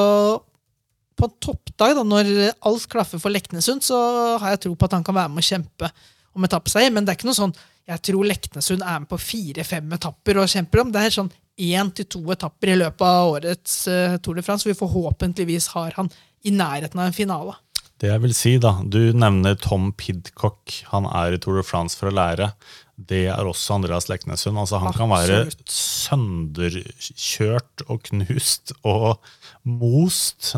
[1.20, 2.32] på toppdag, da, når
[2.66, 4.00] alt klaffer for Leknesund, så
[4.42, 5.92] har jeg tro på at han kan være med og kjempe
[6.34, 6.94] om etappeseier.
[6.94, 7.56] Men det er ikke noe sånn
[7.90, 10.92] jeg tror Leknesund er med på fire-fem etapper og kjemper om.
[10.94, 14.68] Det er sånn én til to etapper i løpet av årets uh, Tour de France.
[14.68, 16.08] Vi forhåpentligvis har han
[16.48, 17.54] i nærheten av en finale.
[18.00, 20.84] Det jeg vil si, da, Du nevner Tom Pidcock.
[20.92, 22.52] Han er i Tour de France for å lære.
[22.96, 24.58] Det er også Andreas Leknesund.
[24.60, 29.18] Altså, han kan være sønderkjørt og knust og
[29.64, 30.54] most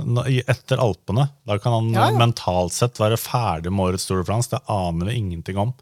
[0.48, 1.28] etter Alpene.
[1.46, 2.18] Da kan han ja, ja.
[2.18, 4.52] mentalt sett være ferdig med årets Tour de France.
[4.52, 5.76] Det aner vi ingenting om.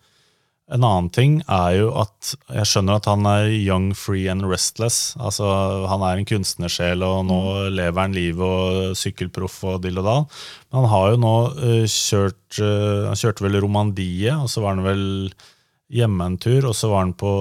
[0.71, 5.11] En annen ting er jo at jeg skjønner at han er young, free and restless.
[5.19, 5.45] Altså,
[5.91, 7.73] Han er en kunstnersjel, og nå mm.
[7.75, 10.23] lever han livet og sykkelproff og dill og dall.
[10.71, 14.77] Men han har jo nå uh, kjørt uh, Han kjørte vel Romandie, og så var
[14.77, 15.05] han vel
[15.93, 17.33] hjemme en tur, og så var han på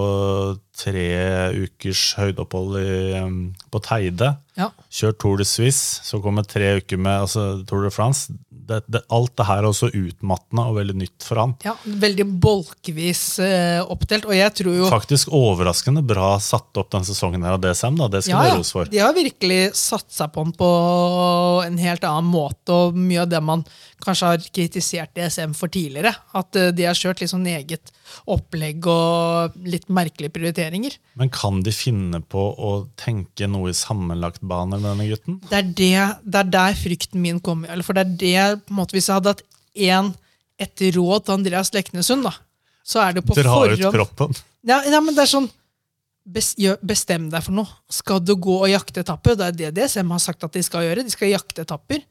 [0.83, 1.09] tre
[1.55, 3.27] ukers høydeopphold i,
[3.73, 4.35] på Teide.
[4.59, 4.71] Ja.
[4.93, 8.35] Kjørt Tour de Suisse, så kommer tre uker med altså, Tour de France
[8.67, 11.55] det, det, alt det her er også utmattende og veldig nytt for han.
[11.65, 14.27] Ja, Veldig bolkvis uh, oppdelt.
[14.29, 14.89] og jeg tror jo...
[14.93, 17.99] Faktisk overraskende bra satt opp den sesongen her av DSM.
[17.99, 18.93] da, Det skal ja, det ros for.
[18.93, 20.71] De har virkelig satt seg på den på
[21.67, 23.67] en helt annen måte, og mye av det man
[24.03, 26.13] kanskje har kritisert DSM for tidligere.
[26.39, 27.93] At eh, de har kjørt sånn eget
[28.29, 30.99] opplegg og litt merkelige prioriteringer.
[31.21, 35.41] Men kan de finne på å tenke noe i sammenlagtbane med denne gutten?
[35.49, 35.95] Det er, det,
[36.27, 37.73] det er der frykten min kommer.
[37.87, 39.45] For det er det, på en måte, Hvis jeg hadde hatt
[39.89, 40.13] en,
[40.61, 42.37] et råd til Andreas Leknesund, da,
[42.85, 44.41] så er det på Dra forhånd Dra ut proppen.
[44.67, 45.51] Ja, ja, men det er sånn
[46.23, 47.67] Bestem deg for noe.
[47.91, 49.35] Skal du gå og jakte etapper?
[49.35, 51.03] Det er det DSM har sagt at de skal gjøre.
[51.03, 52.05] De skal jakte etapper.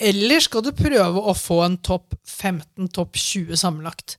[0.00, 4.16] Eller skal du prøve å få en topp 15, topp 20 sammenlagt?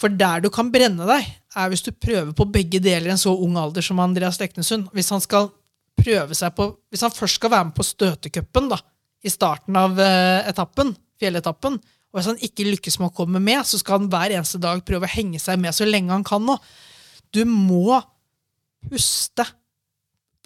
[0.00, 1.26] For der du kan brenne deg,
[1.60, 4.88] er hvis du prøver på begge deler i en så ung alder som Andreas Leknesund.
[4.96, 5.50] Hvis han skal
[6.00, 8.70] prøve seg på, hvis han først skal være med på støtecupen
[9.20, 11.76] i starten av uh, etappen, fjelletappen,
[12.10, 14.80] og hvis han ikke lykkes med å komme med, så skal han hver eneste dag
[14.86, 16.56] prøve å henge seg med så lenge han kan nå.
[17.30, 18.00] Du må
[18.88, 19.44] puste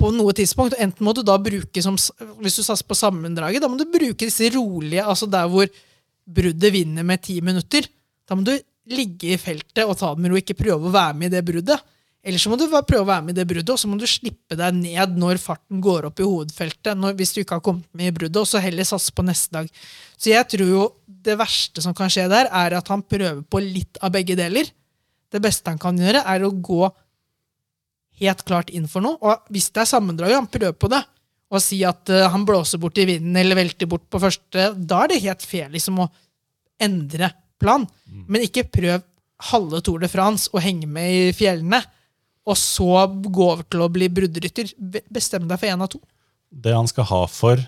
[0.01, 0.77] på noe tidspunkt.
[0.81, 1.97] Enten må du da bruke som,
[2.43, 5.71] Hvis du satser på sammendraget, da må du bruke disse rolige, altså der hvor
[6.25, 7.87] bruddet vinner med ti minutter.
[8.27, 8.55] Da må du
[8.91, 11.45] ligge i feltet og ta det med ro, ikke prøve å være med i det
[11.47, 11.91] bruddet.
[12.25, 14.07] Eller så må du prøve å være med i det bruddet, og så må du
[14.09, 16.97] slippe deg ned når farten går opp i hovedfeltet.
[16.97, 19.53] Når, hvis du ikke har kommet med i bruddet, og så heller satse på neste
[19.59, 19.69] dag.
[20.17, 23.61] Så jeg tror jo det verste som kan skje der, er at han prøver på
[23.61, 24.73] litt av begge deler.
[25.29, 26.89] Det beste han kan gjøre, er å gå
[28.23, 29.19] helt klart inn for noe.
[29.23, 31.03] Og hvis det er sammendraget, han prøver på det,
[31.55, 35.03] og si at uh, han blåser bort i vinden eller velter bort på første, da
[35.05, 36.09] er det helt fair liksom å
[36.83, 37.31] endre
[37.63, 37.85] plan.
[38.09, 38.25] Mm.
[38.29, 39.05] Men ikke prøv
[39.51, 41.83] halve Tour de France og henge med i fjellene,
[42.45, 44.75] og så gå over til å bli bruddrytter.
[45.13, 46.01] Bestem deg for én av to.
[46.51, 47.63] Det han skal ha for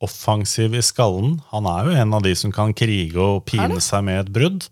[0.00, 4.06] offensiv i skallen Han er jo en av de som kan krige og pine seg
[4.06, 4.68] med et brudd.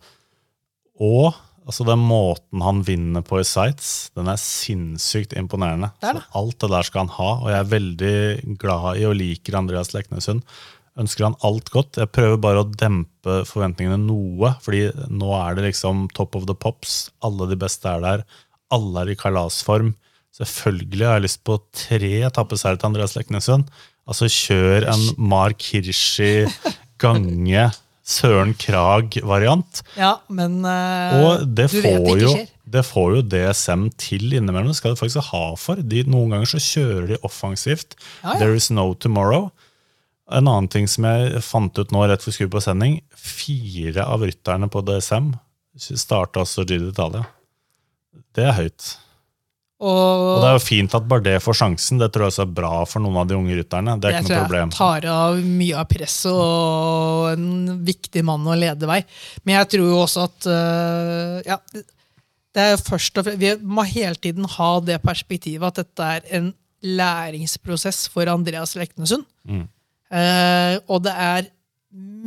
[0.98, 1.36] Og
[1.68, 5.92] altså, den måten han vinner på i sights, den er sinnssykt imponerende.
[6.02, 6.24] Det det.
[6.40, 9.94] alt det der skal han ha, og jeg er veldig glad i og liker Andreas
[9.94, 10.44] Leknesund
[10.98, 11.98] ønsker han alt godt.
[12.00, 16.56] Jeg prøver bare å dempe forventningene noe, fordi nå er det liksom top of the
[16.58, 17.08] pops.
[17.24, 18.24] Alle de beste er der.
[18.74, 19.94] Alle er i kalasform.
[20.34, 23.70] Selvfølgelig har jeg lyst på tre etappeseiere til Andreas Leknesund.
[24.08, 26.48] Altså, kjør en Mark Hirschi
[27.02, 27.68] gange
[28.08, 29.82] Søren Krag-variant.
[29.98, 32.52] Ja, men uh, Og det du vet det ikke skjer.
[32.74, 34.70] det får jo DSM til innimellom.
[34.72, 35.82] Det skal de faktisk ha for.
[35.84, 37.98] De, noen ganger så kjører de offensivt.
[38.22, 38.38] Ja, ja.
[38.40, 39.50] There is no tomorrow.
[40.28, 42.98] En annen ting som jeg fant ut nå rett før vi skulle på sending.
[43.16, 45.34] Fire av rytterne på DSM
[45.78, 47.26] starta altså Giro d'Italia.
[48.36, 48.88] Det er høyt.
[49.78, 52.00] Og, og, det er jo fint at Bardet får sjansen.
[52.00, 53.94] Det tror jeg også er bra for noen av de unge rytterne.
[54.02, 54.72] Det er ikke noe problem.
[54.72, 58.98] Jeg tar av mye av presset og en viktig mann å lede vei.
[59.44, 61.60] Men jeg tror jo også at uh, ja,
[62.58, 66.26] det er først og fremst, Vi må hele tiden ha det perspektivet at dette er
[66.40, 66.48] en
[66.82, 69.28] læringsprosess for Andreas Leknesund.
[69.46, 69.68] Mm.
[70.10, 71.46] Uh, og det er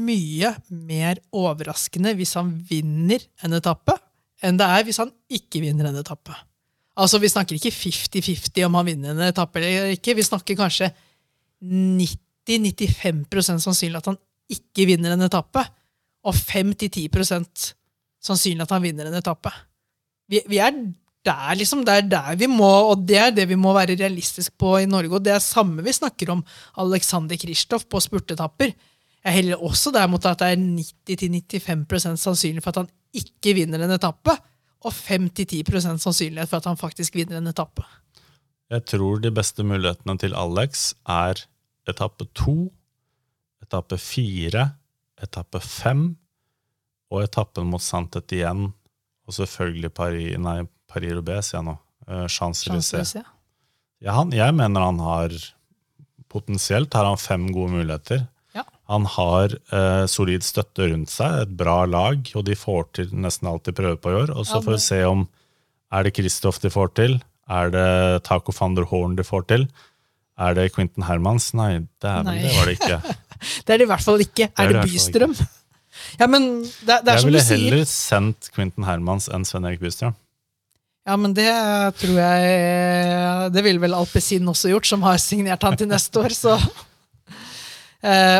[0.01, 3.97] mye mer overraskende hvis han vinner en etappe,
[4.39, 6.37] enn det er hvis han ikke vinner en etappe.
[6.97, 10.15] Altså, Vi snakker ikke 50-50 om han vinner en etappe eller ikke.
[10.15, 10.91] Vi snakker kanskje
[11.63, 14.19] 90-95% sannsynlig at han
[14.51, 15.61] ikke vinner en etappe,
[16.27, 17.75] og 5-10%
[18.21, 19.49] sannsynlig at han vinner en etappe.
[20.29, 20.71] Vi, vi er
[21.25, 24.51] der, liksom, det er der vi må, og det er det vi må være realistisk
[24.59, 25.15] på i Norge.
[25.15, 26.45] Og det er samme vi snakker om
[26.81, 28.69] Alexander Kristoff på spurtetapper.
[29.21, 30.57] Jeg heller også der mot at det er
[31.61, 34.33] 90-95 sannsynlig for at han ikke vinner en etappe,
[34.81, 35.61] og 5-10
[35.99, 37.85] sannsynlighet for at han faktisk vinner en etappe.
[38.71, 41.43] Jeg tror de beste mulighetene til Alex er
[41.89, 42.71] etappe to,
[43.61, 44.69] etappe fire,
[45.21, 46.05] etappe fem
[47.11, 48.69] og etappen mot Santet igjen.
[49.27, 51.77] Og selvfølgelig Paris, nei, Paris-Roubais, sier jeg nå.
[52.07, 52.25] Uh.
[52.31, 53.19] Champs-Élysées.
[54.01, 55.35] Ja, jeg mener han har
[56.31, 58.21] Potensielt har han fem gode muligheter.
[58.91, 63.47] Han har eh, solid støtte rundt seg, et bra lag, og de får til nesten
[63.51, 64.33] alt de prøver på i år.
[64.35, 65.23] Og så får vi se om
[65.91, 67.17] er det Kristoff de får til,
[67.51, 67.87] er det
[68.27, 69.65] Taco van der Horn de får til,
[70.41, 71.51] er det Quentin Hermans?
[71.57, 73.01] Nei, dæven, det var det ikke.
[73.65, 74.45] Det er det i hvert fall ikke.
[74.53, 75.31] er det det fall Bystrøm?
[76.19, 77.41] Ja, men det, det er som du sier.
[77.41, 80.13] Jeg ville heller sendt Quentin Hermans enn Sven Erik Bystrøm.
[81.09, 81.49] Ja, men det
[81.97, 86.35] tror jeg Det ville vel Alpezin også gjort, som har signert han til neste år,
[86.37, 86.59] så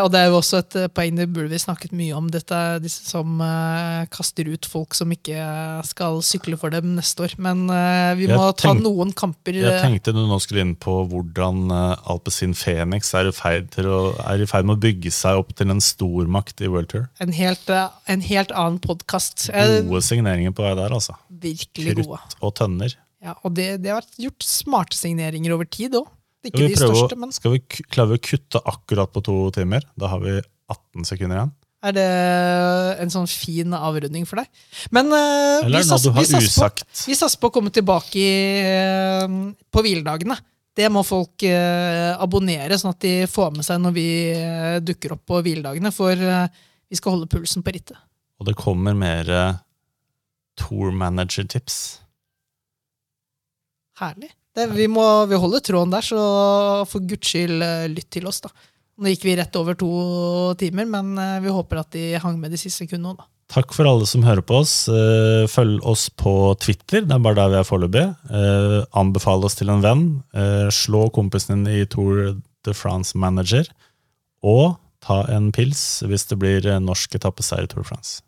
[0.02, 2.60] og det er jo også et eh, poeng, det burde vi snakket mye om, dette
[2.82, 5.38] disse som eh, kaster ut folk som ikke
[5.86, 7.36] skal sykle for dem neste år.
[7.42, 10.96] Men eh, vi må ta noen kamper Jeg eh, tenkte du nå skulle inn på
[11.12, 11.70] hvordan
[12.10, 16.72] Alpezin Phoenix er i, ferd er med å bygge seg opp til en stormakt i
[16.72, 17.06] World Tour.
[17.22, 19.52] en, helt, eh, en helt annen podkast.
[19.52, 21.20] Gode signeringer på vei der, altså.
[21.30, 22.18] Virkelig gode.
[22.18, 22.98] Krutt og tønner.
[23.22, 26.10] Ja, og det, det har vært gjort smarte signeringer over tid òg.
[26.48, 29.86] Ikke de største, men skal vi klare å kutte akkurat på to timer?
[30.00, 30.40] Da har vi
[30.72, 31.52] 18 sekunder igjen.
[31.82, 32.08] er det
[33.02, 34.50] en sånn fin avrunding for deg?
[34.94, 38.32] Men uh, vi, satser på, på å komme tilbake i,
[38.66, 40.38] uh, på hviledagene.
[40.78, 44.10] Det må folk uh, abonnere, sånn at de får med seg når vi
[44.88, 45.94] dukker opp på hviledagene.
[45.94, 47.98] For vi skal holde pulsen på rittet.
[48.42, 49.30] Og det kommer mer
[50.58, 51.82] tour manager-tips.
[54.02, 54.32] Herlig.
[54.56, 56.22] Det, vi må vi holder tråden der, så
[56.90, 58.52] for guds skyld eh, lytt til oss, da.
[59.02, 59.92] Nå gikk vi rett over to
[60.60, 63.16] timer, men eh, vi håper at de hang med de siste sekundene.
[63.22, 63.30] Da.
[63.52, 64.74] Takk for alle som hører på oss.
[64.92, 68.06] Eh, Følg oss på Twitter, det er bare der vi er foreløpig.
[68.32, 70.06] Anbefale Anbefal oss til en venn.
[70.36, 72.38] Eh, Slå kompisen din i Tour
[72.68, 73.68] de France Manager.
[74.44, 78.20] Og ta en pils hvis det blir norsk etappeseier i Tour de France.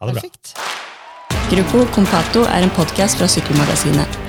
[0.00, 0.22] Ha det bra.
[0.22, 0.54] Perfekt.
[1.52, 4.20] Gruppo Compato er en podkast fra Sykkelmagasinet.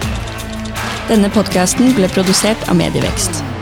[1.13, 3.52] Denne podkasten ble produsert av Medievekst.